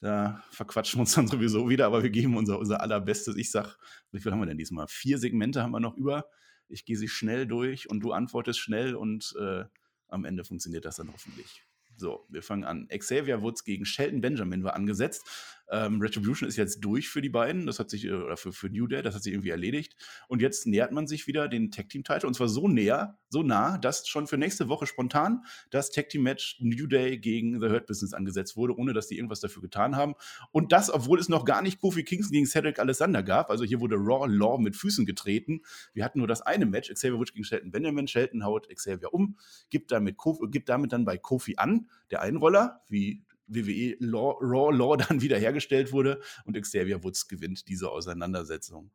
Da 0.00 0.42
verquatschen 0.50 0.98
wir 0.98 1.02
uns 1.02 1.14
dann 1.14 1.26
sowieso 1.26 1.68
wieder, 1.68 1.86
aber 1.86 2.02
wir 2.02 2.10
geben 2.10 2.36
unser, 2.36 2.58
unser 2.58 2.80
allerbestes. 2.80 3.36
Ich 3.36 3.50
sag, 3.50 3.76
wie 4.12 4.20
viel 4.20 4.32
haben 4.32 4.40
wir 4.40 4.46
denn 4.46 4.56
diesmal? 4.56 4.86
Vier 4.88 5.18
Segmente 5.18 5.62
haben 5.62 5.72
wir 5.72 5.80
noch 5.80 5.96
über. 5.96 6.24
Ich 6.68 6.84
gehe 6.84 6.96
sie 6.96 7.08
schnell 7.08 7.46
durch 7.46 7.90
und 7.90 8.00
du 8.00 8.12
antwortest 8.12 8.60
schnell 8.60 8.94
und 8.94 9.34
äh, 9.40 9.64
am 10.10 10.24
Ende 10.24 10.44
funktioniert 10.44 10.84
das 10.84 10.96
dann 10.96 11.12
hoffentlich. 11.12 11.62
So, 11.96 12.24
wir 12.28 12.42
fangen 12.42 12.64
an. 12.64 12.88
Xavier 12.88 13.42
Woods 13.42 13.64
gegen 13.64 13.84
Shelton 13.84 14.20
Benjamin 14.20 14.64
war 14.64 14.74
angesetzt. 14.74 15.28
Ähm, 15.70 16.00
Retribution 16.00 16.48
ist 16.48 16.56
jetzt 16.56 16.80
durch 16.80 17.08
für 17.08 17.22
die 17.22 17.28
beiden, 17.28 17.66
das 17.66 17.78
hat 17.78 17.90
sich, 17.90 18.04
äh, 18.04 18.12
oder 18.12 18.36
für, 18.36 18.52
für 18.52 18.68
New 18.68 18.86
Day, 18.86 19.02
das 19.02 19.14
hat 19.14 19.22
sich 19.22 19.32
irgendwie 19.32 19.50
erledigt. 19.50 19.94
Und 20.28 20.42
jetzt 20.42 20.66
nähert 20.66 20.92
man 20.92 21.06
sich 21.06 21.26
wieder 21.26 21.48
den 21.48 21.70
Tag 21.70 21.88
Team 21.88 22.02
Title 22.02 22.26
und 22.26 22.34
zwar 22.34 22.48
so 22.48 22.66
näher, 22.66 23.18
so 23.28 23.42
nah, 23.42 23.78
dass 23.78 24.08
schon 24.08 24.26
für 24.26 24.36
nächste 24.36 24.68
Woche 24.68 24.86
spontan 24.86 25.44
das 25.70 25.90
Tag 25.90 26.08
Team 26.08 26.22
Match 26.22 26.56
New 26.60 26.86
Day 26.86 27.18
gegen 27.18 27.60
The 27.60 27.68
Hurt 27.68 27.86
Business 27.86 28.12
angesetzt 28.12 28.56
wurde, 28.56 28.76
ohne 28.76 28.92
dass 28.92 29.06
die 29.06 29.16
irgendwas 29.16 29.40
dafür 29.40 29.62
getan 29.62 29.96
haben. 29.96 30.14
Und 30.50 30.72
das, 30.72 30.90
obwohl 30.90 31.20
es 31.20 31.28
noch 31.28 31.44
gar 31.44 31.62
nicht 31.62 31.80
Kofi 31.80 32.02
Kingston 32.02 32.32
gegen 32.32 32.46
Cedric 32.46 32.78
Alexander 32.78 33.22
gab. 33.22 33.50
Also 33.50 33.64
hier 33.64 33.80
wurde 33.80 33.96
Raw 33.96 34.26
Law 34.26 34.58
mit 34.58 34.76
Füßen 34.76 35.06
getreten. 35.06 35.62
Wir 35.92 36.04
hatten 36.04 36.18
nur 36.18 36.28
das 36.28 36.42
eine 36.42 36.66
Match, 36.66 36.92
Xavier 36.92 37.18
Woods 37.18 37.32
gegen 37.32 37.44
Shelton 37.44 37.70
Benjamin. 37.70 38.08
Shelton 38.08 38.44
haut 38.44 38.68
Xavier 38.68 39.14
um, 39.14 39.36
gibt 39.70 39.92
damit, 39.92 40.16
Kofi, 40.16 40.46
gibt 40.50 40.68
damit 40.68 40.92
dann 40.92 41.04
bei 41.04 41.16
Kofi 41.16 41.54
an, 41.56 41.88
der 42.10 42.22
Einroller, 42.22 42.82
wie 42.88 43.22
WWE 43.50 43.96
Law, 43.98 44.38
Raw 44.40 44.74
Law 44.74 44.96
dann 45.08 45.20
wiederhergestellt 45.20 45.92
wurde 45.92 46.20
und 46.44 46.60
Xavier 46.60 47.02
Woods 47.04 47.28
gewinnt 47.28 47.68
diese 47.68 47.90
Auseinandersetzung. 47.90 48.90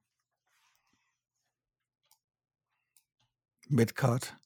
Midcard. 3.68 4.38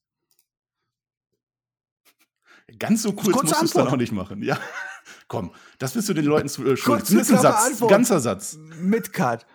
Ganz 2.77 3.01
so 3.01 3.13
kurz 3.13 3.31
Kurze 3.35 3.47
musst 3.47 3.61
du 3.61 3.65
es 3.65 3.71
dann 3.73 3.87
auch 3.87 3.97
nicht 3.97 4.11
machen. 4.11 4.43
Ja, 4.43 4.59
komm, 5.27 5.51
das 5.79 5.93
bist 5.93 6.07
du 6.09 6.13
den 6.13 6.25
Leuten 6.25 6.47
zu, 6.47 6.65
äh, 6.65 6.77
schuldig. 6.77 7.05
Zumindest 7.05 7.33
ein 7.33 7.41
Satz, 7.41 7.65
Antwort. 7.65 7.91
ganzer 7.91 8.19
Satz. 8.19 8.57
Midcard. 8.79 9.45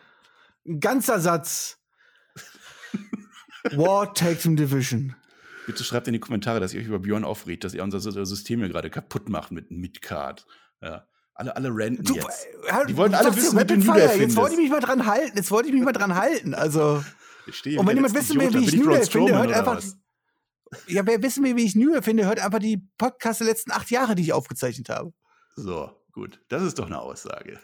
Ein 0.67 0.81
ganzer 0.81 1.21
Satz. 1.21 1.79
War 3.73 4.13
Tag 4.15 4.41
Team 4.41 4.57
Division. 4.57 5.15
Bitte 5.67 5.83
schreibt 5.85 6.07
in 6.09 6.13
die 6.13 6.21
Kommentare, 6.21 6.61
dass 6.61 6.75
ihr 6.75 6.81
euch 6.81 6.87
über 6.87 6.99
Björn 6.99 7.25
aufregt, 7.25 7.65
dass 7.65 7.75
er 7.75 7.85
unser 7.85 7.99
Sy- 7.99 8.25
System 8.27 8.61
hier 8.61 8.69
gerade 8.69 8.91
kaputt 8.91 9.29
macht 9.29 9.51
mit 9.53 9.71
Midcard. 9.71 10.47
Ja. 10.83 11.07
Alle, 11.35 11.57
alle 11.57 11.69
ranten 11.73 12.05
Du, 12.05 12.15
jetzt. 12.15 12.47
äh, 12.69 12.87
Die 12.87 12.97
wollten 12.97 13.15
alle 13.15 13.35
wissen, 13.35 13.59
wie 13.59 13.65
du 13.65 13.75
Day 13.77 13.83
Fire. 13.83 13.99
Jetzt 14.17 14.37
wollte 14.37 14.53
ich 14.55 14.57
findest. 14.57 14.59
mich 14.59 14.71
mal 14.71 14.81
dran 14.81 15.07
halten. 15.07 15.37
Jetzt 15.37 15.51
wollte 15.51 15.69
ich 15.69 15.75
mich 15.75 15.83
mal 15.83 15.93
dran 15.93 16.15
halten. 16.15 16.55
Also, 16.55 17.03
Ich 17.47 17.57
stehe 17.57 17.79
und 17.79 17.87
wenn 17.87 17.97
jemand 17.97 18.15
wissen 18.15 18.39
will, 18.41 18.53
wie 18.55 18.65
ich 18.65 18.81
Braun 18.83 19.03
finde, 19.03 19.37
hört 19.39 19.53
einfach. 19.53 19.77
was? 19.77 19.97
Ja, 20.87 21.07
wer 21.07 21.23
wissen 21.23 21.45
will, 21.45 21.57
wie 21.57 21.65
ich 21.65 21.75
New 21.77 21.93
Day 21.93 22.03
finde, 22.03 22.27
hört 22.27 22.41
einfach 22.41 22.59
die 22.59 22.87
Podcasts 22.99 23.39
der 23.39 23.47
letzten 23.49 23.71
acht 23.71 23.91
Jahre, 23.91 24.15
die 24.15 24.23
ich 24.23 24.33
aufgezeichnet 24.33 24.89
habe. 24.89 25.13
So, 25.57 25.91
gut. 26.13 26.41
Das 26.49 26.63
ist 26.63 26.79
doch 26.79 26.87
eine 26.87 26.99
Aussage. 27.01 27.59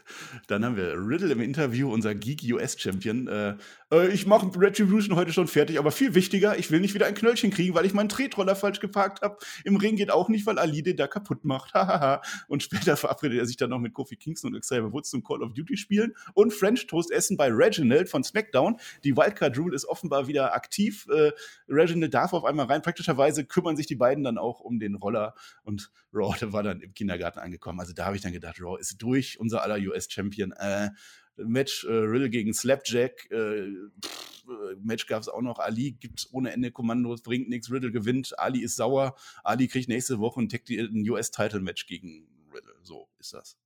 Dann 0.49 0.65
haben 0.65 0.77
wir 0.77 0.95
Riddle 0.97 1.33
im 1.33 1.41
Interview, 1.41 1.93
unser 1.93 2.15
Geek 2.15 2.43
US-Champion. 2.53 3.27
Äh, 3.29 3.57
äh, 3.93 4.09
ich 4.09 4.27
mache 4.27 4.51
Retribution 4.59 5.17
heute 5.17 5.33
schon 5.33 5.49
fertig, 5.49 5.79
aber 5.79 5.91
viel 5.91 6.15
wichtiger, 6.15 6.59
ich 6.59 6.71
will 6.71 6.81
nicht 6.81 6.95
wieder 6.95 7.07
ein 7.07 7.15
Knöllchen 7.15 7.51
kriegen, 7.51 7.75
weil 7.75 7.87
ich 7.87 7.95
meinen 7.95 8.09
Tretroller 8.09 8.57
falsch 8.57 8.81
geparkt 8.81 9.23
habe. 9.23 9.39
Im 9.65 9.77
Ring 9.77 9.97
geht 9.97 10.11
auch 10.11 10.29
nicht, 10.29 10.47
weil 10.47 10.59
Ali 10.59 10.83
den 10.83 10.97
da 10.97 11.07
kaputt 11.07 11.45
macht. 11.45 11.75
Hahaha. 11.81 12.23
und 12.49 12.63
später 12.63 12.97
verabredet 12.97 13.39
er 13.39 13.47
sich 13.47 13.57
dann 13.57 13.71
noch 13.71 13.79
mit 13.79 13.95
Kofi 13.95 14.17
Kingston 14.17 14.55
und 14.55 14.61
Xavier 14.61 14.93
Woods 14.93 15.11
zum 15.11 15.23
Call 15.23 15.43
of 15.43 15.53
Duty 15.55 15.77
spielen 15.77 16.15
und 16.35 16.53
French 16.53 16.87
Toast 16.87 17.11
essen 17.11 17.37
bei 17.37 17.49
Reginald 17.51 18.09
von 18.09 18.25
SmackDown. 18.25 18.79
Die 19.05 19.17
Wildcard 19.17 19.59
Rule 19.59 19.75
ist 19.75 19.87
offenbar 19.87 20.27
wieder 20.27 20.55
aktiv. 20.55 21.07
Äh, 21.11 21.33
Reginald 21.69 22.15
darf 22.15 22.33
auf 22.33 22.45
einmal 22.45 22.67
rein. 22.67 22.83
Praktischerweise 22.83 23.45
kümmern 23.45 23.77
sich 23.77 23.87
die 23.87 23.97
beiden 23.97 24.25
dann 24.25 24.39
auch 24.39 24.61
um 24.61 24.79
den 24.79 24.97
Roller 24.97 25.35
und 25.63 25.91
Raw 26.13 26.35
war 26.53 26.63
dann 26.63 26.81
im 26.81 26.95
Kindergarten 26.95 27.39
angekommen. 27.39 27.81
Also 27.81 27.93
da 27.93 28.07
habe 28.07 28.17
ich 28.17 28.23
dann 28.23 28.33
gedacht, 28.33 28.61
Raw 28.61 28.79
ist 28.81 29.01
durch, 29.03 29.39
unser 29.39 29.63
aller 29.63 29.77
US-Champion. 29.77 30.53
Äh, 30.53 30.91
Match 31.45 31.85
äh, 31.85 31.93
Riddle 31.93 32.31
gegen 32.31 32.55
Slapjack. 32.55 33.31
Äh, 33.31 33.73
pff, 34.05 34.45
äh, 34.49 34.77
Match 34.83 35.07
gab 35.07 35.23
es 35.23 35.29
auch 35.29 35.43
noch. 35.43 35.59
Ali 35.59 35.93
gibt 35.93 36.29
ohne 36.33 36.53
Ende 36.53 36.71
Kommandos, 36.71 37.23
bringt 37.23 37.49
nichts. 37.49 37.71
Riddle 37.71 37.93
gewinnt. 37.93 38.39
Ali 38.39 38.61
ist 38.61 38.77
sauer. 38.77 39.17
Ali 39.45 39.69
kriegt 39.69 39.89
nächste 39.89 40.19
Woche 40.19 40.41
ein, 40.41 40.49
ein 40.51 41.09
US-Title-Match 41.09 41.87
gegen 41.87 42.27
Riddle. 42.53 42.75
So 42.83 43.09
ist 43.19 43.35
das. 43.35 43.57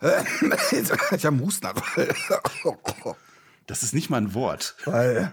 ich 0.00 1.26
habe 1.26 1.40
Husten. 1.40 1.68
Das 3.66 3.82
ist 3.84 3.94
nicht 3.94 4.10
mal 4.10 4.16
ein 4.16 4.34
Wort. 4.34 4.74
weil, 4.84 5.32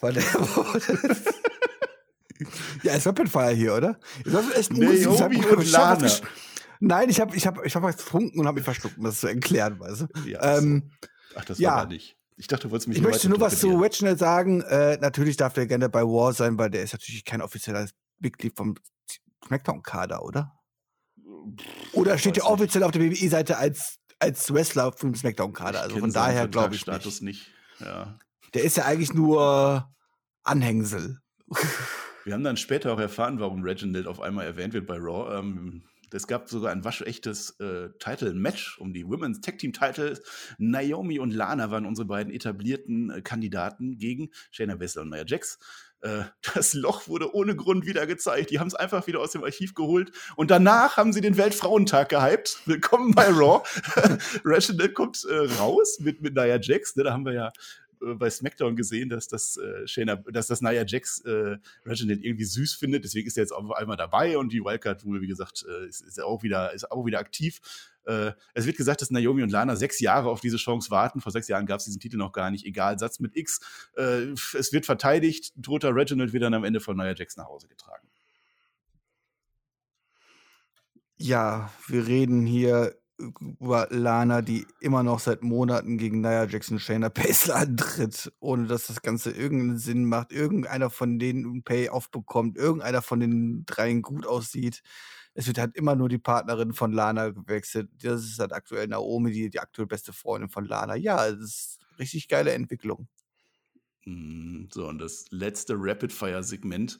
weil 0.00 0.14
der. 0.14 0.24
ja, 2.82 2.94
ist 2.94 3.06
Rapid 3.06 3.28
Fire 3.28 3.54
hier, 3.54 3.76
oder? 3.76 4.00
Ich 4.24 4.34
hab 4.34 4.56
echt 4.56 4.72
Husten. 4.72 5.12
Ich 5.12 5.20
hab- 5.20 5.32
und 5.32 5.70
Lana. 5.70 6.10
Nein, 6.84 7.08
ich 7.08 7.20
habe 7.20 7.36
ich 7.36 7.46
hab, 7.46 7.64
ich 7.64 7.76
hab 7.76 7.84
was 7.84 7.96
getrunken 7.96 8.40
und 8.40 8.46
habe 8.48 8.56
mich 8.56 8.64
verschluckt, 8.64 8.98
um 8.98 9.04
das 9.04 9.20
zu 9.20 9.28
erklären, 9.28 9.78
weißt 9.78 10.00
du? 10.00 10.28
Ja, 10.28 10.58
ähm, 10.58 10.90
Ach, 11.36 11.44
das 11.44 11.60
ja. 11.60 11.76
war 11.76 11.86
nicht. 11.86 12.16
Ich 12.36 12.48
dachte, 12.48 12.64
du 12.64 12.72
wolltest 12.72 12.88
mich 12.88 12.98
Ich 12.98 13.04
möchte 13.04 13.28
nur 13.28 13.38
was 13.38 13.60
zu. 13.60 13.78
Reginald 13.78 14.18
sagen. 14.18 14.62
Äh, 14.62 14.98
natürlich 15.00 15.36
darf 15.36 15.52
der 15.52 15.66
gerne 15.66 15.88
bei 15.88 16.02
War 16.02 16.32
sein, 16.32 16.58
weil 16.58 16.70
der 16.70 16.82
ist 16.82 16.92
natürlich 16.92 17.24
kein 17.24 17.40
offizieller 17.40 17.88
Mitglied 18.18 18.56
vom 18.56 18.74
SmackDown-Kader, 19.46 20.24
oder? 20.24 20.58
Oder 21.92 22.18
steht 22.18 22.34
der 22.34 22.46
offiziell 22.46 22.82
auf 22.82 22.90
der 22.90 23.02
WWE-Seite 23.02 23.58
als, 23.58 24.00
als 24.18 24.52
Wrestler 24.52 24.92
vom 24.92 25.14
SmackDown-Kader? 25.14 25.82
Also 25.82 25.98
von 25.98 26.12
daher 26.12 26.48
glaube 26.48 26.74
ich 26.74 26.82
Vertragsstatus 26.82 27.20
nicht. 27.20 27.48
nicht. 27.78 27.86
Ja. 27.86 28.18
Der 28.54 28.64
ist 28.64 28.76
ja 28.76 28.86
eigentlich 28.86 29.14
nur 29.14 29.88
Anhängsel. 30.42 31.20
Wir 32.24 32.34
haben 32.34 32.44
dann 32.44 32.56
später 32.56 32.92
auch 32.92 33.00
erfahren, 33.00 33.38
warum 33.38 33.62
Reginald 33.62 34.08
auf 34.08 34.20
einmal 34.20 34.46
erwähnt 34.46 34.74
wird 34.74 34.86
bei 34.88 34.96
Raw. 34.96 35.38
Ähm, 35.38 35.84
es 36.14 36.26
gab 36.26 36.48
sogar 36.48 36.72
ein 36.72 36.84
waschechtes 36.84 37.58
äh, 37.60 37.90
Title-Match 37.98 38.78
um 38.78 38.92
die 38.92 39.06
Women's 39.06 39.40
Tag 39.40 39.58
Team 39.58 39.72
Titles. 39.72 40.22
Naomi 40.58 41.18
und 41.18 41.32
Lana 41.32 41.70
waren 41.70 41.86
unsere 41.86 42.06
beiden 42.06 42.32
etablierten 42.32 43.10
äh, 43.10 43.22
Kandidaten 43.22 43.98
gegen 43.98 44.30
Shayna 44.50 44.76
Baszler 44.76 45.02
und 45.02 45.10
Nia 45.10 45.24
Jax. 45.26 45.58
Äh, 46.02 46.24
das 46.54 46.74
Loch 46.74 47.08
wurde 47.08 47.34
ohne 47.34 47.56
Grund 47.56 47.86
wieder 47.86 48.06
gezeigt. 48.06 48.50
Die 48.50 48.58
haben 48.58 48.68
es 48.68 48.74
einfach 48.74 49.06
wieder 49.06 49.20
aus 49.20 49.32
dem 49.32 49.44
Archiv 49.44 49.74
geholt. 49.74 50.12
Und 50.36 50.50
danach 50.50 50.96
haben 50.96 51.12
sie 51.12 51.20
den 51.20 51.36
Weltfrauentag 51.36 52.10
gehypt. 52.10 52.58
Willkommen 52.66 53.14
bei 53.14 53.28
Raw. 53.28 53.62
Reginald 54.44 54.94
kommt 54.94 55.24
äh, 55.24 55.58
raus 55.58 55.98
mit, 56.00 56.20
mit 56.20 56.34
Nia 56.34 56.58
Jax. 56.60 56.96
Ne, 56.96 57.04
da 57.04 57.12
haben 57.12 57.24
wir 57.24 57.32
ja 57.32 57.52
bei 58.16 58.30
SmackDown 58.30 58.76
gesehen, 58.76 59.08
dass 59.08 59.28
das 59.28 59.56
äh, 59.56 59.86
Shayna, 59.86 60.16
dass 60.16 60.46
das 60.46 60.60
Nia 60.60 60.84
Jax 60.86 61.20
äh, 61.20 61.56
Reginald 61.84 62.24
irgendwie 62.24 62.44
süß 62.44 62.74
findet. 62.74 63.04
Deswegen 63.04 63.26
ist 63.26 63.36
er 63.36 63.42
jetzt 63.42 63.52
auf 63.52 63.70
einmal 63.72 63.96
dabei 63.96 64.38
und 64.38 64.52
die 64.52 64.64
Wildcard 64.64 65.04
Rule, 65.04 65.20
wie 65.20 65.26
gesagt, 65.26 65.64
äh, 65.68 65.88
ist, 65.88 66.02
ist 66.02 66.20
auch 66.20 66.42
wieder 66.42 66.72
ist 66.72 66.90
auch 66.90 67.04
wieder 67.06 67.18
aktiv. 67.18 67.60
Äh, 68.04 68.32
es 68.54 68.66
wird 68.66 68.76
gesagt, 68.76 69.00
dass 69.00 69.10
Naomi 69.10 69.42
und 69.42 69.50
Lana 69.50 69.76
sechs 69.76 70.00
Jahre 70.00 70.28
auf 70.28 70.40
diese 70.40 70.56
Chance 70.56 70.90
warten. 70.90 71.20
Vor 71.20 71.32
sechs 71.32 71.48
Jahren 71.48 71.66
gab 71.66 71.78
es 71.78 71.84
diesen 71.84 72.00
Titel 72.00 72.16
noch 72.16 72.32
gar 72.32 72.50
nicht. 72.50 72.66
Egal, 72.66 72.98
Satz 72.98 73.20
mit 73.20 73.36
X. 73.36 73.60
Äh, 73.96 74.32
es 74.58 74.72
wird 74.72 74.86
verteidigt. 74.86 75.52
Toter 75.62 75.94
Reginald 75.94 76.32
wird 76.32 76.42
dann 76.42 76.54
am 76.54 76.64
Ende 76.64 76.80
von 76.80 76.96
Nia 76.96 77.14
Jax 77.14 77.36
nach 77.36 77.46
Hause 77.46 77.68
getragen. 77.68 78.08
Ja, 81.16 81.72
wir 81.86 82.06
reden 82.08 82.46
hier 82.46 82.96
über 83.60 83.88
Lana, 83.90 84.42
die 84.42 84.66
immer 84.80 85.02
noch 85.02 85.20
seit 85.20 85.42
Monaten 85.42 85.98
gegen 85.98 86.20
Nia 86.20 86.44
Jackson 86.46 86.78
Shayna 86.78 87.08
Baszler 87.08 87.56
antritt, 87.68 88.32
ohne 88.40 88.66
dass 88.66 88.86
das 88.88 89.02
Ganze 89.02 89.30
irgendeinen 89.30 89.78
Sinn 89.78 90.04
macht, 90.04 90.32
irgendeiner 90.32 90.90
von 90.90 91.18
denen 91.18 91.44
einen 91.44 91.62
Payoff 91.64 92.10
bekommt, 92.10 92.56
irgendeiner 92.58 93.02
von 93.02 93.20
den 93.20 93.64
dreien 93.66 94.02
gut 94.02 94.26
aussieht. 94.26 94.82
Es 95.34 95.46
wird 95.46 95.58
halt 95.58 95.76
immer 95.76 95.96
nur 95.96 96.08
die 96.08 96.18
Partnerin 96.18 96.74
von 96.74 96.92
Lana 96.92 97.30
gewechselt. 97.30 97.90
Das 98.02 98.22
ist 98.24 98.38
halt 98.38 98.52
aktuell 98.52 98.86
Naomi, 98.88 99.32
die, 99.32 99.50
die 99.50 99.60
aktuell 99.60 99.86
beste 99.86 100.12
Freundin 100.12 100.50
von 100.50 100.64
Lana. 100.66 100.94
Ja, 100.96 101.30
das 101.30 101.40
ist 101.40 101.78
richtig 101.98 102.28
geile 102.28 102.52
Entwicklung. 102.52 103.08
Mm, 104.06 104.66
So, 104.72 104.88
und 104.88 104.98
das 104.98 105.26
letzte 105.30 105.74
Rapid-Fire-Segment. 105.76 106.98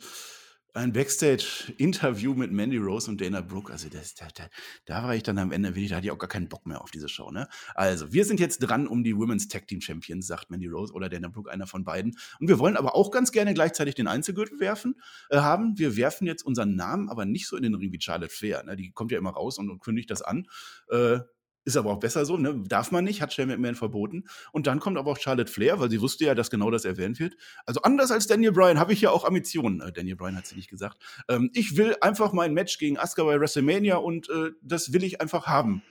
Ein 0.74 0.94
Backstage-Interview 0.94 2.32
mit 2.32 2.50
Mandy 2.50 2.78
Rose 2.78 3.10
und 3.10 3.20
Dana 3.20 3.42
Brooke. 3.42 3.70
Also, 3.70 3.90
das, 3.90 4.14
da, 4.14 4.28
da, 4.34 4.44
da 4.86 5.02
war 5.02 5.14
ich 5.14 5.22
dann 5.22 5.36
am 5.36 5.52
Ende, 5.52 5.70
da 5.70 5.96
hatte 5.96 6.06
ich 6.06 6.10
auch 6.10 6.18
gar 6.18 6.30
keinen 6.30 6.48
Bock 6.48 6.64
mehr 6.64 6.80
auf 6.80 6.90
diese 6.90 7.10
Show. 7.10 7.30
Ne? 7.30 7.46
Also, 7.74 8.14
wir 8.14 8.24
sind 8.24 8.40
jetzt 8.40 8.60
dran 8.60 8.86
um 8.86 9.04
die 9.04 9.14
Women's 9.14 9.48
Tag 9.48 9.68
Team 9.68 9.82
Champions, 9.82 10.26
sagt 10.26 10.50
Mandy 10.50 10.68
Rose 10.68 10.94
oder 10.94 11.10
Dana 11.10 11.28
Brooke, 11.28 11.50
einer 11.50 11.66
von 11.66 11.84
beiden. 11.84 12.16
Und 12.40 12.48
wir 12.48 12.58
wollen 12.58 12.78
aber 12.78 12.94
auch 12.94 13.10
ganz 13.10 13.32
gerne 13.32 13.52
gleichzeitig 13.52 13.96
den 13.96 14.06
Einzelgürtel 14.06 14.60
werfen, 14.60 14.94
äh, 15.28 15.40
haben. 15.40 15.78
Wir 15.78 15.94
werfen 15.98 16.26
jetzt 16.26 16.42
unseren 16.42 16.74
Namen 16.74 17.10
aber 17.10 17.26
nicht 17.26 17.48
so 17.48 17.56
in 17.58 17.64
den 17.64 17.74
Ring 17.74 17.92
wie 17.92 18.00
Charlotte 18.00 18.32
Flair. 18.32 18.62
Ne? 18.62 18.74
Die 18.74 18.92
kommt 18.92 19.12
ja 19.12 19.18
immer 19.18 19.32
raus 19.32 19.58
und, 19.58 19.68
und 19.68 19.80
kündigt 19.80 20.10
das 20.10 20.22
an. 20.22 20.48
Äh, 20.88 21.18
ist 21.64 21.76
aber 21.76 21.90
auch 21.90 22.00
besser 22.00 22.24
so, 22.24 22.36
ne? 22.36 22.62
Darf 22.66 22.90
man 22.90 23.04
nicht, 23.04 23.22
hat 23.22 23.32
Shane 23.32 23.48
McMahon 23.48 23.74
verboten. 23.74 24.24
Und 24.52 24.66
dann 24.66 24.80
kommt 24.80 24.98
aber 24.98 25.10
auch 25.10 25.18
Charlotte 25.18 25.50
Flair, 25.50 25.78
weil 25.80 25.90
sie 25.90 26.00
wusste 26.00 26.24
ja, 26.24 26.34
dass 26.34 26.50
genau 26.50 26.70
das 26.70 26.84
erwähnt 26.84 27.20
wird. 27.20 27.36
Also 27.66 27.82
anders 27.82 28.10
als 28.10 28.26
Daniel 28.26 28.52
Bryan 28.52 28.78
habe 28.78 28.92
ich 28.92 29.00
ja 29.00 29.10
auch 29.10 29.24
Ambitionen. 29.24 29.80
Äh, 29.80 29.92
Daniel 29.92 30.16
Bryan 30.16 30.36
hat 30.36 30.46
sie 30.46 30.56
nicht 30.56 30.70
gesagt. 30.70 30.98
Ähm, 31.28 31.50
ich 31.54 31.76
will 31.76 31.96
einfach 32.00 32.32
mein 32.32 32.52
Match 32.54 32.78
gegen 32.78 32.98
Asuka 32.98 33.24
bei 33.24 33.38
WrestleMania 33.38 33.96
und 33.96 34.28
äh, 34.30 34.50
das 34.62 34.92
will 34.92 35.04
ich 35.04 35.20
einfach 35.20 35.46
haben. 35.46 35.82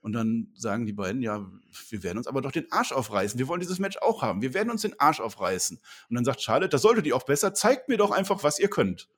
Und 0.00 0.14
dann 0.14 0.48
sagen 0.54 0.86
die 0.86 0.94
beiden, 0.94 1.20
ja, 1.20 1.46
wir 1.90 2.02
werden 2.02 2.18
uns 2.18 2.26
aber 2.26 2.40
doch 2.40 2.52
den 2.52 2.70
Arsch 2.72 2.92
aufreißen. 2.92 3.38
Wir 3.38 3.48
wollen 3.48 3.60
dieses 3.60 3.78
Match 3.78 3.98
auch 3.98 4.22
haben. 4.22 4.40
Wir 4.40 4.54
werden 4.54 4.70
uns 4.70 4.82
den 4.82 4.98
Arsch 4.98 5.20
aufreißen. 5.20 5.78
Und 6.08 6.14
dann 6.14 6.24
sagt 6.24 6.40
Charlotte, 6.40 6.70
das 6.70 6.82
solltet 6.82 7.06
ihr 7.06 7.14
auch 7.14 7.24
besser. 7.24 7.52
Zeigt 7.52 7.88
mir 7.88 7.98
doch 7.98 8.10
einfach, 8.10 8.42
was 8.42 8.58
ihr 8.58 8.70
könnt. 8.70 9.08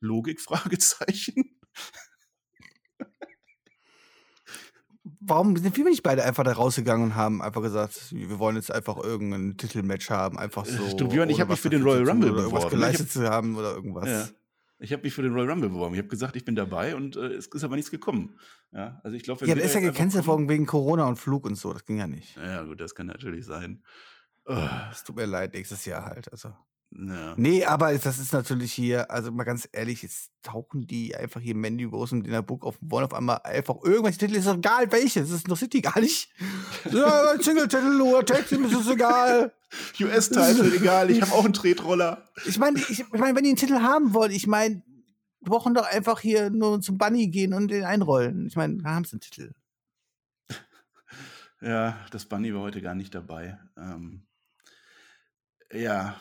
Logik? 0.00 0.40
Fragezeichen. 0.48 1.58
Warum 5.28 5.56
sind 5.56 5.76
wir 5.76 5.84
nicht 5.84 6.02
beide 6.02 6.24
einfach 6.24 6.44
da 6.44 6.52
rausgegangen 6.52 7.08
und 7.08 7.14
haben 7.14 7.42
einfach 7.42 7.62
gesagt, 7.62 8.12
wir 8.12 8.38
wollen 8.38 8.56
jetzt 8.56 8.72
einfach 8.72 8.96
irgendein 8.98 9.56
Titelmatch 9.56 10.10
haben, 10.10 10.38
einfach 10.38 10.64
so. 10.64 10.96
du, 10.96 11.08
Björn, 11.08 11.28
ich 11.28 11.36
ohne 11.36 11.42
hab 11.42 11.50
mich 11.50 11.60
für 11.60 11.70
den 11.70 11.82
Royal 11.82 12.08
Rumble 12.08 12.28
irgendwas 12.28 12.46
beworben? 12.50 12.66
Ich 12.66 12.70
geleistet 12.70 13.10
zu 13.10 13.28
haben 13.28 13.56
oder 13.56 13.74
irgendwas. 13.74 14.08
Ja. 14.08 14.28
Ich 14.80 14.92
habe 14.92 15.02
mich 15.02 15.12
für 15.12 15.22
den 15.22 15.32
Royal 15.32 15.50
Rumble 15.50 15.70
beworben. 15.70 15.94
Ich 15.94 15.98
habe 15.98 16.08
gesagt, 16.08 16.36
ich 16.36 16.44
bin 16.44 16.54
dabei 16.54 16.94
und 16.94 17.16
äh, 17.16 17.34
es 17.34 17.48
ist 17.48 17.64
aber 17.64 17.74
nichts 17.76 17.90
gekommen. 17.90 18.38
Ja, 18.72 19.00
also 19.02 19.16
ich 19.16 19.24
glaube, 19.24 19.44
Ja, 19.46 19.54
der 19.54 19.64
ist 19.64 19.74
ja 19.74 19.80
gecancelt 19.80 20.26
worden 20.26 20.48
wegen 20.48 20.66
Corona 20.66 21.06
und 21.06 21.16
Flug 21.16 21.44
und 21.46 21.56
so. 21.56 21.72
Das 21.72 21.84
ging 21.84 21.98
ja 21.98 22.06
nicht. 22.06 22.36
Ja, 22.36 22.62
gut, 22.62 22.80
das 22.80 22.94
kann 22.94 23.06
natürlich 23.06 23.44
sein. 23.44 23.82
Oh, 24.46 24.56
Es 24.90 25.04
tut 25.04 25.16
mir 25.16 25.26
leid, 25.26 25.54
nächstes 25.54 25.84
Jahr 25.84 26.04
halt. 26.04 26.30
Also. 26.32 26.54
Ja. 26.90 27.34
Nee, 27.36 27.64
aber 27.64 27.96
das 27.96 28.18
ist 28.18 28.32
natürlich 28.32 28.72
hier, 28.72 29.10
also 29.10 29.30
mal 29.30 29.44
ganz 29.44 29.68
ehrlich, 29.72 30.02
jetzt 30.02 30.30
tauchen 30.42 30.86
die 30.86 31.14
einfach 31.14 31.40
hier 31.40 31.54
Mandy 31.54 31.84
Rose 31.84 32.14
und 32.14 32.24
Dina 32.24 32.40
Book 32.40 32.64
auf 32.64 32.80
und 32.80 32.90
wollen 32.90 33.04
auf 33.04 33.12
einmal 33.12 33.40
einfach 33.44 33.76
irgendwelche 33.82 34.18
Titel, 34.18 34.36
ist 34.36 34.46
doch 34.46 34.56
egal 34.56 34.90
welche, 34.90 35.20
das 35.20 35.30
ist 35.30 35.48
noch 35.48 35.56
City 35.56 35.80
gar 35.80 36.00
nicht. 36.00 36.30
Ja, 36.92 37.34
Single-Titel 37.40 38.00
oder 38.00 38.24
Tag-Team 38.24 38.64
ist 38.64 38.74
es 38.74 38.88
egal. 38.88 39.52
US-Title, 40.00 40.74
egal, 40.74 41.10
ich 41.10 41.20
habe 41.20 41.32
auch 41.32 41.44
einen 41.44 41.52
Tretroller. 41.52 42.24
Ich 42.46 42.58
meine, 42.58 42.78
ich, 42.78 42.90
ich 42.90 43.04
mein, 43.10 43.36
wenn 43.36 43.42
die 43.42 43.50
einen 43.50 43.58
Titel 43.58 43.80
haben 43.80 44.14
wollen, 44.14 44.30
ich 44.30 44.46
meine, 44.46 44.76
die 44.86 45.44
brauchen 45.44 45.74
doch 45.74 45.86
einfach 45.86 46.20
hier 46.20 46.50
nur 46.50 46.80
zum 46.80 46.96
Bunny 46.96 47.28
gehen 47.28 47.52
und 47.52 47.68
den 47.68 47.84
einrollen. 47.84 48.46
Ich 48.46 48.56
meine, 48.56 48.78
da 48.78 48.94
haben 48.94 49.04
sie 49.04 49.14
einen 49.14 49.20
Titel. 49.20 49.52
Ja, 51.60 51.98
das 52.12 52.24
Bunny 52.24 52.54
war 52.54 52.62
heute 52.62 52.80
gar 52.80 52.94
nicht 52.94 53.14
dabei. 53.14 53.58
Ähm, 53.76 54.26
ja, 55.72 56.20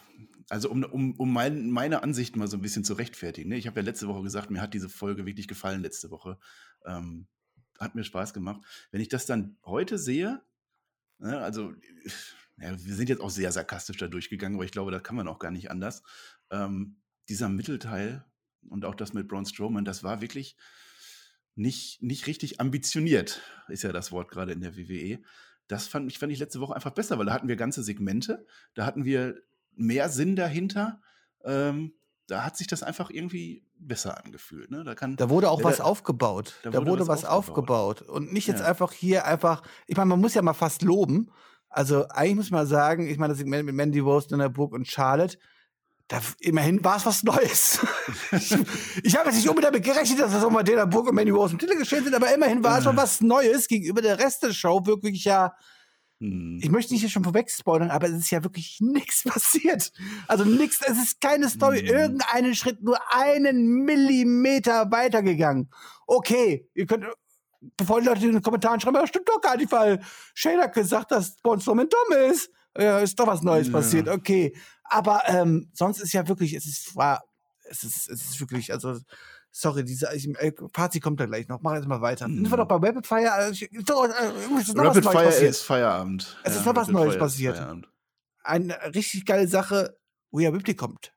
also 0.49 0.69
um, 0.69 0.83
um, 0.83 1.15
um 1.15 1.33
mein, 1.33 1.71
meine 1.71 2.03
Ansicht 2.03 2.35
mal 2.35 2.47
so 2.47 2.57
ein 2.57 2.61
bisschen 2.61 2.83
zu 2.83 2.93
rechtfertigen. 2.93 3.49
Ne? 3.49 3.57
Ich 3.57 3.67
habe 3.67 3.79
ja 3.79 3.85
letzte 3.85 4.07
Woche 4.07 4.23
gesagt, 4.23 4.49
mir 4.49 4.61
hat 4.61 4.73
diese 4.73 4.89
Folge 4.89 5.25
wirklich 5.25 5.47
gefallen 5.47 5.81
letzte 5.81 6.09
Woche. 6.09 6.39
Ähm, 6.85 7.27
hat 7.79 7.95
mir 7.95 8.03
Spaß 8.03 8.33
gemacht. 8.33 8.61
Wenn 8.91 9.01
ich 9.01 9.09
das 9.09 9.25
dann 9.25 9.57
heute 9.65 9.97
sehe, 9.97 10.41
ne, 11.19 11.39
also 11.39 11.73
ja, 12.59 12.71
wir 12.83 12.95
sind 12.95 13.09
jetzt 13.09 13.21
auch 13.21 13.29
sehr 13.29 13.51
sarkastisch 13.51 13.97
da 13.97 14.07
durchgegangen, 14.07 14.55
aber 14.57 14.65
ich 14.65 14.71
glaube, 14.71 14.91
das 14.91 15.03
kann 15.03 15.15
man 15.15 15.27
auch 15.27 15.39
gar 15.39 15.51
nicht 15.51 15.69
anders. 15.69 16.01
Ähm, 16.49 16.97
dieser 17.29 17.49
Mittelteil 17.49 18.25
und 18.69 18.85
auch 18.85 18.95
das 18.95 19.13
mit 19.13 19.27
Braun 19.27 19.45
Strowman, 19.45 19.85
das 19.85 20.03
war 20.03 20.21
wirklich 20.21 20.55
nicht, 21.55 22.01
nicht 22.01 22.27
richtig 22.27 22.59
ambitioniert, 22.59 23.41
ist 23.67 23.83
ja 23.83 23.91
das 23.91 24.11
Wort 24.11 24.29
gerade 24.29 24.53
in 24.53 24.61
der 24.61 24.77
WWE. 24.77 25.21
Das 25.67 25.87
fand 25.87 26.09
ich, 26.09 26.19
fand 26.19 26.31
ich 26.31 26.39
letzte 26.39 26.61
Woche 26.61 26.75
einfach 26.75 26.93
besser, 26.93 27.19
weil 27.19 27.25
da 27.25 27.33
hatten 27.33 27.47
wir 27.47 27.57
ganze 27.57 27.83
Segmente, 27.83 28.45
da 28.73 28.85
hatten 28.85 29.05
wir 29.05 29.41
mehr 29.77 30.09
Sinn 30.09 30.35
dahinter. 30.35 30.99
Ähm, 31.45 31.93
da 32.27 32.43
hat 32.43 32.57
sich 32.57 32.67
das 32.67 32.83
einfach 32.83 33.09
irgendwie 33.09 33.63
besser 33.79 34.23
angefühlt. 34.23 34.69
Ne? 34.71 34.83
Da, 34.83 34.95
kann, 34.95 35.15
Da 35.15 35.29
wurde 35.29 35.49
auch 35.49 35.59
Ja, 35.59 35.65
was 35.65 35.79
aufgebaut. 35.81 36.55
da 36.63 36.71
Da, 36.71 36.79
wurde 36.79 36.91
wurde, 36.91 37.07
was 37.07 37.23
was 37.23 37.25
aufgebaut. 37.25 38.01
aufgebaut. 38.01 38.09
Und 38.15 38.33
nicht 38.33 38.47
jetzt 38.47 38.59
Ja. 38.59 38.65
einfach 38.65 38.91
hier 38.91 39.25
einfach, 39.25 39.61
ich 39.85 39.95
meine, 39.95 40.09
man 40.09 40.19
muss 40.19 40.33
ja 40.33 40.41
mal 40.41 40.53
fast 40.53 40.81
loben. 40.81 41.31
Also 41.69 42.07
eigentlich 42.09 42.35
muss 42.35 42.51
man 42.51 42.67
sagen, 42.67 43.07
ich 43.07 43.17
meine, 43.17 43.31
das 43.33 43.37
Segment 43.39 43.65
mit 43.65 43.75
Mandy 43.75 43.99
Rose, 43.99 44.27
Dana 44.27 44.47
Brooke 44.49 44.75
und 44.75 44.87
Charlotte, 44.87 45.37
da, 46.09 46.19
immerhin 46.39 46.83
war 46.83 46.97
es 46.97 47.05
was 47.05 47.23
Neues. 47.23 47.79
ich 48.31 48.55
ich 49.03 49.15
habe 49.17 49.27
jetzt 49.29 49.35
nicht 49.35 49.49
unbedingt 49.49 49.73
damit 49.73 49.83
gerechnet, 49.83 50.19
dass 50.19 50.31
das 50.31 50.43
auch 50.43 50.49
mal 50.49 50.63
Dana 50.63 50.85
Brooke 50.85 51.09
und 51.09 51.15
Mandy 51.15 51.31
Rose 51.31 51.53
im 51.53 51.59
Titel 51.59 51.77
geschehen 51.77 52.03
sind, 52.03 52.15
aber 52.15 52.33
immerhin 52.33 52.63
war 52.63 52.79
es 52.79 52.85
Äh. 52.85 52.89
mal 52.93 52.97
was 53.03 53.21
Neues 53.21 53.67
gegenüber 53.67 54.01
der 54.01 54.17
Rest 54.17 54.43
der 54.43 54.53
Show. 54.53 54.85
Wirklich 54.85 55.23
ja, 55.25 55.53
Hm. 56.19 56.59
ich 56.61 56.71
möchte 56.71 56.93
nicht 56.93 57.01
hier 57.01 57.09
schon 57.11 57.23
vorweg 57.23 57.51
spoilern, 57.51 57.91
aber 57.91 58.07
es 58.07 58.13
ist 58.17 58.31
ja 58.31 58.43
wirklich 58.43 58.77
nichts 58.81 59.23
passiert. 59.23 59.91
Also 60.27 60.45
nichts, 60.45 60.79
es 60.81 60.97
ist 60.97 61.21
keine 61.21 61.47
Story, 61.49 61.81
Mhm. 61.83 61.87
irgendeinen 61.89 62.55
Schritt, 62.55 62.81
nur 62.81 62.97
einen 63.13 63.83
Millimeter 63.83 64.89
weitergegangen. 64.91 65.69
Okay, 66.07 66.67
ihr 66.73 66.85
könnt, 66.87 67.05
bevor 67.77 68.01
die 68.01 68.07
Leute 68.07 68.25
in 68.25 68.33
den 68.33 68.41
Kommentaren 68.41 68.79
schreiben, 68.79 68.95
das 68.95 69.09
stimmt 69.09 69.29
doch 69.29 69.41
gar 69.41 69.57
nicht, 69.57 69.71
weil 69.71 70.01
Shane 70.33 70.61
hat 70.61 70.73
gesagt, 70.73 71.11
dass 71.11 71.35
Braun 71.37 71.61
Strowman 71.61 71.87
dumm 71.89 72.17
ist. 72.31 72.49
Ja, 72.77 72.99
ist 72.99 73.19
doch 73.19 73.27
was 73.27 73.41
Neues 73.41 73.67
Ja. 73.67 73.73
passiert, 73.73 74.07
okay. 74.07 74.55
Aber 74.83 75.21
ähm, 75.27 75.69
sonst 75.73 75.99
ist 75.99 76.13
ja 76.13 76.27
wirklich, 76.27 76.53
es 76.53 76.65
ist, 76.65 76.95
war, 76.95 77.23
es 77.69 77.83
ist, 77.83 78.09
es 78.09 78.23
ist 78.29 78.39
wirklich, 78.39 78.71
also, 78.71 78.99
sorry, 79.59 79.83
diese, 79.83 80.07
äh, 80.11 80.51
Fazit 80.73 81.01
kommt 81.01 81.19
da 81.19 81.25
gleich 81.25 81.47
noch, 81.47 81.61
mach 81.61 81.75
jetzt 81.75 81.87
mal 81.87 82.01
weiter. 82.01 82.27
Mhm. 82.27 82.35
Sind 82.35 82.51
wir 82.51 82.57
doch 82.57 82.67
bei 82.67 82.75
Rapid 82.75 83.07
Fire, 83.07 83.31
also, 83.31 83.51
ist 83.51 83.61
äh, 83.63 83.67
noch 83.83 83.97
was 83.97 84.69
Rapid 84.69 84.75
Neues 84.75 84.97
Fire 85.05 85.25
passiert. 85.25 85.49
ist 85.49 85.61
Feierabend. 85.63 86.37
Es 86.43 86.55
ist 86.55 86.65
noch 86.65 86.75
was 86.75 86.87
Rapid 86.87 86.93
Neues 86.93 87.09
Fire 87.13 87.19
passiert. 87.19 87.77
Eine 88.43 88.77
richtig 88.95 89.25
geile 89.25 89.47
Sache, 89.47 89.97
Rhea 90.31 90.49
Ripley 90.49 90.75
kommt. 90.75 91.13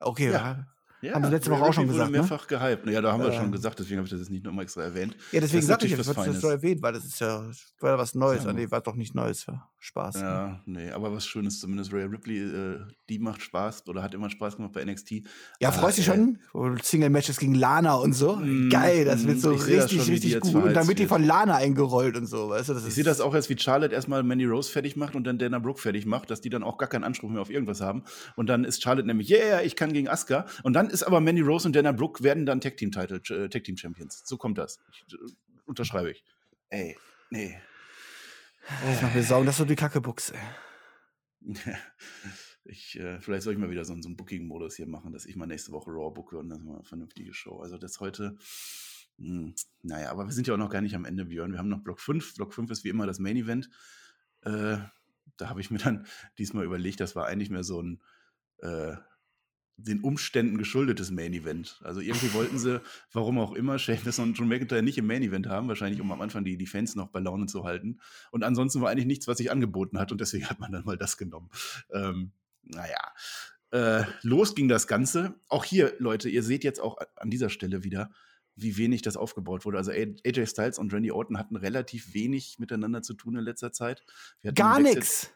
Okay, 0.00 0.26
Ja. 0.30 0.32
ja. 0.32 0.66
Ja, 1.02 1.12
Haben 1.16 1.24
sie 1.26 1.30
letzte 1.32 1.50
Woche 1.50 1.62
auch 1.64 1.74
schon 1.74 1.86
gesagt, 1.86 2.10
ne? 2.10 2.16
mehrfach 2.16 2.46
gehypt. 2.46 2.86
Ja, 2.86 3.02
da 3.02 3.12
haben 3.12 3.22
wir 3.22 3.30
Ja. 3.30 3.38
schon 3.38 3.52
gesagt, 3.52 3.78
deswegen 3.78 3.98
habe 3.98 4.06
ich 4.06 4.10
das 4.10 4.20
jetzt 4.20 4.30
nicht 4.30 4.42
nochmal 4.42 4.62
extra 4.64 4.84
erwähnt. 4.84 5.14
Ja, 5.32 5.40
deswegen 5.40 5.60
sagte 5.62 5.86
ich, 5.86 5.94
das 5.94 6.16
was 6.16 6.26
ich 6.26 6.38
so 6.38 6.48
erwähnt, 6.48 6.80
weil 6.80 6.94
das 6.94 7.04
ist 7.04 7.20
ja, 7.20 7.44
war 7.80 7.90
ja 7.90 7.98
was 7.98 8.14
Neues. 8.14 8.44
Ja. 8.44 8.48
Ah, 8.50 8.52
nee, 8.54 8.70
war 8.70 8.80
doch 8.80 8.94
nicht 8.94 9.14
Neues. 9.14 9.46
War 9.46 9.70
Spaß. 9.84 10.14
ne? 10.14 10.20
Ja, 10.22 10.60
nee, 10.64 10.90
aber 10.90 11.12
was 11.12 11.26
Schönes 11.26 11.60
zumindest. 11.60 11.92
Rhea 11.92 12.06
Ripley, 12.06 12.38
äh, 12.38 12.80
die 13.10 13.18
macht 13.18 13.42
Spaß 13.42 13.86
oder 13.88 14.02
hat 14.02 14.14
immer 14.14 14.30
Spaß 14.30 14.56
gemacht 14.56 14.72
bei 14.72 14.82
NXT. 14.82 15.24
Ja, 15.60 15.68
Ah, 15.68 15.72
freust 15.72 15.98
dich 15.98 16.08
ey. 16.08 16.14
schon? 16.52 16.78
Single-Matches 16.82 17.38
gegen 17.38 17.54
Lana 17.54 17.94
und 17.96 18.14
so. 18.14 18.36
Mm, 18.36 18.70
Geil, 18.70 19.04
das 19.04 19.26
wird 19.26 19.36
mm, 19.36 19.40
so 19.40 19.52
ich 19.52 19.66
richtig, 19.66 20.02
schon, 20.02 20.10
richtig 20.14 20.40
gut. 20.40 20.54
Und 20.54 20.72
dann 20.74 20.88
wird 20.88 20.98
die 20.98 21.06
von 21.06 21.22
Lana 21.22 21.56
eingerollt 21.56 22.16
und 22.16 22.26
so, 22.26 22.48
weißt 22.48 22.70
du? 22.70 22.72
Das 22.74 22.82
Ich 22.84 22.88
ist, 22.88 22.94
sehe 22.94 23.04
das 23.04 23.20
auch 23.20 23.34
erst, 23.34 23.50
wie 23.50 23.58
Charlotte 23.58 23.94
erstmal 23.94 24.22
Mandy 24.22 24.46
Rose 24.46 24.72
fertig 24.72 24.96
macht 24.96 25.14
und 25.14 25.24
dann 25.24 25.38
Dana 25.38 25.58
Brooke 25.58 25.80
fertig 25.82 26.06
macht, 26.06 26.30
dass 26.30 26.40
die 26.40 26.48
dann 26.48 26.62
auch 26.62 26.78
gar 26.78 26.88
keinen 26.88 27.04
Anspruch 27.04 27.28
mehr 27.28 27.42
auf 27.42 27.50
irgendwas 27.50 27.82
haben. 27.82 28.04
Und 28.36 28.46
dann 28.48 28.64
ist 28.64 28.82
Charlotte 28.82 29.06
nämlich, 29.06 29.28
yeah, 29.30 29.60
ich 29.60 29.76
kann 29.76 29.92
gegen 29.92 30.08
Asuka. 30.08 30.46
Und 30.62 30.72
dann 30.72 30.88
ist 30.88 31.02
aber 31.02 31.20
Mandy 31.20 31.42
Rose 31.42 31.68
und 31.68 31.76
Dana 31.76 31.92
Brooke 31.92 32.22
werden 32.24 32.46
dann 32.46 32.62
Tag 32.62 32.78
Team 32.78 32.90
Title, 32.90 33.20
äh, 33.28 33.50
Tag 33.50 33.64
Team 33.64 33.76
Champions. 33.76 34.22
So 34.24 34.38
kommt 34.38 34.56
das. 34.56 34.78
Ich, 34.92 35.12
äh, 35.12 35.18
unterschreibe 35.66 36.10
ich. 36.10 36.24
Ey, 36.70 36.96
nee. 37.28 37.54
Das 38.68 39.02
macht 39.02 39.14
mir 39.14 39.22
Sorgen, 39.22 39.46
das 39.46 39.54
ist 39.54 39.58
so 39.58 39.64
die 39.64 39.76
Kackebuchse. 39.76 40.34
Ich, 42.66 42.98
äh, 42.98 43.20
vielleicht 43.20 43.42
soll 43.42 43.52
ich 43.52 43.58
mal 43.58 43.68
wieder 43.68 43.84
so, 43.84 43.94
so 44.00 44.08
einen 44.08 44.16
Booking-Modus 44.16 44.76
hier 44.76 44.86
machen, 44.86 45.12
dass 45.12 45.26
ich 45.26 45.36
mal 45.36 45.44
nächste 45.46 45.72
Woche 45.72 45.90
Raw 45.90 46.10
booke 46.10 46.38
und 46.38 46.48
dann 46.48 46.64
mal 46.64 46.76
eine 46.76 46.84
vernünftige 46.84 47.34
Show. 47.34 47.60
Also 47.60 47.76
das 47.76 48.00
heute, 48.00 48.38
mh, 49.18 49.52
naja, 49.82 50.10
aber 50.10 50.24
wir 50.24 50.32
sind 50.32 50.46
ja 50.46 50.54
auch 50.54 50.58
noch 50.58 50.70
gar 50.70 50.80
nicht 50.80 50.94
am 50.94 51.04
Ende, 51.04 51.26
Björn. 51.26 51.52
Wir 51.52 51.58
haben 51.58 51.68
noch 51.68 51.84
Block 51.84 52.00
5. 52.00 52.36
Block 52.36 52.54
5 52.54 52.70
ist 52.70 52.82
wie 52.82 52.88
immer 52.88 53.06
das 53.06 53.18
Main 53.18 53.36
Event. 53.36 53.68
Äh, 54.40 54.78
da 55.36 55.48
habe 55.50 55.60
ich 55.60 55.70
mir 55.70 55.78
dann 55.78 56.06
diesmal 56.38 56.64
überlegt, 56.64 57.00
das 57.00 57.14
war 57.14 57.26
eigentlich 57.26 57.50
mehr 57.50 57.64
so 57.64 57.82
ein 57.82 58.02
äh, 58.62 58.96
den 59.76 60.00
Umständen 60.00 60.58
geschuldetes 60.58 61.10
Main 61.10 61.32
Event. 61.32 61.80
Also 61.82 62.00
irgendwie 62.00 62.32
wollten 62.34 62.58
sie, 62.58 62.80
warum 63.12 63.38
auch 63.38 63.52
immer, 63.52 63.78
Sheamus 63.78 64.18
und 64.18 64.38
Drew 64.38 64.44
McIntyre 64.44 64.82
nicht 64.82 64.98
im 64.98 65.06
Main 65.06 65.22
Event 65.22 65.48
haben, 65.48 65.68
wahrscheinlich 65.68 66.00
um 66.00 66.10
am 66.12 66.20
Anfang 66.20 66.44
die, 66.44 66.56
die 66.56 66.66
Fans 66.66 66.94
noch 66.94 67.08
bei 67.08 67.20
Laune 67.20 67.46
zu 67.46 67.64
halten. 67.64 68.00
Und 68.30 68.44
ansonsten 68.44 68.80
war 68.80 68.90
eigentlich 68.90 69.06
nichts, 69.06 69.26
was 69.28 69.38
sich 69.38 69.50
angeboten 69.50 69.98
hat 69.98 70.12
und 70.12 70.20
deswegen 70.20 70.48
hat 70.48 70.60
man 70.60 70.72
dann 70.72 70.84
mal 70.84 70.96
das 70.96 71.16
genommen. 71.16 71.50
Ähm, 71.92 72.32
naja, 72.62 73.12
äh, 73.70 74.04
los 74.22 74.54
ging 74.54 74.68
das 74.68 74.86
Ganze. 74.86 75.34
Auch 75.48 75.64
hier, 75.64 75.94
Leute, 75.98 76.28
ihr 76.28 76.42
seht 76.42 76.64
jetzt 76.64 76.80
auch 76.80 76.98
an 77.16 77.30
dieser 77.30 77.50
Stelle 77.50 77.82
wieder, 77.82 78.10
wie 78.56 78.76
wenig 78.76 79.02
das 79.02 79.16
aufgebaut 79.16 79.64
wurde. 79.64 79.78
Also 79.78 79.90
AJ 79.90 80.46
Styles 80.46 80.78
und 80.78 80.92
Randy 80.92 81.10
Orton 81.10 81.38
hatten 81.38 81.56
relativ 81.56 82.14
wenig 82.14 82.58
miteinander 82.58 83.02
zu 83.02 83.14
tun 83.14 83.36
in 83.36 83.42
letzter 83.42 83.72
Zeit. 83.72 84.04
Gar 84.54 84.80
nichts. 84.80 85.32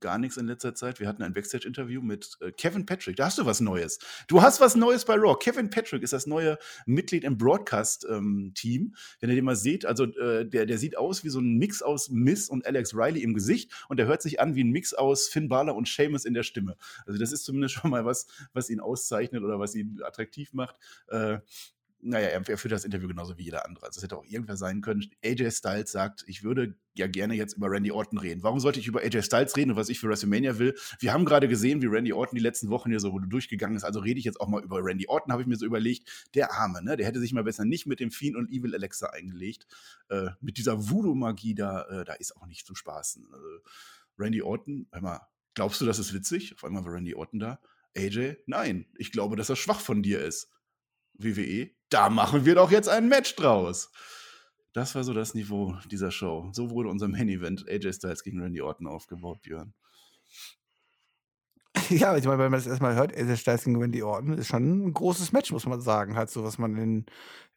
Gar 0.00 0.18
nichts 0.18 0.36
in 0.36 0.46
letzter 0.46 0.74
Zeit. 0.74 1.00
Wir 1.00 1.08
hatten 1.08 1.22
ein 1.22 1.32
Backstage-Interview 1.32 2.00
mit 2.00 2.38
äh, 2.40 2.50
Kevin 2.52 2.86
Patrick. 2.86 3.16
Da 3.16 3.26
hast 3.26 3.38
du 3.38 3.46
was 3.46 3.60
Neues. 3.60 3.98
Du 4.28 4.42
hast 4.42 4.60
was 4.60 4.74
Neues 4.74 5.04
bei 5.04 5.14
Raw. 5.14 5.36
Kevin 5.38 5.70
Patrick 5.70 6.02
ist 6.02 6.12
das 6.12 6.26
neue 6.26 6.58
Mitglied 6.86 7.24
im 7.24 7.36
Broadcast-Team. 7.36 8.94
Wenn 9.20 9.30
ihr 9.30 9.36
den 9.36 9.44
mal 9.44 9.56
seht, 9.56 9.84
also 9.84 10.04
äh, 10.04 10.46
der, 10.46 10.66
der 10.66 10.78
sieht 10.78 10.96
aus 10.96 11.24
wie 11.24 11.28
so 11.28 11.40
ein 11.40 11.58
Mix 11.58 11.82
aus 11.82 12.08
Miss 12.08 12.48
und 12.48 12.66
Alex 12.66 12.94
Riley 12.94 13.22
im 13.22 13.34
Gesicht 13.34 13.72
und 13.88 13.98
der 13.98 14.06
hört 14.06 14.22
sich 14.22 14.40
an 14.40 14.54
wie 14.54 14.64
ein 14.64 14.70
Mix 14.70 14.94
aus 14.94 15.28
Finn 15.28 15.48
Balor 15.48 15.76
und 15.76 15.88
Seamus 15.88 16.24
in 16.24 16.34
der 16.34 16.42
Stimme. 16.42 16.76
Also 17.06 17.18
das 17.18 17.32
ist 17.32 17.44
zumindest 17.44 17.74
schon 17.74 17.90
mal 17.90 18.04
was, 18.04 18.26
was 18.52 18.70
ihn 18.70 18.80
auszeichnet 18.80 19.42
oder 19.42 19.58
was 19.58 19.74
ihn 19.74 20.00
attraktiv 20.02 20.52
macht. 20.52 20.76
Äh, 21.08 21.38
naja, 22.02 22.28
er, 22.28 22.48
er 22.48 22.58
führt 22.58 22.72
das 22.72 22.84
Interview 22.84 23.08
genauso 23.08 23.36
wie 23.38 23.44
jeder 23.44 23.66
andere. 23.66 23.86
Also 23.86 23.98
es 23.98 24.02
hätte 24.02 24.16
auch 24.16 24.24
irgendwer 24.24 24.56
sein 24.56 24.80
können. 24.80 25.10
AJ 25.24 25.50
Styles 25.52 25.92
sagt, 25.92 26.24
ich 26.26 26.42
würde 26.42 26.76
ja 26.94 27.06
gerne 27.06 27.34
jetzt 27.34 27.54
über 27.54 27.70
Randy 27.70 27.92
Orton 27.92 28.18
reden. 28.18 28.42
Warum 28.42 28.60
sollte 28.60 28.80
ich 28.80 28.86
über 28.86 29.00
AJ 29.00 29.22
Styles 29.22 29.56
reden 29.56 29.72
und 29.72 29.76
was 29.76 29.88
ich 29.88 30.00
für 30.00 30.08
WrestleMania 30.08 30.58
will? 30.58 30.76
Wir 30.98 31.12
haben 31.12 31.24
gerade 31.24 31.48
gesehen, 31.48 31.82
wie 31.82 31.86
Randy 31.86 32.12
Orton 32.12 32.36
die 32.36 32.42
letzten 32.42 32.70
Wochen 32.70 32.90
hier 32.90 33.00
so 33.00 33.18
durchgegangen 33.18 33.76
ist. 33.76 33.84
Also 33.84 34.00
rede 34.00 34.18
ich 34.18 34.24
jetzt 34.24 34.40
auch 34.40 34.48
mal 34.48 34.62
über 34.62 34.78
Randy 34.82 35.06
Orton, 35.08 35.32
habe 35.32 35.42
ich 35.42 35.48
mir 35.48 35.56
so 35.56 35.66
überlegt. 35.66 36.28
Der 36.34 36.52
Arme, 36.52 36.82
ne? 36.82 36.96
Der 36.96 37.06
hätte 37.06 37.20
sich 37.20 37.32
mal 37.32 37.44
besser 37.44 37.64
nicht 37.64 37.86
mit 37.86 38.00
dem 38.00 38.10
Fiend 38.10 38.36
und 38.36 38.50
Evil 38.50 38.74
Alexa 38.74 39.10
eingelegt. 39.10 39.66
Äh, 40.08 40.30
mit 40.40 40.58
dieser 40.58 40.90
Voodoo-Magie 40.90 41.54
da, 41.54 41.82
äh, 41.82 42.04
da 42.04 42.14
ist 42.14 42.36
auch 42.36 42.46
nicht 42.46 42.66
zu 42.66 42.74
spaßen. 42.74 43.28
Also, 43.32 43.46
Randy 44.18 44.42
Orton, 44.42 44.86
hör 44.92 45.00
mal, 45.00 45.20
glaubst 45.54 45.80
du, 45.80 45.86
das 45.86 45.98
ist 45.98 46.12
witzig? 46.12 46.54
Auf 46.54 46.64
einmal 46.64 46.84
war 46.84 46.92
Randy 46.92 47.14
Orton 47.14 47.40
da. 47.40 47.60
AJ, 47.96 48.36
nein, 48.46 48.86
ich 48.96 49.10
glaube, 49.12 49.36
dass 49.36 49.48
er 49.48 49.56
schwach 49.56 49.80
von 49.80 50.02
dir 50.02 50.20
ist. 50.20 50.50
WWE, 51.22 51.70
da 51.90 52.08
machen 52.10 52.44
wir 52.44 52.54
doch 52.54 52.70
jetzt 52.70 52.88
ein 52.88 53.08
Match 53.08 53.34
draus. 53.36 53.90
Das 54.72 54.94
war 54.94 55.02
so 55.04 55.12
das 55.12 55.34
Niveau 55.34 55.76
dieser 55.90 56.10
Show. 56.12 56.48
So 56.52 56.70
wurde 56.70 56.88
unser 56.90 57.08
Main 57.08 57.28
Event 57.28 57.68
AJ 57.68 57.94
Styles 57.94 58.22
gegen 58.22 58.40
Randy 58.40 58.60
Orton 58.62 58.86
aufgebaut, 58.86 59.42
Björn. 59.42 59.74
Ja, 61.90 62.16
ich 62.16 62.24
meine, 62.24 62.38
wenn 62.38 62.50
man 62.50 62.58
das 62.60 62.66
erstmal 62.66 62.94
hört, 62.94 63.16
AJ 63.16 63.36
Styles 63.36 63.64
gegen 63.64 63.80
Randy 63.80 64.02
Orton 64.02 64.38
ist 64.38 64.48
schon 64.48 64.86
ein 64.88 64.92
großes 64.92 65.32
Match, 65.32 65.52
muss 65.52 65.66
man 65.66 65.80
sagen. 65.80 66.16
Halt 66.16 66.30
so, 66.30 66.42
was 66.44 66.58
man 66.58 66.76
in, 66.76 67.06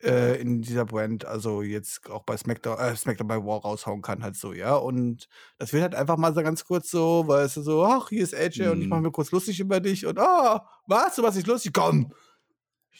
äh, 0.03 0.39
in 0.39 0.61
dieser 0.61 0.85
Brand, 0.85 1.25
also 1.25 1.61
jetzt 1.61 2.09
auch 2.09 2.23
bei 2.23 2.37
SmackDown, 2.37 2.77
äh, 2.79 2.95
SmackDown 2.95 3.27
bei 3.27 3.37
War 3.43 3.61
raushauen 3.61 4.01
kann, 4.01 4.23
halt 4.23 4.35
so, 4.35 4.53
ja. 4.53 4.75
Und 4.75 5.27
das 5.57 5.73
wird 5.73 5.83
halt 5.83 5.95
einfach 5.95 6.17
mal 6.17 6.33
so 6.33 6.41
ganz 6.43 6.63
kurz 6.65 6.89
so, 6.91 7.23
weil 7.27 7.45
es 7.45 7.53
so, 7.55 7.83
ach, 7.85 8.09
hier 8.09 8.23
ist 8.23 8.35
AJ 8.35 8.69
und 8.69 8.79
ich 8.81 8.83
Mhm. 8.85 8.89
mache 8.89 9.01
mir 9.01 9.11
kurz 9.11 9.31
lustig 9.31 9.59
über 9.59 9.79
dich 9.79 10.05
und, 10.05 10.19
ah, 10.19 10.67
was, 10.87 11.15
du 11.15 11.21
machst 11.21 11.37
dich 11.37 11.45
lustig, 11.47 11.73
komm. 11.73 12.11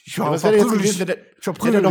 Ich 0.06 0.16
Ja, 0.16 0.24
war 0.24 0.32
was 0.32 0.42
wäre 0.42 0.56
jetzt 0.56 0.70
gewesen, 0.70 0.98
wenn 1.00 1.06
der, 1.06 1.16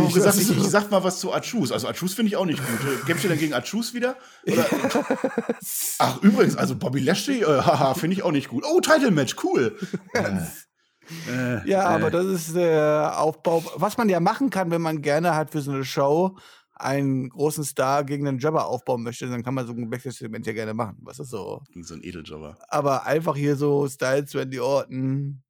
dich. 0.06 0.14
gesagt, 0.14 0.36
ich, 0.38 0.50
ich 0.50 0.68
sag 0.68 0.90
mal 0.90 1.02
was 1.02 1.18
zu 1.20 1.32
Achus. 1.32 1.72
Also 1.72 1.88
Achus 1.88 2.14
finde 2.14 2.28
ich 2.28 2.36
auch 2.36 2.44
nicht 2.46 2.60
gut. 2.60 3.06
Kämpfst 3.06 3.24
du 3.24 3.28
denn 3.28 3.38
gegen 3.38 3.54
Achus 3.54 3.94
wieder? 3.94 4.16
Oder, 4.46 4.66
ach, 5.98 6.22
übrigens, 6.22 6.56
also 6.56 6.76
Bobby 6.76 7.00
Lashley, 7.00 7.42
äh, 7.42 7.46
haha, 7.46 7.94
finde 7.94 8.14
ich 8.16 8.22
auch 8.22 8.30
nicht 8.32 8.48
gut. 8.48 8.64
Oh, 8.66 8.80
Title-Match, 8.80 9.36
cool. 9.42 9.76
Äh, 10.14 11.60
äh, 11.60 11.68
Ja, 11.68 11.82
äh, 11.82 11.94
aber 11.94 12.10
das 12.10 12.24
ist 12.24 12.56
der 12.56 13.14
Aufbau. 13.18 13.62
Was 13.76 13.98
man 13.98 14.08
ja 14.08 14.20
machen 14.20 14.48
kann, 14.50 14.70
wenn 14.70 14.80
man 14.80 15.02
gerne 15.02 15.34
halt 15.34 15.50
für 15.50 15.60
so 15.60 15.70
eine 15.70 15.84
Show 15.84 16.36
einen 16.76 17.28
großen 17.28 17.62
Star 17.62 18.04
gegen 18.04 18.26
einen 18.26 18.38
Jobber 18.38 18.66
aufbauen 18.66 19.02
möchte, 19.02 19.28
dann 19.28 19.42
kann 19.44 19.54
man 19.54 19.66
so 19.66 19.72
ein 19.72 19.90
Backstage-Segment 19.90 20.46
ja 20.46 20.52
gerne 20.54 20.74
machen. 20.74 20.96
Was 21.02 21.18
ist 21.20 21.30
so? 21.30 21.62
Gegen 21.68 21.84
so 21.84 21.94
ein 21.94 22.02
Edeljobber. 22.02 22.56
Aber 22.68 23.06
einfach 23.06 23.36
hier 23.36 23.54
so 23.56 23.86
Styles, 23.88 24.34
Randy 24.34 24.58
Orton, 24.60 25.43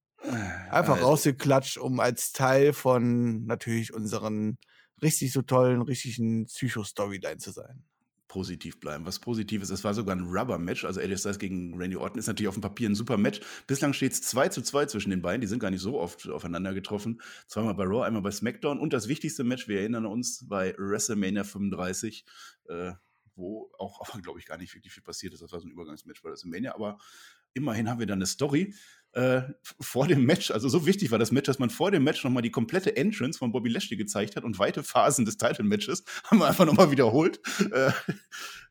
einfach 0.71 0.95
Also, 0.95 1.07
rausgeklatscht, 1.07 1.79
um 1.79 2.01
als 2.01 2.33
Teil 2.33 2.73
von 2.73 3.45
natürlich 3.47 3.93
unseren 3.93 4.59
richtig 5.03 5.33
so 5.33 5.43
tollen, 5.43 5.83
richtigen 5.83 6.47
Psycho-Storyline 6.47 7.39
zu 7.39 7.51
sein. 7.51 7.85
positiv 8.29 8.81
bleiben. 8.81 9.07
Was 9.07 9.21
positiv 9.21 9.63
ist, 9.63 9.71
es 9.71 9.85
war 9.85 9.95
sogar 9.95 10.17
ein 10.17 10.25
Rubber-Match. 10.25 10.85
Also 10.85 11.01
AJ 11.01 11.19
Styles 11.19 11.39
gegen 11.39 11.79
Randy 11.79 11.97
Orton 11.97 12.19
ist 12.19 12.27
natürlich 12.27 12.49
auf 12.49 12.57
dem 12.57 12.63
Papier 12.63 12.89
ein 12.91 12.97
super 12.97 13.17
Match. 13.17 13.41
Bislang 13.69 13.93
steht 13.93 14.13
es 14.13 14.23
2 14.23 14.49
zu 14.49 14.61
2 14.63 14.87
zwischen 14.87 15.11
den 15.11 15.23
beiden. 15.23 15.41
Die 15.41 15.47
sind 15.47 15.61
gar 15.61 15.71
nicht 15.71 15.83
so 15.83 16.01
oft 16.01 16.29
aufeinander 16.29 16.75
getroffen. 16.75 17.21
Zweimal 17.47 17.75
bei 17.75 17.85
Raw, 17.85 18.05
einmal 18.05 18.23
bei 18.23 18.33
SmackDown. 18.33 18.81
Und 18.81 18.93
das 18.93 19.07
wichtigste 19.07 19.45
Match, 19.45 19.69
wir 19.69 19.79
erinnern 19.79 20.05
uns, 20.05 20.45
bei 20.49 20.75
WrestleMania 20.77 21.45
35, 21.45 22.25
äh, 22.69 22.95
wo 23.37 23.71
auch, 23.79 24.01
glaube 24.23 24.39
ich, 24.39 24.47
gar 24.47 24.59
nicht 24.59 24.75
wirklich 24.75 24.93
viel 24.93 25.03
passiert 25.03 25.35
ist. 25.35 25.43
Das 25.43 25.53
war 25.53 25.61
so 25.61 25.67
ein 25.67 25.73
Übergangsmatch 25.73 26.23
bei 26.23 26.31
WrestleMania. 26.31 26.75
Aber 26.75 26.99
immerhin 27.53 27.89
haben 27.89 28.01
wir 28.01 28.07
dann 28.07 28.19
eine 28.19 28.27
Story 28.27 28.75
äh, 29.13 29.43
vor 29.81 30.09
dem 30.09 30.25
Match. 30.25 30.51
Also 30.51 30.69
so 30.69 30.87
wichtig 30.87 31.11
war 31.11 31.19
das 31.19 31.31
Match, 31.31 31.47
dass 31.47 31.59
man 31.59 31.71
vor 31.71 31.91
dem 31.91 32.05
Match 32.05 32.25
nochmal 32.25 32.43
die 32.43 32.51
komplette 32.51 32.97
Entrance 32.97 33.39
von 33.39 33.53
Bobby 33.53 33.71
Lashley 33.71 33.97
gezeigt 33.97 34.37
hat 34.37 34.45
und 34.45 34.59
weite 34.59 34.83
Phasen 34.83 35.25
des 35.25 35.37
Title-Matches 35.37 36.05
haben 36.25 36.39
wir 36.39 36.47
einfach 36.47 36.67
nochmal 36.67 36.91
wiederholt. 36.91 37.41
Äh, 37.73 37.93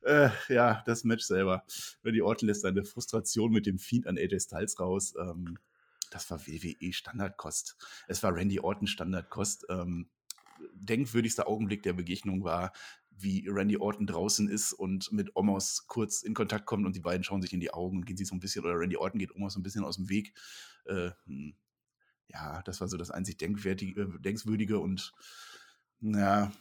äh, 0.03 0.29
ja, 0.49 0.83
das 0.85 1.03
Match 1.03 1.23
selber. 1.23 1.63
Randy 2.03 2.21
Orton 2.21 2.47
lässt 2.47 2.61
seine 2.61 2.83
Frustration 2.83 3.51
mit 3.51 3.65
dem 3.65 3.79
Fiend 3.79 4.07
an 4.07 4.17
AJ 4.17 4.41
Styles 4.41 4.79
raus. 4.79 5.13
Ähm, 5.19 5.57
das 6.11 6.29
war 6.29 6.45
WWE 6.45 6.93
Standardkost. 6.93 7.75
Es 8.07 8.21
war 8.21 8.35
Randy 8.35 8.59
Orton 8.59 8.87
Standardkost. 8.87 9.65
Ähm, 9.69 10.09
denkwürdigster 10.73 11.47
Augenblick 11.47 11.83
der 11.83 11.93
Begegnung 11.93 12.43
war, 12.43 12.71
wie 13.17 13.47
Randy 13.47 13.77
Orton 13.77 14.07
draußen 14.07 14.49
ist 14.49 14.73
und 14.73 15.11
mit 15.11 15.35
Omos 15.35 15.85
kurz 15.87 16.21
in 16.21 16.33
Kontakt 16.33 16.65
kommt 16.65 16.85
und 16.85 16.95
die 16.95 17.01
beiden 17.01 17.23
schauen 17.23 17.41
sich 17.41 17.53
in 17.53 17.59
die 17.59 17.73
Augen 17.73 17.97
und 17.97 18.05
gehen 18.05 18.17
sich 18.17 18.27
so 18.27 18.35
ein 18.35 18.39
bisschen, 18.39 18.63
oder 18.63 18.79
Randy 18.79 18.97
Orton 18.97 19.19
geht 19.19 19.35
Omos 19.35 19.53
so 19.53 19.59
ein 19.59 19.63
bisschen 19.63 19.83
aus 19.83 19.97
dem 19.97 20.09
Weg. 20.09 20.33
Äh, 20.85 21.11
hm, 21.25 21.55
ja, 22.27 22.61
das 22.63 22.81
war 22.81 22.87
so 22.87 22.97
das 22.97 23.11
einzig 23.11 23.41
äh, 23.41 23.47
Denkwürdige 23.47 24.79
und 24.79 25.13
ja, 26.01 26.51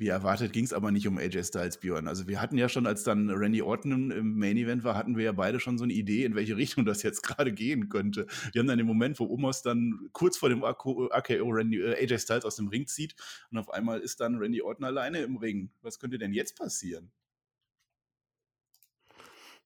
wie 0.00 0.08
erwartet 0.08 0.54
ging 0.54 0.64
es 0.64 0.72
aber 0.72 0.90
nicht 0.90 1.06
um 1.06 1.18
AJ 1.18 1.44
Styles 1.44 1.76
Björn. 1.78 2.08
Also 2.08 2.26
wir 2.26 2.40
hatten 2.40 2.56
ja 2.56 2.70
schon, 2.70 2.86
als 2.86 3.04
dann 3.04 3.28
Randy 3.28 3.60
Orton 3.60 4.10
im, 4.10 4.38
Main 4.38 4.56
Event 4.56 4.82
war, 4.82 4.96
hatten 4.96 5.14
wir 5.14 5.24
ja 5.24 5.32
beide 5.32 5.60
schon 5.60 5.76
so 5.76 5.84
eine 5.84 5.92
Idee, 5.92 6.24
in 6.24 6.34
welche 6.34 6.56
Richtung 6.56 6.84
das 6.86 7.02
jetzt 7.02 7.22
gerade 7.22 7.52
gehen 7.52 7.90
könnte. 7.90 8.26
Wir 8.52 8.60
haben 8.60 8.66
dann 8.66 8.78
den 8.78 8.86
Moment, 8.86 9.20
wo 9.20 9.26
Omos 9.26 9.60
dann 9.60 10.08
kurz 10.12 10.38
vor 10.38 10.48
dem 10.48 10.64
AKO, 10.64 11.10
Randy, 11.50 11.82
äh, 11.82 12.02
AJ 12.02 12.18
Styles 12.20 12.44
aus 12.46 12.56
dem 12.56 12.68
Ring 12.68 12.86
zieht 12.86 13.14
und 13.50 13.58
auf 13.58 13.68
einmal 13.68 14.00
ist 14.00 14.20
dann 14.20 14.38
Randy 14.38 14.62
Orton 14.62 14.86
alleine 14.86 15.18
im 15.18 15.36
Ring. 15.36 15.70
Was 15.82 15.98
könnte 15.98 16.16
denn 16.16 16.32
jetzt 16.32 16.56
passieren? 16.58 17.12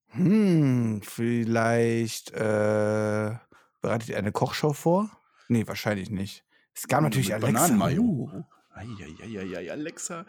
Hm, 0.08 1.00
vielleicht 1.02 2.32
äh, 2.32 3.34
bereitet 3.80 4.08
ihr 4.08 4.18
eine 4.18 4.32
Kochshow 4.32 4.72
vor? 4.72 5.10
Nee, 5.46 5.64
wahrscheinlich 5.68 6.10
nicht. 6.10 6.44
Es 6.74 6.88
gab 6.88 6.98
Hm, 6.98 7.04
natürlich 7.04 7.34
Alexa. 7.34 7.52
Bananenmayo. 7.52 8.44
Eieieiei, 8.74 9.70
Alexa, 9.70 10.26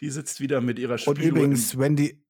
die 0.00 0.10
sitzt 0.10 0.40
wieder 0.40 0.60
mit 0.60 0.78
ihrer 0.78 0.92
Und 0.94 1.00
Spieluhr 1.00 1.22
im- 1.22 1.28
übrigens, 1.36 1.78
Wendy, 1.78 2.22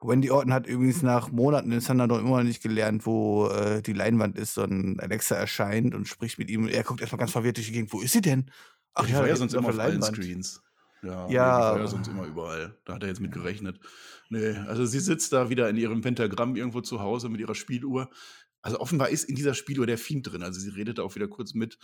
Wendy 0.00 0.30
Orton 0.30 0.52
hat 0.52 0.66
übrigens 0.66 1.02
nach 1.02 1.30
Monaten 1.30 1.72
in 1.72 1.80
immer 1.80 2.10
noch 2.10 2.42
nicht 2.42 2.62
gelernt, 2.62 3.04
wo 3.06 3.48
äh, 3.48 3.82
die 3.82 3.92
Leinwand 3.92 4.36
ist, 4.38 4.54
sondern 4.54 5.00
Alexa 5.00 5.34
erscheint 5.34 5.94
und 5.94 6.06
spricht 6.06 6.38
mit 6.38 6.50
ihm. 6.50 6.64
Und 6.64 6.68
er 6.70 6.84
guckt 6.84 7.00
erstmal 7.00 7.18
ganz 7.18 7.32
verwirrt 7.32 7.56
durch 7.56 7.66
die 7.66 7.72
Gegend. 7.72 7.92
Wo 7.92 8.00
ist 8.00 8.12
sie 8.12 8.20
denn? 8.20 8.50
Ach, 8.94 9.06
die 9.06 9.12
ja, 9.12 9.20
war 9.20 9.28
ja 9.28 9.36
sonst 9.36 9.54
immer 9.54 9.68
auf 9.68 9.78
allen. 9.78 10.02
Screens. 10.02 10.62
Ja, 11.02 11.28
Ja, 11.28 11.72
war 11.72 11.78
ja 11.78 11.86
sonst 11.86 12.08
immer 12.08 12.26
überall. 12.26 12.76
Da 12.84 12.94
hat 12.94 13.02
er 13.02 13.08
jetzt 13.08 13.20
mit 13.20 13.32
gerechnet. 13.32 13.78
Nee, 14.30 14.50
also 14.66 14.84
sie 14.84 15.00
sitzt 15.00 15.32
da 15.32 15.48
wieder 15.48 15.68
in 15.68 15.76
ihrem 15.76 16.00
Pentagramm 16.00 16.56
irgendwo 16.56 16.80
zu 16.80 17.00
Hause 17.00 17.28
mit 17.28 17.40
ihrer 17.40 17.54
Spieluhr. 17.54 18.10
Also 18.62 18.80
offenbar 18.80 19.08
ist 19.08 19.24
in 19.24 19.36
dieser 19.36 19.54
Spieluhr 19.54 19.86
der 19.86 19.98
Fiend 19.98 20.30
drin. 20.30 20.42
Also 20.42 20.58
sie 20.60 20.70
redet 20.70 20.98
da 20.98 21.02
auch 21.02 21.14
wieder 21.14 21.28
kurz 21.28 21.54
mit. 21.54 21.78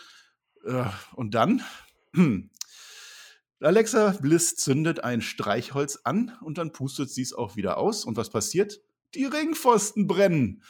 Äh, 0.64 0.84
und 1.14 1.34
dann, 1.34 1.62
hm, 2.14 2.50
Alexa 3.64 4.10
Bliss 4.20 4.56
zündet 4.56 5.02
ein 5.02 5.20
Streichholz 5.20 6.00
an 6.04 6.36
und 6.42 6.58
dann 6.58 6.72
pustet 6.72 7.10
sie 7.10 7.22
es 7.22 7.32
auch 7.32 7.56
wieder 7.56 7.78
aus. 7.78 8.04
Und 8.04 8.16
was 8.16 8.30
passiert? 8.30 8.80
Die 9.14 9.24
Ringpfosten 9.24 10.06
brennen. 10.06 10.62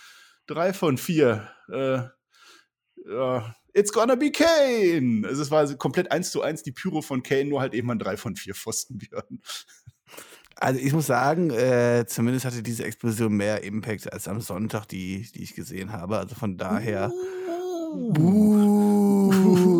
Drei 0.47 0.73
von 0.73 0.99
vier. 0.99 1.49
Äh, 1.69 2.03
ja, 3.07 3.55
it's 3.73 3.93
gonna 3.93 4.15
be 4.15 4.31
Kane. 4.31 5.27
Also 5.27 5.43
es 5.43 5.51
war 5.51 5.67
komplett 5.75 6.13
eins 6.13 6.31
zu 6.31 6.43
eins 6.43 6.63
die 6.63 6.73
Pyro 6.73 7.03
von 7.03 7.23
Kane, 7.23 7.47
nur 7.47 7.61
halt 7.61 7.75
eben 7.75 7.91
ein 7.91 7.99
drei 7.99 8.17
von 8.17 8.37
vier 8.37 8.55
Pfosten, 8.55 8.99
Björn. 8.99 9.41
Also 10.57 10.79
ich 10.79 10.93
muss 10.93 11.07
sagen, 11.07 11.51
äh, 11.51 12.05
zumindest 12.07 12.47
hatte 12.47 12.63
diese 12.63 12.85
Explosion 12.85 13.33
mehr 13.33 13.65
Impact 13.65 14.13
als 14.13 14.29
am 14.29 14.41
Sonntag, 14.41 14.87
die, 14.87 15.31
die 15.35 15.43
ich 15.43 15.55
gesehen 15.55 15.93
habe. 15.93 16.19
Also 16.19 16.37
von 16.37 16.57
daher. 16.57 17.11
Buh. 17.93 19.24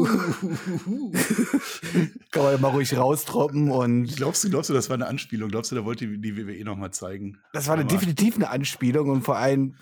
Kann 2.31 2.43
man 2.43 2.53
ja 2.53 2.59
mal 2.59 2.69
ruhig 2.69 2.97
raustroppen 2.97 3.71
und 3.71 4.17
Glaubst 4.17 4.45
du, 4.45 4.51
glaubst 4.51 4.71
du, 4.71 4.75
das 4.75 4.89
war 4.89 4.95
eine 4.95 5.07
Anspielung? 5.07 5.51
Glaubst 5.51 5.73
du, 5.73 5.77
da 5.77 5.85
wollte 5.85 6.07
die, 6.07 6.37
WWE 6.37 6.65
nochmal 6.65 6.93
zeigen? 6.93 7.39
das 7.53 7.67
war 7.67 7.75
eine 7.75 7.85
definitiv 7.85 8.37
eine 8.37 8.51
Anspielung 8.51 9.11
und 9.11 9.23
vor 9.23 9.37
allem 9.37 9.75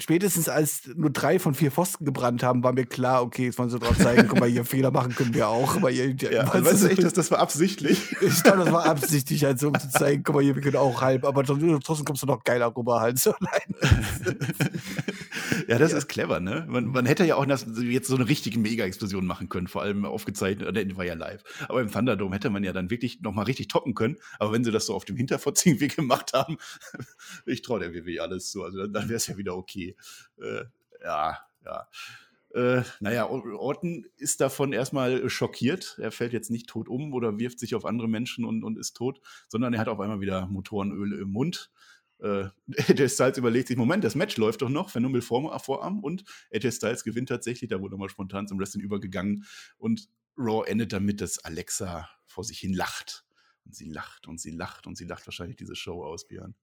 spätestens 0.00 0.48
als 0.48 0.82
nur 0.96 1.10
drei 1.10 1.38
von 1.38 1.54
vier 1.54 1.70
Pfosten 1.70 2.04
gebrannt 2.04 2.42
haben, 2.42 2.64
war 2.64 2.72
mir 2.72 2.86
klar, 2.86 3.22
okay, 3.22 3.46
jetzt 3.46 3.58
wollen 3.58 3.70
sie 3.70 3.78
drauf 3.78 3.98
zeigen, 3.98 4.28
guck 4.28 4.40
mal, 4.40 4.48
hier 4.48 4.64
Fehler 4.64 4.90
machen 4.90 5.14
können 5.14 5.34
wir 5.34 5.48
auch. 5.48 5.76
Aber 5.76 5.90
hier, 5.90 6.14
Ja, 6.14 6.42
also 6.42 6.64
weißt 6.64 6.84
du 6.84 6.88
echt, 6.88 7.02
dass 7.02 7.12
das 7.12 7.30
war 7.30 7.38
absichtlich? 7.38 8.16
ich 8.20 8.42
glaube, 8.42 8.64
das 8.64 8.72
war 8.72 8.86
absichtlich, 8.86 9.44
halt 9.44 9.58
so, 9.58 9.68
um 9.68 9.78
zu 9.78 9.88
zeigen, 9.90 10.22
guck 10.22 10.36
mal, 10.36 10.42
hier, 10.42 10.54
wir 10.54 10.62
können 10.62 10.76
auch 10.76 11.00
halb, 11.00 11.24
aber 11.24 11.44
trotzdem 11.44 12.04
kommst 12.04 12.22
du 12.22 12.26
noch 12.26 12.42
geiler 12.44 12.74
rüber 12.74 13.00
halt 13.00 13.18
so 13.18 13.32
allein. 13.32 13.74
ja, 15.68 15.78
das 15.78 15.92
ist 15.92 16.08
clever, 16.08 16.40
ne? 16.40 16.66
Man, 16.68 16.86
man 16.86 17.06
hätte 17.06 17.24
ja 17.24 17.36
auch 17.36 17.46
das, 17.46 17.66
jetzt 17.80 18.08
so 18.08 18.16
eine 18.16 18.28
richtige 18.28 18.58
Mega-Explosion 18.58 19.26
machen 19.26 19.48
können, 19.48 19.66
vor 19.66 19.82
allem 19.82 20.04
aufgezeichnet, 20.04 20.68
oder 20.68 20.96
war 20.96 21.04
ja 21.04 21.14
live. 21.14 21.42
Aber 21.68 21.80
im 21.80 21.90
Thunderdome 21.90 22.34
hätte 22.34 22.50
man 22.50 22.64
ja 22.64 22.72
dann 22.72 22.90
wirklich 22.90 23.20
nochmal 23.20 23.44
richtig 23.46 23.68
toppen 23.68 23.94
können. 23.94 24.16
Aber 24.38 24.52
wenn 24.52 24.64
sie 24.64 24.70
das 24.70 24.86
so 24.86 24.94
auf 24.94 25.04
dem 25.04 25.16
Hinterfotzigen 25.16 25.80
Weg 25.80 25.96
gemacht 25.96 26.32
haben, 26.32 26.58
ich 27.46 27.62
traue 27.62 27.80
der 27.80 27.94
WWE 27.94 28.22
alles 28.22 28.50
zu. 28.50 28.62
Also 28.62 28.78
dann, 28.78 28.92
dann 28.92 29.08
wäre 29.08 29.16
es 29.16 29.26
ja 29.26 29.36
wieder 29.36 29.56
okay. 29.56 29.96
Äh, 30.40 30.64
ja, 31.02 31.38
ja. 31.64 31.88
Äh, 32.52 32.82
naja, 32.98 33.28
Orton 33.28 34.04
ist 34.16 34.40
davon 34.40 34.72
erstmal 34.72 35.28
schockiert. 35.30 35.98
Er 36.00 36.10
fällt 36.10 36.32
jetzt 36.32 36.50
nicht 36.50 36.68
tot 36.68 36.88
um 36.88 37.12
oder 37.12 37.38
wirft 37.38 37.60
sich 37.60 37.74
auf 37.74 37.84
andere 37.84 38.08
Menschen 38.08 38.44
und, 38.44 38.64
und 38.64 38.76
ist 38.76 38.94
tot, 38.94 39.20
sondern 39.48 39.72
er 39.72 39.80
hat 39.80 39.88
auf 39.88 40.00
einmal 40.00 40.20
wieder 40.20 40.46
Motorenöl 40.46 41.12
im 41.20 41.30
Mund. 41.30 41.70
Äh, 42.22 42.48
AJ 42.88 43.08
Styles 43.08 43.38
überlegt 43.38 43.68
sich, 43.68 43.76
Moment, 43.76 44.04
das 44.04 44.14
Match 44.14 44.36
läuft 44.36 44.62
doch 44.62 44.68
noch, 44.68 44.90
Phenomenal 44.90 45.22
Vor 45.22 45.58
Vorarm 45.60 46.00
und 46.00 46.24
AJ 46.52 46.72
Styles 46.72 47.04
gewinnt 47.04 47.28
tatsächlich, 47.28 47.70
da 47.70 47.80
wurde 47.80 47.92
nochmal 47.92 48.08
spontan 48.08 48.46
zum 48.46 48.58
Wrestling 48.58 48.82
übergegangen 48.82 49.44
und 49.78 50.08
Raw 50.36 50.66
endet 50.66 50.92
damit, 50.92 51.20
dass 51.20 51.38
Alexa 51.38 52.08
vor 52.26 52.44
sich 52.44 52.58
hin 52.58 52.72
lacht. 52.72 53.26
Und 53.64 53.74
sie 53.74 53.90
lacht 53.90 54.26
und 54.26 54.40
sie 54.40 54.50
lacht 54.50 54.86
und 54.86 54.96
sie 54.96 55.04
lacht 55.04 55.26
wahrscheinlich 55.26 55.56
diese 55.56 55.76
Show 55.76 56.02
aus, 56.02 56.26
Björn. 56.26 56.54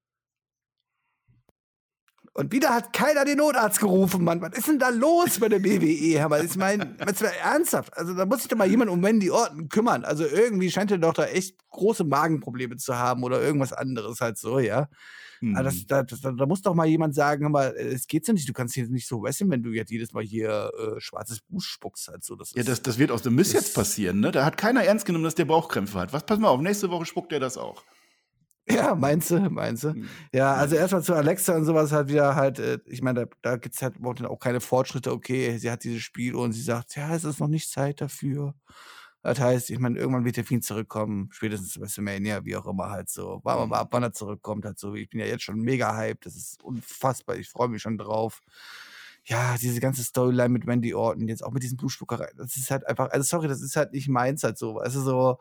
Und 2.34 2.52
wieder 2.52 2.70
hat 2.70 2.94
keiner 2.94 3.26
den 3.26 3.38
Notarzt 3.38 3.80
gerufen, 3.80 4.24
Mann. 4.24 4.42
Was 4.42 4.58
ist 4.58 4.68
denn 4.68 4.78
da 4.80 4.90
los 4.90 5.40
bei 5.40 5.50
der 5.50 5.60
BWE? 5.60 6.24
Aber 6.24 6.44
ich 6.44 6.56
meine, 6.56 6.96
ernsthaft. 7.44 7.98
Also 7.98 8.14
da 8.14 8.26
muss 8.26 8.40
sich 8.40 8.48
doch 8.48 8.58
mal 8.58 8.70
jemand 8.70 8.92
um 8.92 9.02
Wendy 9.02 9.32
Orton 9.32 9.70
kümmern. 9.70 10.06
Also 10.06 10.26
irgendwie 10.26 10.70
scheint 10.70 10.92
er 10.92 11.00
doch 11.00 11.14
da 11.14 11.26
echt 11.26 11.58
große 11.72 12.04
Magenprobleme 12.04 12.78
zu 12.78 12.96
haben 12.96 13.24
oder 13.24 13.42
irgendwas 13.42 13.74
anderes 13.74 14.22
halt 14.22 14.38
so, 14.38 14.60
ja. 14.60 14.88
Hm. 15.40 15.56
Aber 15.56 15.64
das, 15.66 15.86
da, 15.86 16.04
das, 16.04 16.22
da 16.22 16.46
muss 16.46 16.62
doch 16.62 16.74
mal 16.74 16.88
jemand 16.88 17.14
sagen, 17.16 17.44
hör 17.44 17.50
mal, 17.50 17.76
es 17.76 18.08
geht 18.08 18.26
so 18.26 18.34
nicht, 18.34 18.48
du 18.50 18.54
kannst 18.54 18.74
hier 18.76 18.88
nicht 18.88 19.08
so 19.08 19.22
wresteln, 19.22 19.52
wenn 19.52 19.64
du 19.64 19.70
jetzt 19.72 19.92
jedes 19.92 20.14
Mal 20.14 20.24
hier 20.24 20.72
äh, 20.78 21.00
schwarzes 21.00 21.42
Buch 21.42 21.62
spuckst 21.62 22.08
halt 22.08 22.24
so. 22.24 22.36
Das 22.36 22.54
ja, 22.54 22.64
das, 22.64 22.82
das 22.82 22.98
wird 22.98 23.12
aus 23.12 23.22
dem 23.22 23.36
Miss 23.36 23.54
das- 23.54 23.66
jetzt 23.66 23.76
passieren, 23.76 24.20
ne? 24.20 24.32
Da 24.32 24.46
hat 24.46 24.58
keiner 24.58 24.84
ernst 24.84 25.06
genommen, 25.06 25.24
dass 25.26 25.36
der 25.36 25.46
Bauchkrämpfe 25.46 26.00
hat. 26.00 26.14
Was, 26.14 26.26
pass 26.26 26.40
mal 26.40 26.50
auf, 26.50 26.62
nächste 26.62 26.90
Woche 26.90 27.06
spuckt 27.06 27.32
er 27.32 27.40
das 27.40 27.58
auch. 27.58 27.84
Ja, 28.72 28.96
meinst 28.96 29.30
du, 29.32 29.40
meinst 29.50 29.84
du? 29.86 29.90
Hm. 29.94 30.10
Ja, 30.34 30.54
also 30.56 30.76
erstmal 30.76 31.04
zu 31.04 31.16
Alexa 31.16 31.56
und 31.56 31.66
sowas 31.66 31.92
halt 31.92 32.10
wieder 32.10 32.36
halt, 32.36 32.60
äh, 32.60 32.80
ich 32.86 33.02
meine, 33.02 33.26
da, 33.26 33.32
da 33.42 33.58
gibt 33.58 33.76
es 33.76 33.82
halt 33.82 33.96
auch 34.04 34.40
keine 34.40 34.60
Fortschritte. 34.60 35.12
Okay, 35.14 35.58
sie 35.58 35.72
hat 35.72 35.84
dieses 35.84 36.02
Spiel 36.02 36.36
und 36.36 36.52
sie 36.52 36.62
sagt, 36.62 36.96
ja, 36.96 37.16
es 37.16 37.24
ist 37.24 37.40
noch 37.40 37.48
nicht 37.48 37.70
Zeit 37.72 38.02
dafür. 38.02 38.56
Das 39.24 39.40
heißt, 39.40 39.70
ich 39.72 39.80
meine, 39.80 39.98
irgendwann 40.00 40.26
wird 40.26 40.38
der 40.38 40.46
Fiend 40.46 40.64
zurückkommen, 40.64 41.30
spätestens 41.32 41.74
zu 41.74 41.82
WrestleMania, 41.82 42.46
wie 42.46 42.56
auch 42.56 42.68
immer 42.68 42.90
halt 42.90 43.10
so. 43.10 43.42
Warten 43.44 43.64
wir 43.64 43.68
mal 43.68 43.80
ab, 43.80 43.90
wann 43.92 44.04
er 44.04 44.14
zurückkommt 44.14 44.66
halt 44.66 44.80
so. 44.80 44.96
Ich 44.96 45.10
bin 45.10 45.20
ja 45.20 45.26
jetzt 45.26 45.44
schon 45.44 45.60
mega 45.60 45.96
hyped, 45.98 46.26
das 46.26 46.36
ist 46.36 46.64
unfassbar, 46.64 47.38
ich 47.38 47.50
freue 47.50 47.68
mich 47.70 47.82
schon 47.82 47.98
drauf. 47.98 48.42
ja, 49.26 49.56
diese 49.62 49.80
ganze 49.82 50.04
Storyline 50.04 50.50
mit 50.50 50.66
Wendy 50.68 50.94
Orton, 50.94 51.28
jetzt 51.28 51.44
auch 51.44 51.52
mit 51.52 51.64
diesen 51.64 51.78
Blutspuckereien, 51.78 52.38
das 52.38 52.56
ist 52.56 52.72
halt 52.72 52.88
einfach, 52.88 53.10
also 53.12 53.24
sorry, 53.24 53.48
das 53.50 53.62
ist 53.62 53.76
halt 53.76 53.92
nicht 53.94 54.08
meins 54.08 54.44
halt 54.44 54.58
so, 54.58 54.80
du, 54.82 54.90
so, 54.90 55.38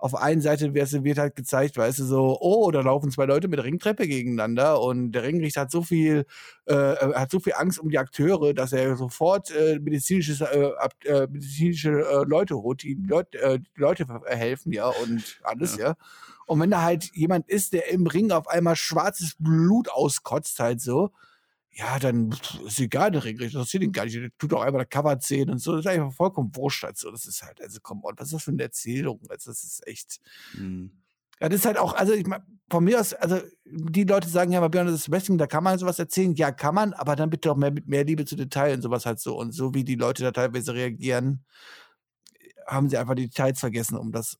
auf 0.00 0.14
einen 0.14 0.40
Seite 0.40 0.74
wird 0.74 1.18
halt 1.18 1.36
gezeigt, 1.36 1.76
weißt 1.76 1.98
du, 1.98 2.04
so, 2.04 2.38
oh, 2.40 2.70
da 2.70 2.80
laufen 2.80 3.10
zwei 3.10 3.26
Leute 3.26 3.48
mit 3.48 3.62
Ringtreppe 3.62 4.06
gegeneinander 4.06 4.80
und 4.80 5.12
der 5.12 5.22
Ringrichter 5.24 5.62
hat 5.62 5.70
so 5.70 5.82
viel, 5.82 6.24
äh, 6.66 6.74
äh 6.74 7.14
hat 7.14 7.30
so 7.30 7.38
viel 7.38 7.52
Angst 7.54 7.78
um 7.78 7.90
die 7.90 7.98
Akteure, 7.98 8.54
dass 8.54 8.72
er 8.72 8.96
sofort 8.96 9.50
äh, 9.50 9.78
medizinisches, 9.78 10.40
äh, 10.40 10.70
äh, 11.04 11.26
medizinische 11.30 11.90
äh, 11.90 12.24
Leute 12.26 12.56
holt, 12.56 12.82
die 12.82 12.94
Leut, 13.06 13.34
äh, 13.34 13.58
Leute 13.76 14.06
helfen, 14.26 14.72
ja, 14.72 14.86
und 14.86 15.40
alles, 15.42 15.76
ja. 15.76 15.88
ja. 15.88 15.96
Und 16.46 16.60
wenn 16.60 16.70
da 16.70 16.82
halt 16.82 17.14
jemand 17.14 17.48
ist, 17.48 17.74
der 17.74 17.90
im 17.90 18.06
Ring 18.06 18.32
auf 18.32 18.48
einmal 18.48 18.76
schwarzes 18.76 19.36
Blut 19.38 19.88
auskotzt, 19.88 20.58
halt 20.58 20.80
so, 20.80 21.12
ja, 21.80 21.98
dann 21.98 22.36
ist 22.66 22.78
egal, 22.78 23.10
der 23.10 23.24
Ringrichter 23.24 23.58
interessiert 23.58 23.82
ihn 23.82 23.92
gar 23.92 24.04
nicht. 24.04 24.16
Der 24.16 24.28
tut 24.36 24.52
auch 24.52 24.60
einmal 24.60 24.80
der 24.80 24.86
Cover 24.86 25.18
ziehen 25.18 25.48
und 25.48 25.58
so. 25.58 25.72
Das 25.72 25.86
ist 25.86 25.86
einfach 25.86 26.12
vollkommen 26.12 26.54
wurscht. 26.54 26.84
Also, 26.84 27.10
das 27.10 27.24
ist 27.24 27.42
halt, 27.42 27.60
also, 27.62 27.78
komm 27.82 28.04
on, 28.04 28.14
was 28.18 28.28
ist 28.28 28.34
das 28.34 28.42
für 28.42 28.50
eine 28.50 28.62
Erzählung? 28.64 29.20
Also, 29.30 29.50
das 29.50 29.64
ist 29.64 29.86
echt. 29.86 30.20
Mhm. 30.54 30.90
Ja, 31.40 31.48
das 31.48 31.60
ist 31.60 31.66
halt 31.66 31.78
auch, 31.78 31.94
also 31.94 32.12
ich 32.12 32.26
meine, 32.26 32.44
von 32.68 32.84
mir 32.84 33.00
aus, 33.00 33.14
also 33.14 33.40
die 33.64 34.04
Leute 34.04 34.28
sagen 34.28 34.52
ja 34.52 34.60
mal, 34.60 34.68
Björn, 34.68 34.86
das 34.88 34.96
ist 34.96 35.10
Wrestling, 35.10 35.38
da 35.38 35.46
kann 35.46 35.64
man 35.64 35.78
sowas 35.78 35.98
erzählen. 35.98 36.34
Ja, 36.34 36.52
kann 36.52 36.74
man, 36.74 36.92
aber 36.92 37.16
dann 37.16 37.30
bitte 37.30 37.50
auch 37.50 37.56
mehr 37.56 37.70
mit 37.70 37.88
mehr 37.88 38.04
Liebe 38.04 38.26
zu 38.26 38.36
Details 38.36 38.76
und 38.76 38.82
sowas 38.82 39.06
halt 39.06 39.20
so. 39.20 39.38
Und 39.38 39.52
so 39.52 39.72
wie 39.72 39.84
die 39.84 39.94
Leute 39.94 40.22
da 40.22 40.32
teilweise 40.32 40.74
reagieren, 40.74 41.44
haben 42.66 42.90
sie 42.90 42.98
einfach 42.98 43.14
die 43.14 43.28
Details 43.28 43.58
vergessen, 43.58 43.96
um 43.96 44.12
das 44.12 44.38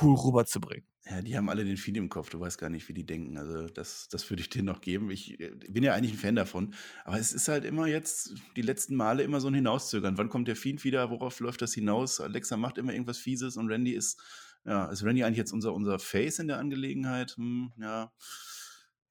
cool 0.00 0.14
rüberzubringen. 0.14 0.86
Ja, 1.10 1.22
die 1.22 1.36
haben 1.36 1.48
alle 1.48 1.64
den 1.64 1.76
Feed 1.76 1.96
im 1.96 2.08
Kopf. 2.08 2.30
Du 2.30 2.38
weißt 2.38 2.56
gar 2.56 2.70
nicht, 2.70 2.88
wie 2.88 2.92
die 2.92 3.04
denken. 3.04 3.36
Also 3.36 3.66
das, 3.66 4.08
das 4.08 4.30
würde 4.30 4.42
ich 4.42 4.48
denen 4.48 4.66
noch 4.66 4.80
geben. 4.80 5.10
Ich 5.10 5.40
äh, 5.40 5.50
bin 5.68 5.82
ja 5.82 5.92
eigentlich 5.92 6.12
ein 6.12 6.18
Fan 6.18 6.36
davon. 6.36 6.72
Aber 7.04 7.18
es 7.18 7.32
ist 7.32 7.48
halt 7.48 7.64
immer 7.64 7.86
jetzt, 7.86 8.34
die 8.54 8.62
letzten 8.62 8.94
Male 8.94 9.24
immer 9.24 9.40
so 9.40 9.48
ein 9.48 9.54
Hinauszögern. 9.54 10.18
Wann 10.18 10.28
kommt 10.28 10.46
der 10.46 10.54
Feed 10.54 10.84
wieder? 10.84 11.10
Worauf 11.10 11.40
läuft 11.40 11.62
das 11.62 11.74
hinaus? 11.74 12.20
Alexa 12.20 12.56
macht 12.56 12.78
immer 12.78 12.92
irgendwas 12.92 13.18
Fieses 13.18 13.56
und 13.56 13.68
Randy 13.68 13.92
ist, 13.92 14.20
ja, 14.64 14.86
ist 14.86 15.02
Randy 15.02 15.24
eigentlich 15.24 15.38
jetzt 15.38 15.52
unser, 15.52 15.74
unser 15.74 15.98
Face 15.98 16.38
in 16.38 16.46
der 16.46 16.58
Angelegenheit? 16.58 17.32
Hm, 17.36 17.72
ja. 17.76 18.12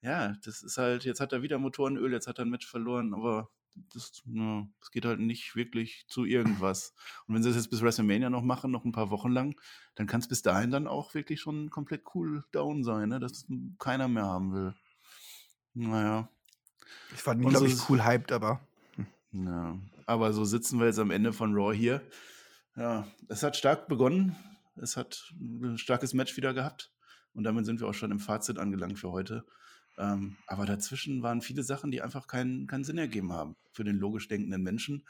Ja, 0.02 0.34
das 0.42 0.62
ist 0.62 0.78
halt, 0.78 1.04
jetzt 1.04 1.20
hat 1.20 1.32
er 1.34 1.42
wieder 1.42 1.58
Motorenöl, 1.58 2.12
jetzt 2.12 2.26
hat 2.26 2.38
er 2.38 2.46
ein 2.46 2.50
Match 2.50 2.66
verloren, 2.66 3.12
aber 3.12 3.50
das, 3.92 4.22
ja, 4.26 4.66
das 4.80 4.90
geht 4.90 5.04
halt 5.04 5.20
nicht 5.20 5.56
wirklich 5.56 6.04
zu 6.08 6.24
irgendwas. 6.24 6.94
Und 7.26 7.34
wenn 7.34 7.42
sie 7.42 7.48
das 7.48 7.56
jetzt 7.56 7.70
bis 7.70 7.82
WrestleMania 7.82 8.30
noch 8.30 8.42
machen, 8.42 8.70
noch 8.70 8.84
ein 8.84 8.92
paar 8.92 9.10
Wochen 9.10 9.30
lang, 9.30 9.60
dann 9.94 10.06
kann 10.06 10.20
es 10.20 10.28
bis 10.28 10.42
dahin 10.42 10.70
dann 10.70 10.86
auch 10.86 11.14
wirklich 11.14 11.40
schon 11.40 11.70
komplett 11.70 12.02
cool 12.14 12.44
down 12.52 12.84
sein, 12.84 13.08
ne? 13.08 13.20
dass 13.20 13.46
keiner 13.78 14.08
mehr 14.08 14.26
haben 14.26 14.52
will. 14.52 14.74
Naja. 15.74 16.28
Ich 17.14 17.22
fand 17.22 17.42
ihn, 17.42 17.48
glaube 17.48 17.68
ich, 17.68 17.88
cool 17.88 18.04
hyped, 18.04 18.32
aber. 18.32 18.60
Hm. 18.96 19.46
Ja, 19.46 19.78
aber 20.06 20.32
so 20.32 20.44
sitzen 20.44 20.78
wir 20.78 20.86
jetzt 20.86 20.98
am 20.98 21.10
Ende 21.10 21.32
von 21.32 21.54
Raw 21.54 21.74
hier. 21.74 22.02
Ja, 22.76 23.06
es 23.28 23.42
hat 23.42 23.56
stark 23.56 23.88
begonnen. 23.88 24.36
Es 24.76 24.96
hat 24.96 25.32
ein 25.38 25.78
starkes 25.78 26.14
Match 26.14 26.36
wieder 26.36 26.54
gehabt. 26.54 26.92
Und 27.32 27.44
damit 27.44 27.66
sind 27.66 27.80
wir 27.80 27.88
auch 27.88 27.94
schon 27.94 28.10
im 28.10 28.18
Fazit 28.18 28.58
angelangt 28.58 28.98
für 28.98 29.10
heute. 29.10 29.44
Ähm, 30.00 30.36
aber 30.46 30.64
dazwischen 30.64 31.22
waren 31.22 31.42
viele 31.42 31.62
Sachen, 31.62 31.90
die 31.90 32.00
einfach 32.00 32.26
keinen, 32.26 32.66
keinen 32.66 32.84
Sinn 32.84 32.96
ergeben 32.96 33.32
haben 33.32 33.56
für 33.70 33.84
den 33.84 33.96
logisch 33.96 34.28
denkenden 34.28 34.62
Menschen. 34.62 35.06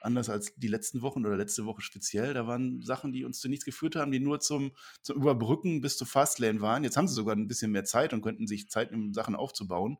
Anders 0.00 0.30
als 0.30 0.54
die 0.54 0.68
letzten 0.68 1.02
Wochen 1.02 1.26
oder 1.26 1.36
letzte 1.36 1.66
Woche 1.66 1.82
speziell. 1.82 2.32
Da 2.32 2.46
waren 2.46 2.80
Sachen, 2.80 3.12
die 3.12 3.26
uns 3.26 3.38
zu 3.38 3.50
nichts 3.50 3.66
geführt 3.66 3.96
haben, 3.96 4.10
die 4.10 4.18
nur 4.18 4.40
zum, 4.40 4.72
zum 5.02 5.16
Überbrücken 5.18 5.82
bis 5.82 5.98
zu 5.98 6.06
Fastlane 6.06 6.62
waren. 6.62 6.84
Jetzt 6.84 6.96
haben 6.96 7.06
sie 7.06 7.14
sogar 7.14 7.36
ein 7.36 7.48
bisschen 7.48 7.70
mehr 7.70 7.84
Zeit 7.84 8.14
und 8.14 8.22
könnten 8.22 8.46
sich 8.46 8.70
Zeit 8.70 8.92
nehmen, 8.92 9.12
Sachen 9.12 9.36
aufzubauen. 9.36 9.98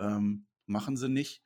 Ähm, 0.00 0.46
machen 0.66 0.96
sie 0.96 1.08
nicht. 1.08 1.42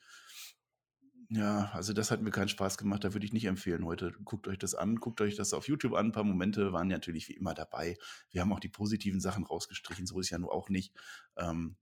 Ja, 1.29 1.71
also 1.75 1.93
das 1.93 2.11
hat 2.11 2.23
mir 2.23 2.31
keinen 2.31 2.49
Spaß 2.49 2.79
gemacht. 2.79 3.05
Da 3.05 3.13
würde 3.13 3.27
ich 3.27 3.35
nicht 3.35 3.45
empfehlen 3.45 3.85
heute. 3.85 4.13
Guckt 4.25 4.49
euch 4.49 4.59
das 4.59 4.75
an, 4.75 4.97
guckt 4.97 5.21
euch 5.21 5.37
das 5.37 5.53
auf 5.53 5.69
YouTube 5.69 5.93
an. 5.93 6.07
Ein 6.07 6.13
paar 6.13 6.25
Momente 6.25 6.73
waren 6.73 6.89
natürlich 6.89 7.29
wie 7.29 7.35
immer 7.35 7.53
dabei. 7.53 7.99
Wir 8.31 8.41
haben 8.41 8.53
auch 8.53 8.61
die 8.61 8.71
positiven 8.71 9.21
Sachen 9.21 9.45
rausgestrichen. 9.45 10.07
So 10.07 10.19
ist 10.21 10.31
ja 10.31 10.39
nur 10.39 10.55
auch 10.55 10.71
nicht. 10.71 10.95
Ähm, 11.37 11.77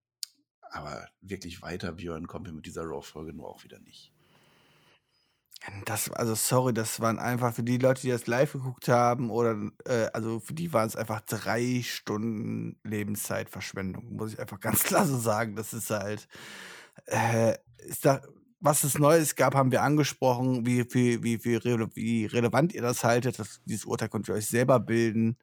aber 0.70 1.08
wirklich 1.20 1.62
weiter, 1.62 1.92
Björn, 1.92 2.26
kommt 2.26 2.46
mir 2.46 2.52
mit 2.52 2.66
dieser 2.66 2.84
Raw-Folge 2.84 3.32
nur 3.32 3.48
auch 3.48 3.64
wieder 3.64 3.78
nicht. 3.80 4.12
Das, 5.84 6.10
also 6.12 6.34
sorry, 6.34 6.72
das 6.72 7.00
waren 7.00 7.18
einfach 7.18 7.52
für 7.52 7.64
die 7.64 7.78
Leute, 7.78 8.02
die 8.02 8.10
das 8.10 8.26
live 8.26 8.52
geguckt 8.52 8.88
haben, 8.88 9.30
oder 9.30 9.56
äh, 9.86 10.06
also 10.12 10.38
für 10.38 10.54
die 10.54 10.72
waren 10.72 10.86
es 10.86 10.94
einfach 10.94 11.20
drei 11.22 11.82
Stunden 11.82 12.78
Lebenszeitverschwendung, 12.84 14.14
muss 14.14 14.34
ich 14.34 14.40
einfach 14.40 14.60
ganz 14.60 14.84
klar 14.84 15.04
so 15.04 15.18
sagen. 15.18 15.56
Das 15.56 15.72
ist 15.72 15.90
halt, 15.90 16.28
äh, 17.06 17.54
ist 17.78 18.04
da, 18.04 18.22
was 18.60 18.84
es 18.84 18.98
Neues 18.98 19.36
gab, 19.36 19.54
haben 19.54 19.72
wir 19.72 19.82
angesprochen, 19.82 20.64
wie, 20.64 20.84
wie, 20.94 21.22
wie, 21.22 21.44
wie, 21.44 21.60
wie 21.94 22.26
relevant 22.26 22.72
ihr 22.72 22.82
das 22.82 23.04
haltet. 23.04 23.38
Das, 23.38 23.60
dieses 23.64 23.84
Urteil 23.84 24.08
könnt 24.08 24.28
ihr 24.28 24.34
euch 24.34 24.46
selber 24.46 24.80
bilden. 24.80 25.38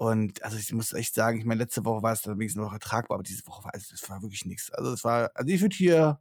Und 0.00 0.42
also 0.42 0.56
ich 0.56 0.72
muss 0.72 0.94
echt 0.94 1.14
sagen, 1.14 1.40
ich 1.40 1.44
meine, 1.44 1.62
letzte 1.62 1.84
Woche 1.84 2.02
war 2.02 2.14
es 2.14 2.22
dann 2.22 2.38
wenigstens 2.38 2.62
noch 2.62 2.72
ertragbar, 2.72 3.16
aber 3.16 3.22
diese 3.22 3.46
Woche 3.46 3.64
war 3.64 3.72
es, 3.74 3.88
das 3.88 4.08
war 4.08 4.22
wirklich 4.22 4.46
nichts. 4.46 4.70
Also 4.70 4.94
es 4.94 5.04
war, 5.04 5.30
also 5.34 5.52
ich 5.52 5.60
würde 5.60 5.76
hier, 5.76 6.18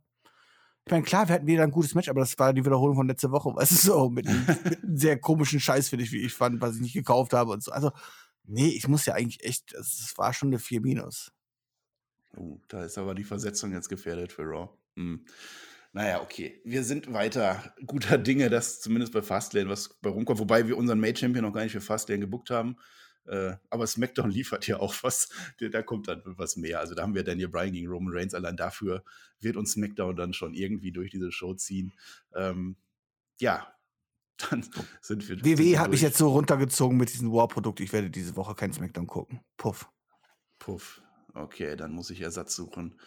ich 0.84 0.92
meine, 0.92 1.06
klar, 1.06 1.30
wir 1.30 1.36
hatten 1.36 1.48
wieder 1.48 1.64
ein 1.64 1.72
gutes 1.72 1.96
Match, 1.96 2.10
aber 2.10 2.20
das 2.20 2.38
war 2.38 2.52
die 2.52 2.66
Wiederholung 2.66 2.98
von 2.98 3.08
letzter 3.08 3.32
Woche, 3.32 3.50
weißt 3.56 3.72
du, 3.72 3.76
so, 3.78 4.10
mit, 4.10 4.26
mit 4.26 4.84
einem 4.84 4.98
sehr 4.98 5.18
komischen 5.18 5.62
Scheiß, 5.62 5.88
finde 5.88 6.04
ich, 6.04 6.12
wie 6.12 6.26
ich 6.26 6.34
fand, 6.34 6.60
was 6.60 6.76
ich 6.76 6.82
nicht 6.82 6.92
gekauft 6.92 7.32
habe 7.32 7.54
und 7.54 7.64
so. 7.64 7.72
Also, 7.72 7.94
nee, 8.44 8.68
ich 8.68 8.90
muss 8.90 9.06
ja 9.06 9.14
eigentlich 9.14 9.46
echt, 9.46 9.72
es 9.72 10.14
war 10.18 10.34
schon 10.34 10.50
eine 10.50 10.60
4 10.60 10.82
Minus. 10.82 11.32
Oh, 12.36 12.60
da 12.68 12.84
ist 12.84 12.98
aber 12.98 13.16
die 13.16 13.24
Versetzung 13.24 13.72
jetzt 13.72 13.88
gefährdet 13.88 14.34
für 14.34 14.44
Raw. 14.44 14.68
Hm. 14.98 15.26
Naja, 15.94 16.22
okay. 16.22 16.60
Wir 16.66 16.84
sind 16.84 17.14
weiter 17.14 17.74
guter 17.86 18.18
Dinge, 18.18 18.50
dass 18.50 18.82
zumindest 18.82 19.14
bei 19.14 19.22
Fastlane 19.22 19.70
was 19.70 19.98
bei 20.02 20.10
rumkommt, 20.10 20.40
wobei 20.40 20.68
wir 20.68 20.76
unseren 20.76 21.00
Made 21.00 21.18
Champion 21.18 21.46
noch 21.46 21.54
gar 21.54 21.64
nicht 21.64 21.72
für 21.72 21.80
Fastlane 21.80 22.20
gebuckt 22.20 22.50
haben. 22.50 22.76
Äh, 23.30 23.58
aber 23.70 23.86
SmackDown 23.86 24.32
liefert 24.32 24.68
ja 24.68 24.80
auch 24.80 24.96
was. 25.04 25.30
Da 25.60 25.82
kommt 25.84 26.08
dann 26.08 26.22
was 26.26 26.58
mehr. 26.58 26.80
Also 26.80 26.96
da 26.96 27.04
haben 27.04 27.16
wir 27.16 27.24
Daniel 27.24 27.50
Bryan 27.50 27.74
gegen 27.74 27.88
Roman 27.88 28.14
Reigns. 28.14 28.34
Allein 28.34 28.58
dafür 28.58 29.04
wird 29.40 29.56
uns 29.56 29.74
SmackDown 29.74 30.16
dann 30.16 30.34
schon 30.34 30.54
irgendwie 30.54 30.92
durch 30.92 31.12
diese 31.12 31.32
Show 31.32 31.54
ziehen. 31.54 31.94
Ähm, 32.34 32.76
ja, 33.40 33.72
dann 34.50 34.66
sind 35.02 35.28
wir. 35.30 35.44
WWE 35.44 35.80
hat 35.80 35.92
mich 35.92 36.02
jetzt 36.02 36.18
so 36.18 36.30
runtergezogen 36.30 36.98
mit 36.98 37.14
diesem 37.14 37.32
War-Produkt. 37.32 37.80
Ich 37.80 37.94
werde 37.94 38.10
diese 38.10 38.36
Woche 38.36 38.56
kein 38.56 38.74
SmackDown 38.74 39.08
gucken. 39.08 39.42
Puff. 39.58 39.90
Puff. 40.58 41.02
Okay, 41.34 41.76
dann 41.76 41.92
muss 41.92 42.10
ich 42.10 42.22
Ersatz 42.22 42.56
suchen. 42.56 43.00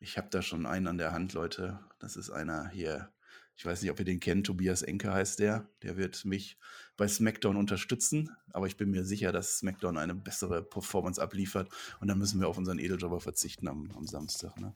Ich 0.00 0.16
habe 0.16 0.28
da 0.30 0.42
schon 0.42 0.64
einen 0.64 0.86
an 0.86 0.98
der 0.98 1.12
Hand, 1.12 1.34
Leute. 1.34 1.80
Das 1.98 2.16
ist 2.16 2.30
einer 2.30 2.68
hier 2.70 3.12
ich 3.58 3.66
weiß 3.66 3.82
nicht, 3.82 3.90
ob 3.90 3.98
ihr 3.98 4.04
den 4.04 4.20
kennt, 4.20 4.46
Tobias 4.46 4.82
Enke 4.82 5.12
heißt 5.12 5.40
der. 5.40 5.66
Der 5.82 5.96
wird 5.96 6.24
mich 6.24 6.56
bei 6.96 7.08
SmackDown 7.08 7.56
unterstützen, 7.56 8.30
aber 8.52 8.68
ich 8.68 8.76
bin 8.76 8.88
mir 8.88 9.04
sicher, 9.04 9.32
dass 9.32 9.58
SmackDown 9.58 9.98
eine 9.98 10.14
bessere 10.14 10.62
Performance 10.62 11.20
abliefert 11.20 11.68
und 12.00 12.06
dann 12.06 12.18
müssen 12.18 12.40
wir 12.40 12.46
auf 12.46 12.56
unseren 12.56 12.78
Edeljobber 12.78 13.20
verzichten 13.20 13.66
am, 13.66 13.90
am 13.96 14.06
Samstag. 14.06 14.56
Ne? 14.60 14.72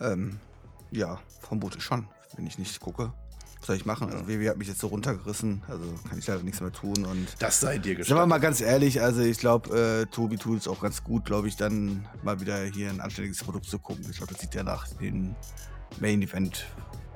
Ähm, 0.00 0.40
ja, 0.90 1.20
vermute 1.42 1.82
schon, 1.82 2.08
wenn 2.34 2.46
ich 2.46 2.58
nicht 2.58 2.80
gucke. 2.80 3.12
Was 3.58 3.66
soll 3.66 3.76
ich 3.76 3.84
machen? 3.84 4.10
Also 4.10 4.26
WWE 4.26 4.48
hat 4.48 4.56
mich 4.56 4.68
jetzt 4.68 4.80
so 4.80 4.86
runtergerissen, 4.86 5.62
also 5.68 5.84
kann 6.08 6.18
ich 6.18 6.26
leider 6.26 6.42
nichts 6.42 6.62
mehr 6.62 6.72
tun. 6.72 7.04
Und 7.04 7.28
das 7.40 7.60
sei 7.60 7.76
dir 7.76 7.94
gestattet. 7.94 8.08
Sagen 8.08 8.20
wir 8.22 8.26
mal 8.26 8.38
ganz 8.38 8.62
ehrlich, 8.62 9.02
also 9.02 9.20
ich 9.20 9.36
glaube, 9.36 9.78
äh, 9.78 10.06
Tobi 10.06 10.38
tut 10.38 10.60
es 10.60 10.68
auch 10.68 10.80
ganz 10.80 11.04
gut, 11.04 11.26
glaube 11.26 11.48
ich, 11.48 11.56
dann 11.56 12.08
mal 12.22 12.40
wieder 12.40 12.64
hier 12.64 12.88
ein 12.88 13.02
anständiges 13.02 13.44
Produkt 13.44 13.66
zu 13.66 13.78
gucken. 13.78 14.06
Ich 14.10 14.16
glaube, 14.16 14.32
das 14.32 14.40
sieht 14.40 14.54
ja 14.54 14.62
nach 14.62 14.88
dem 14.94 15.36
Main 16.00 16.22
Event 16.22 16.66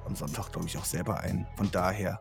am 0.09 0.17
Sonntag, 0.17 0.51
glaube 0.51 0.67
ich, 0.67 0.77
auch 0.77 0.85
selber 0.85 1.21
ein. 1.21 1.47
Von 1.57 1.71
daher. 1.71 2.21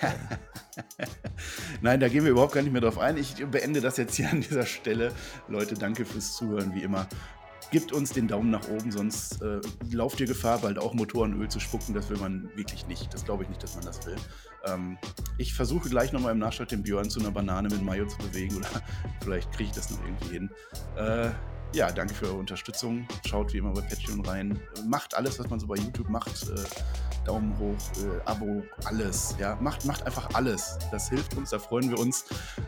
Nein, 1.82 2.00
da 2.00 2.08
gehen 2.08 2.24
wir 2.24 2.30
überhaupt 2.30 2.52
gar 2.54 2.62
nicht 2.62 2.72
mehr 2.72 2.80
drauf 2.80 2.98
ein. 2.98 3.16
Ich 3.16 3.44
beende 3.46 3.80
das 3.80 3.96
jetzt 3.96 4.14
hier 4.14 4.30
an 4.30 4.40
dieser 4.40 4.64
Stelle. 4.64 5.12
Leute, 5.48 5.74
danke 5.74 6.04
fürs 6.04 6.34
Zuhören, 6.34 6.74
wie 6.74 6.82
immer. 6.82 7.06
Gebt 7.70 7.92
uns 7.92 8.12
den 8.12 8.28
Daumen 8.28 8.50
nach 8.50 8.68
oben, 8.68 8.92
sonst 8.92 9.42
äh, 9.42 9.60
lauft 9.90 10.20
ihr 10.20 10.26
Gefahr, 10.26 10.58
bald 10.58 10.78
auch 10.78 10.94
Motorenöl 10.94 11.48
zu 11.48 11.58
spucken. 11.58 11.92
Das 11.92 12.08
will 12.08 12.18
man 12.18 12.48
wirklich 12.54 12.86
nicht. 12.86 13.12
Das 13.12 13.24
glaube 13.24 13.42
ich 13.42 13.48
nicht, 13.48 13.62
dass 13.62 13.74
man 13.74 13.84
das 13.84 14.06
will. 14.06 14.16
Ähm, 14.64 14.96
ich 15.38 15.54
versuche 15.54 15.88
gleich 15.88 16.12
nochmal 16.12 16.32
im 16.32 16.38
Nachschlag 16.38 16.68
den 16.68 16.82
Björn 16.82 17.10
zu 17.10 17.20
einer 17.20 17.32
Banane 17.32 17.68
mit 17.68 17.82
Mayo 17.82 18.06
zu 18.06 18.18
bewegen 18.18 18.56
oder 18.56 18.68
vielleicht 19.22 19.50
kriege 19.52 19.70
ich 19.70 19.74
das 19.74 19.90
noch 19.90 20.04
irgendwie 20.04 20.34
hin. 20.34 20.50
Äh, 20.96 21.30
ja, 21.74 21.90
danke 21.90 22.14
für 22.14 22.26
eure 22.26 22.36
Unterstützung. 22.36 23.06
Schaut 23.26 23.52
wie 23.52 23.58
immer 23.58 23.72
bei 23.72 23.80
Patreon 23.82 24.24
rein. 24.24 24.58
Macht 24.86 25.14
alles, 25.14 25.38
was 25.38 25.50
man 25.50 25.58
so 25.58 25.66
bei 25.66 25.76
YouTube 25.76 26.08
macht. 26.08 26.48
Äh, 26.48 26.54
Daumen 27.24 27.58
hoch, 27.58 27.76
äh, 28.02 28.30
Abo, 28.30 28.62
alles. 28.84 29.34
Ja, 29.38 29.56
macht, 29.60 29.84
macht 29.84 30.06
einfach 30.06 30.28
alles. 30.34 30.78
Das 30.90 31.08
hilft 31.08 31.36
uns, 31.36 31.50
da 31.50 31.58
freuen 31.58 31.90
wir 31.90 31.98
uns. 31.98 32.26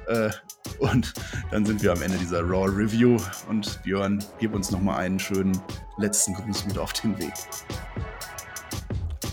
Äh, 0.09 0.30
und 0.78 1.14
dann 1.50 1.64
sind 1.64 1.82
wir 1.82 1.92
am 1.92 2.02
Ende 2.02 2.18
dieser 2.18 2.40
Raw 2.42 2.66
Review. 2.68 3.16
Und 3.48 3.80
Björn, 3.82 4.22
gib 4.38 4.54
uns 4.54 4.70
nochmal 4.70 4.98
einen 4.98 5.20
schönen 5.20 5.59
letzten 5.98 6.34
Gruß 6.34 6.66
mit 6.66 6.78
auf 6.78 6.92
den 6.92 7.16
Weg. 7.18 7.32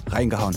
Reingehauen. 0.08 0.56